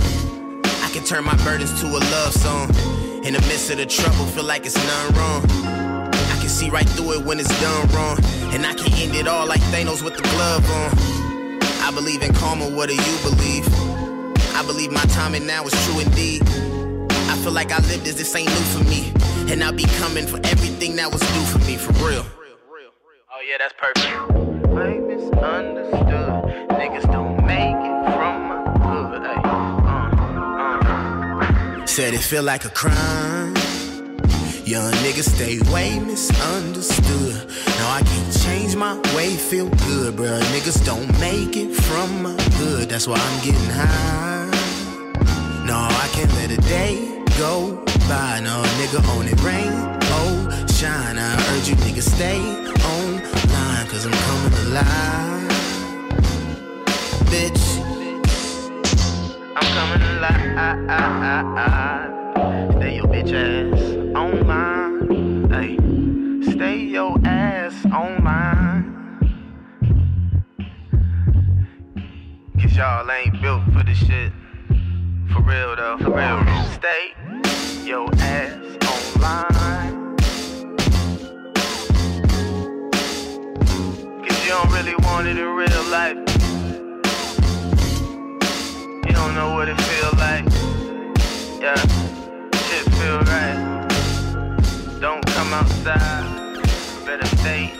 I 0.83 0.89
can 0.93 1.03
turn 1.03 1.23
my 1.23 1.35
burdens 1.43 1.79
to 1.81 1.87
a 1.87 1.99
love 1.99 2.33
song. 2.33 2.98
In 3.23 3.33
the 3.33 3.41
midst 3.41 3.69
of 3.69 3.77
the 3.77 3.85
trouble, 3.85 4.25
feel 4.27 4.45
like 4.45 4.65
it's 4.65 4.75
none 4.75 5.13
wrong. 5.15 5.43
I 5.43 6.37
can 6.39 6.47
see 6.47 6.69
right 6.69 6.87
through 6.87 7.19
it 7.19 7.25
when 7.25 7.37
it's 7.39 7.61
done 7.61 7.87
wrong. 7.89 8.17
And 8.53 8.65
I 8.65 8.73
can 8.73 8.91
end 8.93 9.13
it 9.13 9.27
all 9.27 9.45
like 9.45 9.59
Thanos 9.73 10.01
with 10.01 10.15
the 10.15 10.23
glove 10.23 10.63
on. 10.71 11.59
I 11.83 11.91
believe 11.93 12.21
in 12.21 12.33
karma, 12.33 12.69
what 12.69 12.87
do 12.87 12.95
you 12.95 13.17
believe? 13.21 13.67
I 14.55 14.63
believe 14.65 14.91
my 14.91 15.03
timing 15.11 15.45
now 15.45 15.65
is 15.65 15.73
true 15.85 15.99
indeed. 15.99 16.43
I 17.27 17.37
feel 17.43 17.51
like 17.51 17.71
I 17.71 17.79
lived 17.89 18.05
this, 18.05 18.15
this 18.15 18.33
ain't 18.35 18.47
new 18.49 18.65
for 18.71 18.83
me. 18.85 19.11
And 19.51 19.63
I'll 19.63 19.73
be 19.73 19.85
coming 19.99 20.25
for 20.25 20.37
everything 20.45 20.95
that 20.95 21.11
was 21.11 21.21
new 21.21 21.45
for 21.45 21.59
me, 21.59 21.75
for 21.75 21.91
real. 22.05 22.25
Oh 23.31 23.41
yeah, 23.47 23.57
that's 23.59 23.73
perfect. 23.77 24.69
Way 24.69 24.99
misunderstood. 24.99 26.69
Niggas 26.69 27.11
Said 31.99 32.13
it 32.13 32.21
feel 32.21 32.43
like 32.43 32.63
a 32.63 32.69
crime. 32.69 33.53
Young 34.63 34.93
niggas 35.03 35.35
stay 35.35 35.59
way 35.69 35.99
misunderstood. 35.99 37.35
Now 37.77 37.91
I 37.91 38.01
can't 38.01 38.41
change 38.41 38.73
my 38.77 38.95
way, 39.13 39.35
feel 39.35 39.67
good, 39.67 40.15
bruh. 40.15 40.39
Niggas 40.53 40.85
don't 40.85 41.11
make 41.19 41.57
it 41.57 41.75
from 41.75 42.23
my 42.23 42.37
hood. 42.55 42.87
That's 42.87 43.05
why 43.05 43.17
I'm 43.19 43.43
getting 43.43 43.69
high. 43.71 44.47
No, 45.67 45.75
I 45.75 46.07
can't 46.13 46.33
let 46.35 46.51
a 46.51 46.61
day 46.69 47.21
go 47.37 47.83
by. 48.07 48.39
No, 48.45 48.63
nigga 48.79 49.03
on 49.17 49.27
it 49.27 49.43
rain, 49.43 49.67
oh, 50.21 50.65
shine. 50.79 51.17
I 51.17 51.35
urge 51.51 51.67
you 51.67 51.75
niggas 51.83 52.07
stay 52.15 52.39
online, 52.95 53.87
cause 53.89 54.05
I'm 54.05 54.13
coming 54.13 54.53
alive. 54.67 55.49
Bitch, 57.27 57.78
coming 59.73 60.01
alive. 60.01 60.49
Stay 62.77 62.95
your 62.95 63.05
bitch 63.05 63.33
ass 63.33 63.81
online. 64.15 65.49
Hey, 65.49 65.77
stay 66.51 66.77
your 66.79 67.17
ass 67.25 67.85
online. 67.85 68.85
Cause 72.59 72.75
y'all 72.75 73.11
ain't 73.11 73.41
built 73.41 73.63
for 73.73 73.83
this 73.83 73.97
shit. 73.97 74.31
For 75.31 75.41
real 75.41 75.75
though, 75.75 75.97
for 75.99 76.11
real. 76.11 76.43
Stay 76.73 77.13
your 77.85 78.09
ass 78.15 78.55
online. 78.95 80.15
Cause 84.25 84.37
you 84.45 84.49
don't 84.49 84.71
really 84.71 84.95
want 85.03 85.27
it 85.27 85.37
in 85.37 85.47
real 85.47 85.83
life. 85.89 86.38
Don't 89.29 89.37
know 89.37 89.53
what 89.53 89.69
it 89.69 89.79
feel 89.79 90.09
like. 90.17 90.43
Yeah, 91.61 91.75
shit 92.65 92.83
feel 92.95 93.19
right. 93.29 94.97
Don't 94.99 95.23
come 95.23 95.53
outside. 95.53 96.65
Better 97.05 97.27
stay 97.37 97.78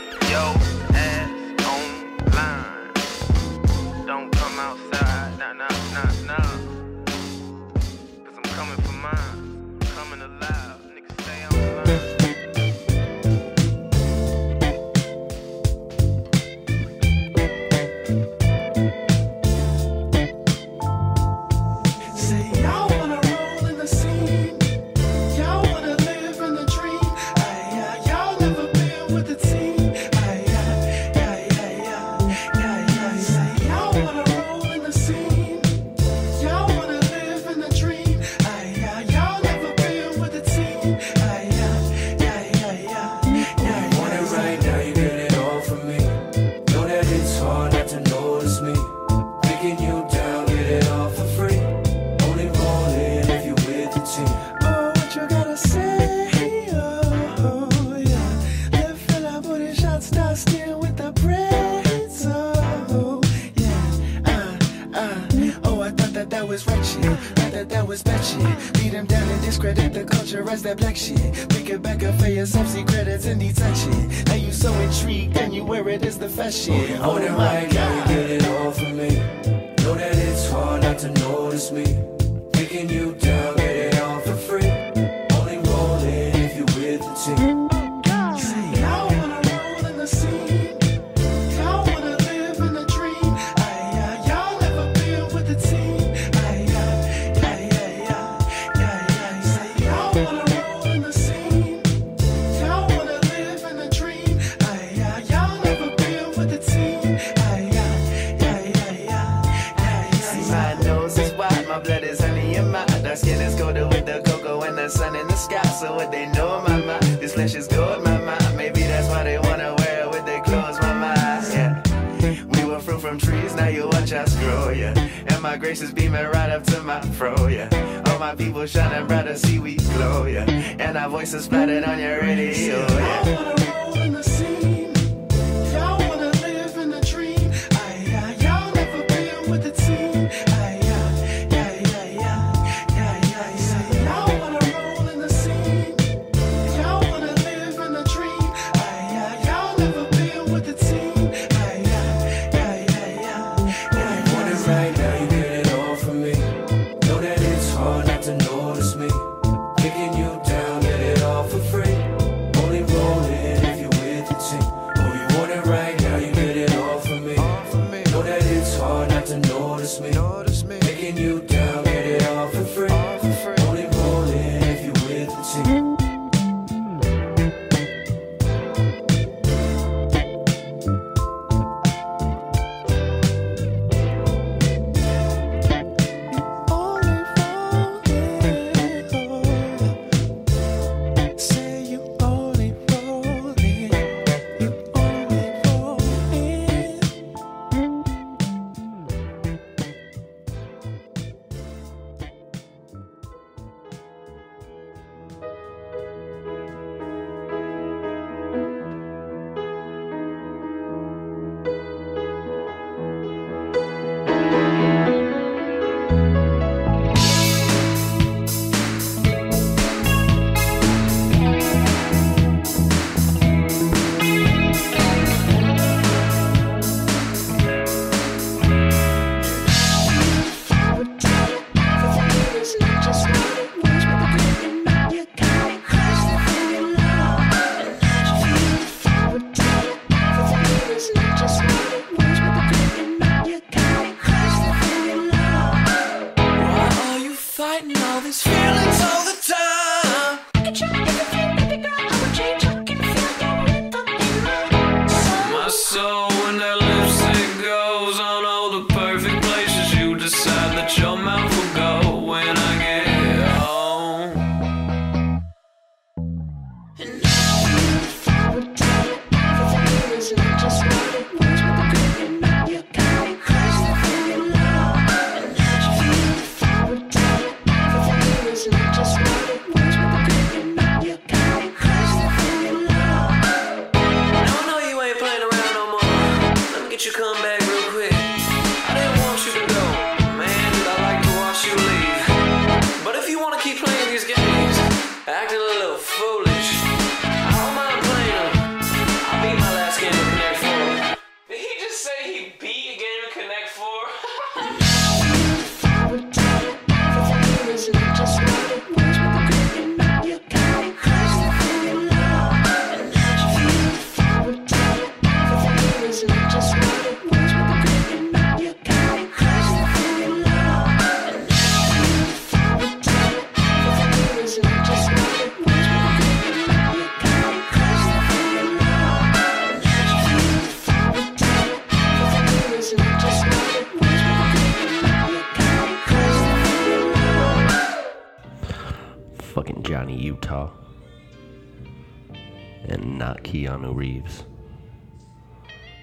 Keanu 343.69 343.95
Reeves. 343.95 344.45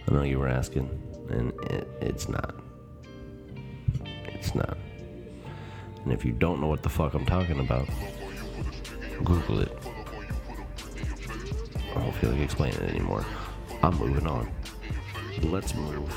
I 0.08 0.14
know 0.14 0.22
you 0.22 0.38
were 0.38 0.48
asking, 0.48 0.88
and 1.30 1.52
it, 1.64 1.88
it's 2.00 2.28
not. 2.28 2.54
It's 4.26 4.54
not. 4.54 4.78
And 6.04 6.12
if 6.12 6.24
you 6.24 6.30
don't 6.30 6.60
know 6.60 6.68
what 6.68 6.84
the 6.84 6.88
fuck 6.88 7.14
I'm 7.14 7.26
talking 7.26 7.58
about, 7.58 7.88
Google 9.24 9.60
it. 9.62 9.76
I 11.96 12.02
don't 12.02 12.14
feel 12.14 12.30
like 12.30 12.40
explaining 12.40 12.78
it 12.82 12.90
anymore. 12.90 13.26
I'm 13.82 13.96
moving 13.98 14.28
on. 14.28 14.48
Let's 15.42 15.74
move 15.74 16.08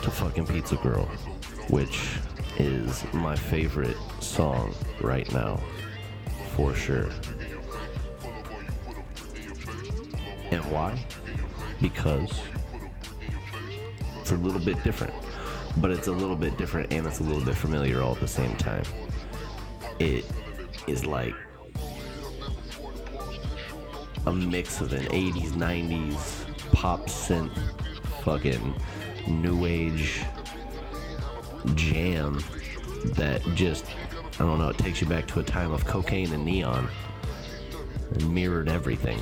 to 0.00 0.10
fucking 0.10 0.46
Pizzagirl, 0.46 1.06
which 1.68 2.16
is 2.56 3.04
my 3.12 3.36
favorite 3.36 3.98
song 4.20 4.74
right 5.02 5.30
now, 5.34 5.60
for 6.54 6.74
sure. 6.74 7.10
And 10.50 10.64
why? 10.70 10.98
Because 11.80 12.40
it's 14.20 14.32
a 14.32 14.36
little 14.36 14.60
bit 14.60 14.82
different, 14.82 15.14
but 15.78 15.90
it's 15.90 16.06
a 16.06 16.12
little 16.12 16.36
bit 16.36 16.56
different 16.56 16.92
and 16.92 17.06
it's 17.06 17.20
a 17.20 17.22
little 17.22 17.44
bit 17.44 17.54
familiar 17.56 18.02
all 18.02 18.12
at 18.12 18.20
the 18.20 18.28
same 18.28 18.56
time. 18.56 18.84
It 19.98 20.24
is 20.86 21.06
like 21.06 21.34
a 24.26 24.32
mix 24.32 24.80
of 24.80 24.92
an 24.92 25.04
80s, 25.06 25.52
90s 25.52 26.72
pop 26.72 27.06
synth, 27.06 27.56
fucking 28.22 28.74
new 29.28 29.66
age 29.66 30.24
jam 31.74 32.42
that 33.14 33.42
just, 33.54 33.86
I 34.34 34.38
don't 34.38 34.58
know, 34.58 34.68
it 34.68 34.78
takes 34.78 35.00
you 35.00 35.06
back 35.06 35.26
to 35.28 35.40
a 35.40 35.42
time 35.42 35.72
of 35.72 35.84
cocaine 35.84 36.32
and 36.32 36.44
neon 36.44 36.88
and 38.12 38.34
mirrored 38.34 38.68
everything. 38.68 39.20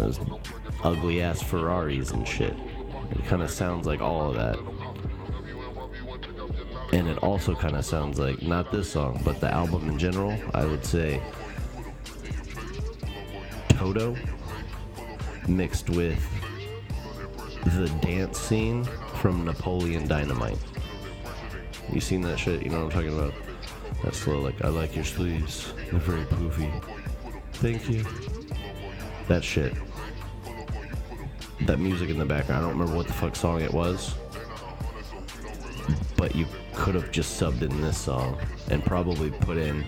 Those 0.00 0.18
ugly 0.82 1.20
ass 1.20 1.42
Ferraris 1.42 2.12
and 2.12 2.26
shit. 2.26 2.54
It 3.10 3.22
kind 3.26 3.42
of 3.42 3.50
sounds 3.50 3.86
like 3.86 4.00
all 4.00 4.30
of 4.30 4.34
that. 4.34 4.58
And 6.94 7.06
it 7.06 7.18
also 7.18 7.54
kind 7.54 7.76
of 7.76 7.84
sounds 7.84 8.18
like, 8.18 8.40
not 8.40 8.72
this 8.72 8.90
song, 8.90 9.20
but 9.26 9.40
the 9.40 9.52
album 9.52 9.90
in 9.90 9.98
general, 9.98 10.34
I 10.54 10.64
would 10.64 10.86
say 10.86 11.20
Toto 13.68 14.16
mixed 15.46 15.90
with 15.90 16.18
the 17.76 17.88
dance 18.00 18.38
scene 18.38 18.84
from 19.20 19.44
Napoleon 19.44 20.08
Dynamite. 20.08 20.58
You 21.92 22.00
seen 22.00 22.22
that 22.22 22.38
shit? 22.38 22.62
You 22.62 22.70
know 22.70 22.86
what 22.86 22.94
I'm 22.94 23.02
talking 23.02 23.18
about? 23.18 23.34
That 24.02 24.14
slow, 24.14 24.40
like, 24.40 24.64
I 24.64 24.68
like 24.68 24.96
your 24.96 25.04
sleeves. 25.04 25.74
They're 25.90 26.00
very 26.00 26.24
poofy. 26.24 26.82
Thank 27.52 27.90
you. 27.90 28.02
That 29.28 29.44
shit. 29.44 29.74
That 31.66 31.78
music 31.78 32.10
in 32.10 32.18
the 32.18 32.24
background. 32.24 32.64
I 32.64 32.68
don't 32.68 32.78
remember 32.78 32.96
what 32.96 33.06
the 33.06 33.12
fuck 33.12 33.36
song 33.36 33.60
it 33.60 33.72
was. 33.72 34.14
But 36.16 36.34
you 36.34 36.46
could 36.74 36.94
have 36.94 37.10
just 37.12 37.40
subbed 37.40 37.62
in 37.62 37.80
this 37.80 37.98
song 37.98 38.38
and 38.70 38.84
probably 38.84 39.30
put 39.30 39.56
in 39.56 39.84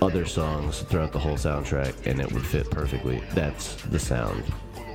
other 0.00 0.26
songs 0.26 0.80
throughout 0.80 1.12
the 1.12 1.18
whole 1.18 1.36
soundtrack 1.36 2.06
and 2.06 2.20
it 2.20 2.30
would 2.32 2.44
fit 2.44 2.70
perfectly. 2.70 3.22
That's 3.34 3.76
the 3.76 3.98
sound 3.98 4.42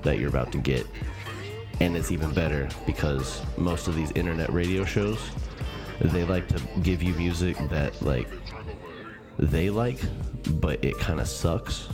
that 0.03 0.19
you're 0.19 0.29
about 0.29 0.51
to 0.51 0.57
get. 0.57 0.85
And 1.79 1.95
it's 1.95 2.11
even 2.11 2.33
better 2.33 2.67
because 2.85 3.41
most 3.57 3.87
of 3.87 3.95
these 3.95 4.11
internet 4.11 4.51
radio 4.51 4.83
shows, 4.83 5.19
they 5.99 6.23
like 6.23 6.47
to 6.49 6.61
give 6.81 7.01
you 7.01 7.13
music 7.13 7.57
that 7.69 8.01
like 8.01 8.27
they 9.39 9.69
like, 9.69 9.99
but 10.59 10.83
it 10.83 10.97
kind 10.97 11.19
of 11.19 11.27
sucks 11.27 11.87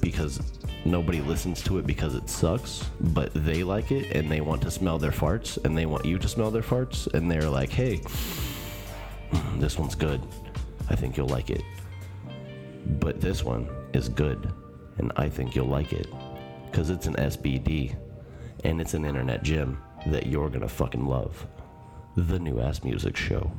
because 0.00 0.38
nobody 0.86 1.20
listens 1.20 1.62
to 1.64 1.78
it 1.78 1.86
because 1.86 2.14
it 2.14 2.28
sucks, 2.28 2.88
but 3.00 3.30
they 3.34 3.62
like 3.62 3.90
it 3.90 4.12
and 4.12 4.30
they 4.30 4.40
want 4.40 4.62
to 4.62 4.70
smell 4.70 4.98
their 4.98 5.10
farts 5.10 5.62
and 5.64 5.76
they 5.76 5.86
want 5.86 6.04
you 6.04 6.18
to 6.18 6.28
smell 6.28 6.50
their 6.50 6.62
farts 6.62 7.12
and 7.12 7.30
they're 7.30 7.50
like, 7.50 7.70
"Hey, 7.70 8.00
this 9.58 9.78
one's 9.78 9.94
good. 9.94 10.20
I 10.88 10.96
think 10.96 11.16
you'll 11.16 11.28
like 11.28 11.50
it." 11.50 11.62
But 13.00 13.20
this 13.20 13.42
one 13.44 13.68
is 13.92 14.08
good 14.08 14.52
and 14.98 15.12
I 15.16 15.28
think 15.28 15.54
you'll 15.54 15.66
like 15.66 15.92
it 15.92 16.06
cuz 16.72 16.90
it's 16.90 17.06
an 17.06 17.14
SBD 17.16 17.94
and 18.64 18.80
it's 18.80 18.94
an 18.94 19.04
internet 19.04 19.42
gem 19.42 19.78
that 20.06 20.26
you're 20.26 20.50
to 20.50 20.68
fucking 20.68 21.06
love. 21.06 21.46
The 22.16 22.38
new 22.38 22.60
ass 22.60 22.82
music 22.84 23.16
show. 23.16 23.50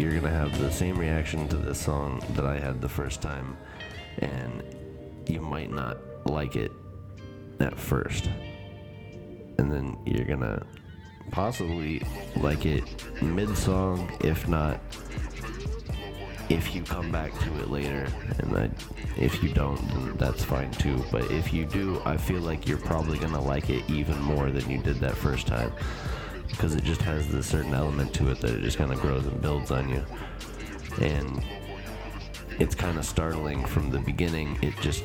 You're 0.00 0.14
gonna 0.14 0.30
have 0.30 0.58
the 0.58 0.72
same 0.72 0.98
reaction 0.98 1.46
to 1.48 1.56
this 1.56 1.78
song 1.78 2.22
that 2.30 2.46
I 2.46 2.58
had 2.58 2.80
the 2.80 2.88
first 2.88 3.20
time, 3.20 3.56
and 4.18 4.62
you 5.26 5.40
might 5.40 5.70
not 5.70 5.98
like 6.24 6.56
it 6.56 6.72
at 7.60 7.78
first, 7.78 8.30
and 9.58 9.70
then 9.70 9.98
you're 10.06 10.24
gonna 10.24 10.64
possibly 11.30 12.02
like 12.36 12.64
it 12.64 12.82
mid 13.20 13.54
song, 13.56 14.10
if 14.22 14.48
not 14.48 14.80
if 16.48 16.74
you 16.74 16.82
come 16.82 17.12
back 17.12 17.32
to 17.38 17.60
it 17.60 17.70
later. 17.70 18.08
And 18.38 18.56
I, 18.56 18.70
if 19.16 19.40
you 19.42 19.50
don't 19.50 19.76
then 19.88 20.16
that's 20.16 20.42
fine 20.42 20.70
too. 20.72 21.04
But 21.12 21.30
if 21.30 21.52
you 21.52 21.64
do 21.64 22.02
i 22.04 22.16
feel 22.16 22.40
like 22.40 22.66
you're 22.66 22.78
probably 22.78 23.18
gonna 23.18 23.40
like 23.40 23.70
it 23.70 23.88
even 23.88 24.18
more 24.20 24.50
than 24.50 24.68
you 24.68 24.78
did 24.78 24.96
that 25.00 25.16
first 25.16 25.46
time 25.46 25.72
because 26.50 26.74
it 26.74 26.84
just 26.84 27.00
has 27.02 27.28
this 27.28 27.46
certain 27.46 27.74
element 27.74 28.12
to 28.14 28.30
it 28.30 28.40
that 28.40 28.50
it 28.50 28.62
just 28.62 28.78
kind 28.78 28.92
of 28.92 29.00
grows 29.00 29.26
and 29.26 29.40
builds 29.40 29.70
on 29.70 29.88
you 29.88 30.04
and 31.00 31.42
it's 32.58 32.74
kind 32.74 32.98
of 32.98 33.04
startling 33.04 33.64
from 33.64 33.90
the 33.90 33.98
beginning 34.00 34.58
it 34.62 34.74
just 34.80 35.04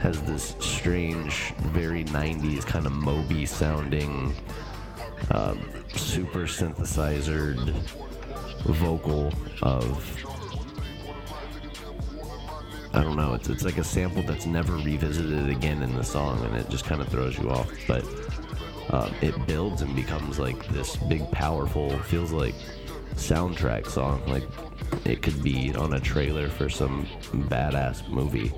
has 0.00 0.20
this 0.22 0.56
strange 0.58 1.54
very 1.72 2.04
90s 2.04 2.66
kind 2.66 2.86
of 2.86 2.92
moby 2.92 3.46
sounding 3.46 4.34
um, 5.30 5.60
super 5.94 6.40
synthesizer 6.40 7.54
vocal 8.64 9.32
of 9.62 10.22
I 12.94 13.02
don't 13.02 13.16
know. 13.16 13.32
It's 13.32 13.48
it's 13.48 13.64
like 13.64 13.78
a 13.78 13.84
sample 13.84 14.22
that's 14.22 14.44
never 14.44 14.74
revisited 14.74 15.48
again 15.48 15.82
in 15.82 15.94
the 15.94 16.04
song, 16.04 16.44
and 16.44 16.54
it 16.54 16.68
just 16.68 16.84
kind 16.84 17.00
of 17.00 17.08
throws 17.08 17.38
you 17.38 17.50
off. 17.50 17.70
But 17.88 18.04
um, 18.90 19.14
it 19.20 19.46
builds 19.46 19.82
and 19.82 19.94
becomes 19.94 20.38
like 20.38 20.66
this 20.68 20.96
big, 20.96 21.30
powerful, 21.30 21.96
feels 22.00 22.32
like 22.32 22.54
soundtrack 23.14 23.86
song. 23.86 24.22
Like 24.26 24.44
it 25.04 25.22
could 25.22 25.42
be 25.42 25.74
on 25.74 25.94
a 25.94 26.00
trailer 26.00 26.48
for 26.48 26.68
some 26.68 27.06
badass 27.32 28.08
movie, 28.08 28.52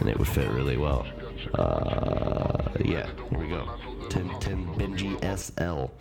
and 0.00 0.08
it 0.08 0.18
would 0.18 0.28
fit 0.28 0.48
really 0.50 0.76
well. 0.76 1.06
Uh, 1.54 2.68
yeah, 2.84 3.08
here 3.30 3.38
we 3.38 3.48
go. 3.48 3.64
1010 4.10 4.66
Benja 4.74 5.38
SL. 5.38 5.92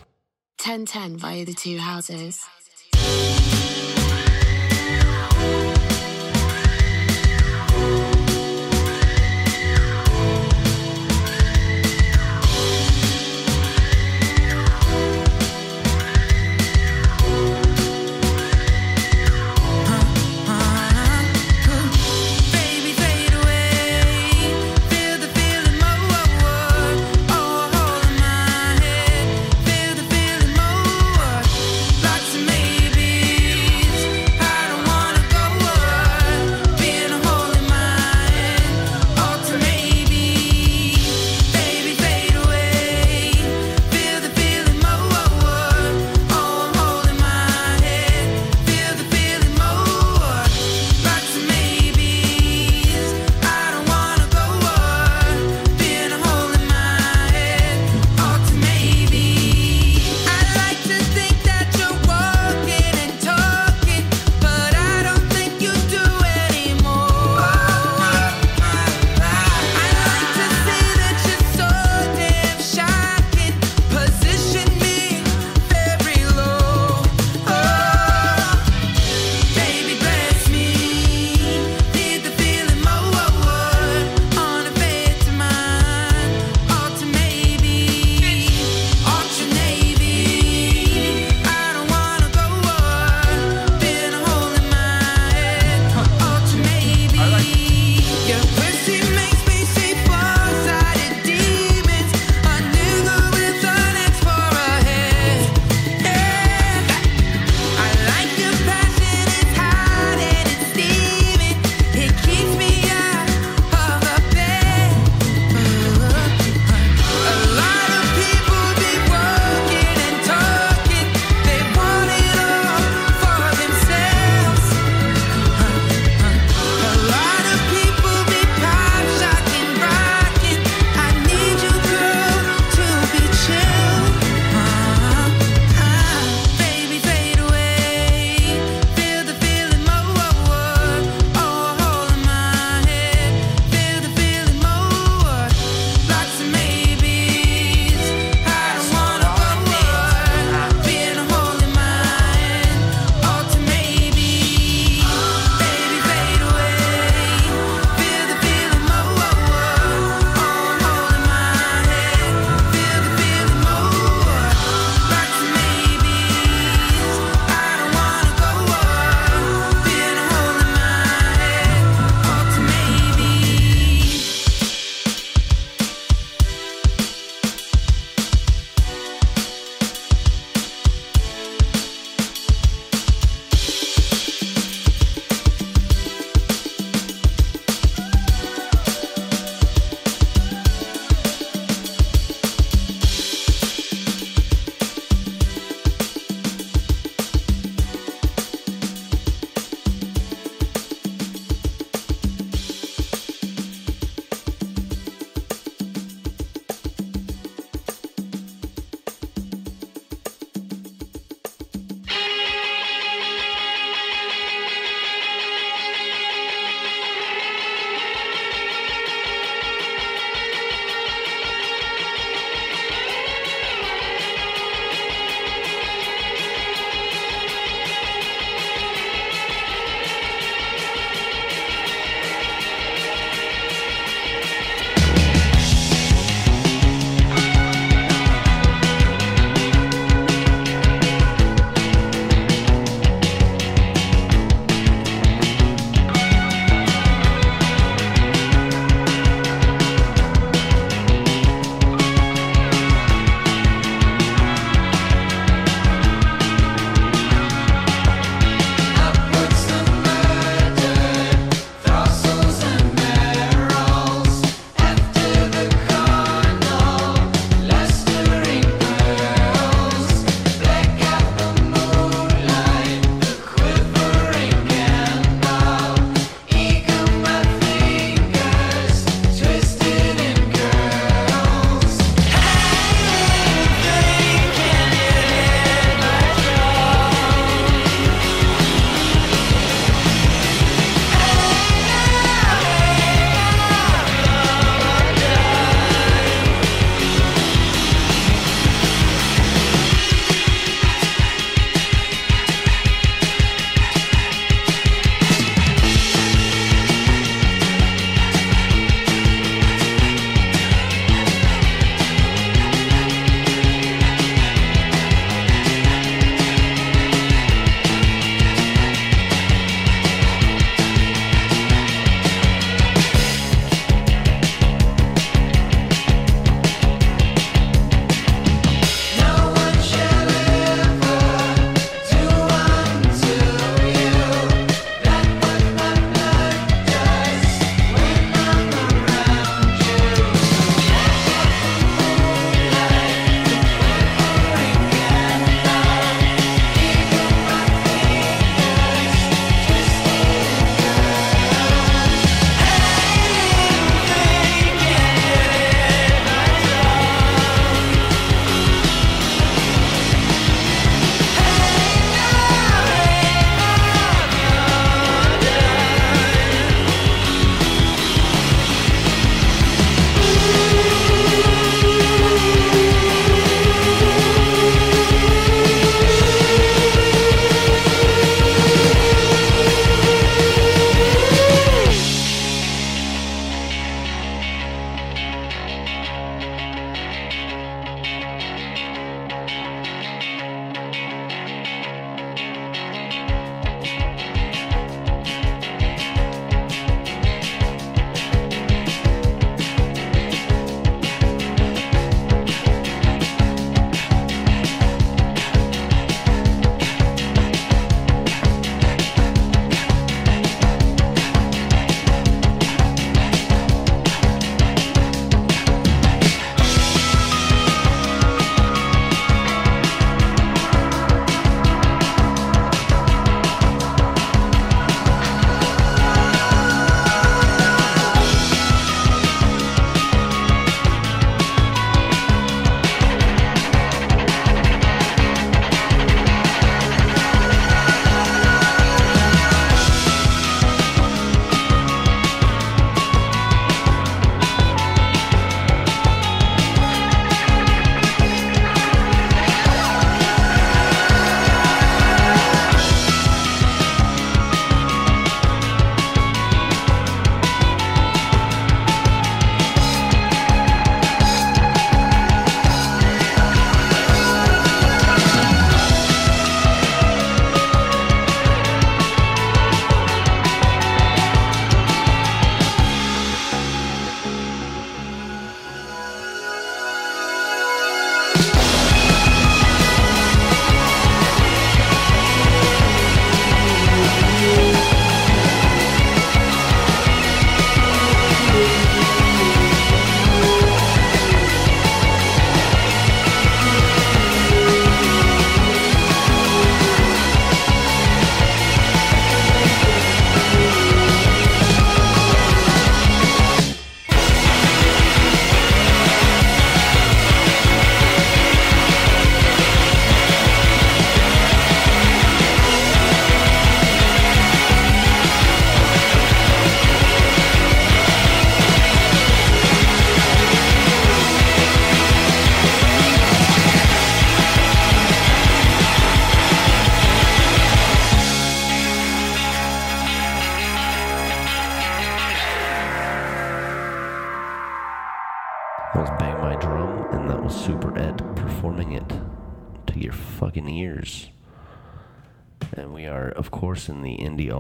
1010 0.60 1.18
via 1.18 1.46
the 1.46 1.54
two 1.54 1.78
houses. 1.78 2.44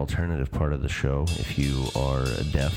Alternative 0.07 0.49
part 0.49 0.71
of 0.71 0.81
the 0.81 0.88
show. 0.88 1.25
If 1.31 1.59
you 1.59 1.89
are 1.93 2.23
deaf, 2.53 2.73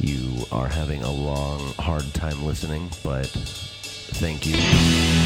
you 0.00 0.44
are 0.50 0.66
having 0.66 1.04
a 1.04 1.10
long, 1.10 1.60
hard 1.78 2.12
time 2.12 2.44
listening, 2.44 2.90
but 3.04 3.28
thank 3.28 4.44
you. 4.44 5.23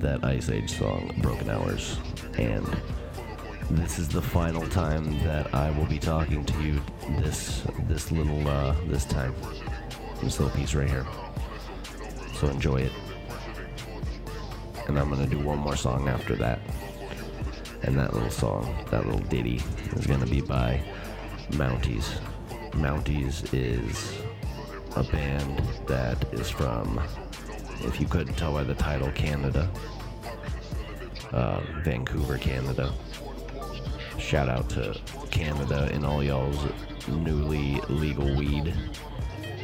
That 0.00 0.24
Iceage 0.24 0.78
song, 0.78 1.12
Broken 1.18 1.50
Hours. 1.50 1.98
And 2.38 2.64
this 3.70 3.98
is 3.98 4.08
the 4.08 4.22
final 4.22 4.66
time 4.68 5.18
that 5.24 5.52
I 5.54 5.70
will 5.72 5.86
be 5.86 5.98
talking 5.98 6.44
to 6.44 6.62
you 6.62 6.80
this 7.18 7.62
this 7.88 8.12
little 8.12 8.46
uh 8.46 8.74
this 8.86 9.04
time. 9.04 9.34
This 10.22 10.38
little 10.38 10.56
piece 10.56 10.74
right 10.74 10.88
here. 10.88 11.06
So 12.34 12.46
enjoy 12.48 12.82
it. 12.82 12.92
And 14.86 14.98
I'm 14.98 15.10
gonna 15.10 15.26
do 15.26 15.40
one 15.40 15.58
more 15.58 15.76
song 15.76 16.08
after 16.08 16.36
that. 16.36 16.60
And 17.82 17.98
that 17.98 18.14
little 18.14 18.30
song, 18.30 18.86
that 18.90 19.04
little 19.04 19.20
ditty, 19.20 19.62
is 19.96 20.06
to 20.06 20.26
be 20.26 20.40
by 20.40 20.80
Mounties. 21.52 22.18
Mounties 22.72 23.52
is 23.52 24.14
a 24.96 25.02
band 25.02 25.62
that 25.86 26.22
is 26.32 26.50
from, 26.50 27.00
if 27.80 28.00
you 28.00 28.06
couldn't 28.06 28.34
tell 28.34 28.52
by 28.52 28.64
the 28.64 28.74
title, 28.74 29.10
Canada. 29.12 29.70
Uh, 31.32 31.60
Vancouver, 31.82 32.38
Canada. 32.38 32.92
Shout 34.18 34.48
out 34.48 34.68
to 34.70 34.98
Canada 35.30 35.88
and 35.92 36.04
all 36.04 36.22
y'all's 36.22 36.58
newly 37.06 37.80
legal 37.88 38.34
weed 38.36 38.74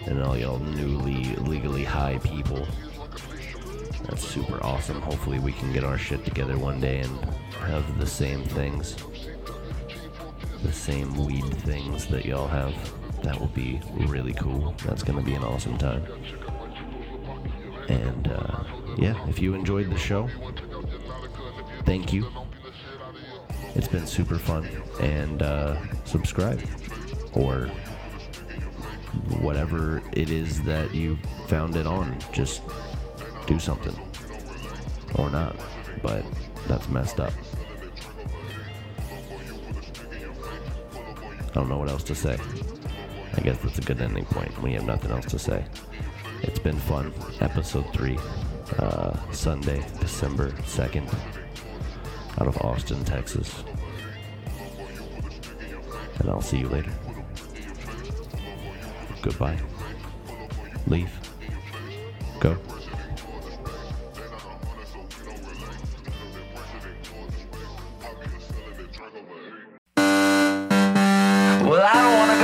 and 0.06 0.22
all 0.22 0.36
y'all 0.36 0.58
newly 0.58 1.34
legally 1.36 1.84
high 1.84 2.18
people. 2.18 2.66
That's 4.04 4.26
super 4.26 4.62
awesome. 4.62 5.00
Hopefully, 5.00 5.38
we 5.38 5.52
can 5.52 5.72
get 5.72 5.84
our 5.84 5.96
shit 5.96 6.24
together 6.24 6.58
one 6.58 6.80
day 6.80 7.00
and 7.00 7.24
have 7.60 7.98
the 7.98 8.06
same 8.06 8.44
things, 8.44 8.96
the 10.62 10.72
same 10.72 11.14
weed 11.24 11.46
things 11.62 12.06
that 12.08 12.26
y'all 12.26 12.48
have. 12.48 12.74
That 13.22 13.40
will 13.40 13.48
be 13.48 13.80
really 13.94 14.34
cool. 14.34 14.74
That's 14.84 15.02
gonna 15.02 15.22
be 15.22 15.34
an 15.34 15.42
awesome 15.42 15.78
time. 15.78 16.04
And 17.88 18.28
uh, 18.28 18.64
yeah, 18.96 19.14
if 19.28 19.38
you 19.38 19.54
enjoyed 19.54 19.90
the 19.90 19.98
show, 19.98 20.28
thank 21.84 22.12
you. 22.12 22.26
It's 23.74 23.88
been 23.88 24.06
super 24.06 24.38
fun. 24.38 24.68
And 25.00 25.42
uh, 25.42 25.76
subscribe 26.04 26.62
or 27.32 27.70
whatever 29.40 30.02
it 30.12 30.30
is 30.30 30.62
that 30.62 30.94
you 30.94 31.18
found 31.48 31.76
it 31.76 31.86
on. 31.86 32.16
Just 32.32 32.62
do 33.46 33.58
something. 33.58 33.96
Or 35.16 35.30
not. 35.30 35.56
But 36.02 36.24
that's 36.66 36.88
messed 36.88 37.20
up. 37.20 37.32
I 40.94 41.60
don't 41.60 41.68
know 41.68 41.78
what 41.78 41.88
else 41.88 42.02
to 42.04 42.14
say. 42.14 42.36
I 43.36 43.40
guess 43.40 43.58
that's 43.58 43.78
a 43.78 43.82
good 43.82 44.00
ending 44.00 44.24
point 44.24 44.50
when 44.60 44.72
you 44.72 44.78
have 44.78 44.86
nothing 44.86 45.10
else 45.10 45.26
to 45.26 45.38
say. 45.38 45.64
It's 46.46 46.58
been 46.58 46.78
fun. 46.78 47.10
Episode 47.40 47.90
3, 47.94 48.18
uh, 48.78 49.32
Sunday, 49.32 49.82
December 49.98 50.50
2nd, 50.50 51.10
out 52.38 52.46
of 52.46 52.58
Austin, 52.58 53.02
Texas. 53.02 53.64
And 56.18 56.28
I'll 56.28 56.42
see 56.42 56.58
you 56.58 56.68
later. 56.68 56.92
Goodbye. 59.22 59.58
Leave. 60.86 61.10
Go. 62.40 62.58
Well, 71.66 71.82
I 71.82 71.94
don't 71.94 72.18
want 72.18 72.30
to 72.32 72.36
go. 72.38 72.43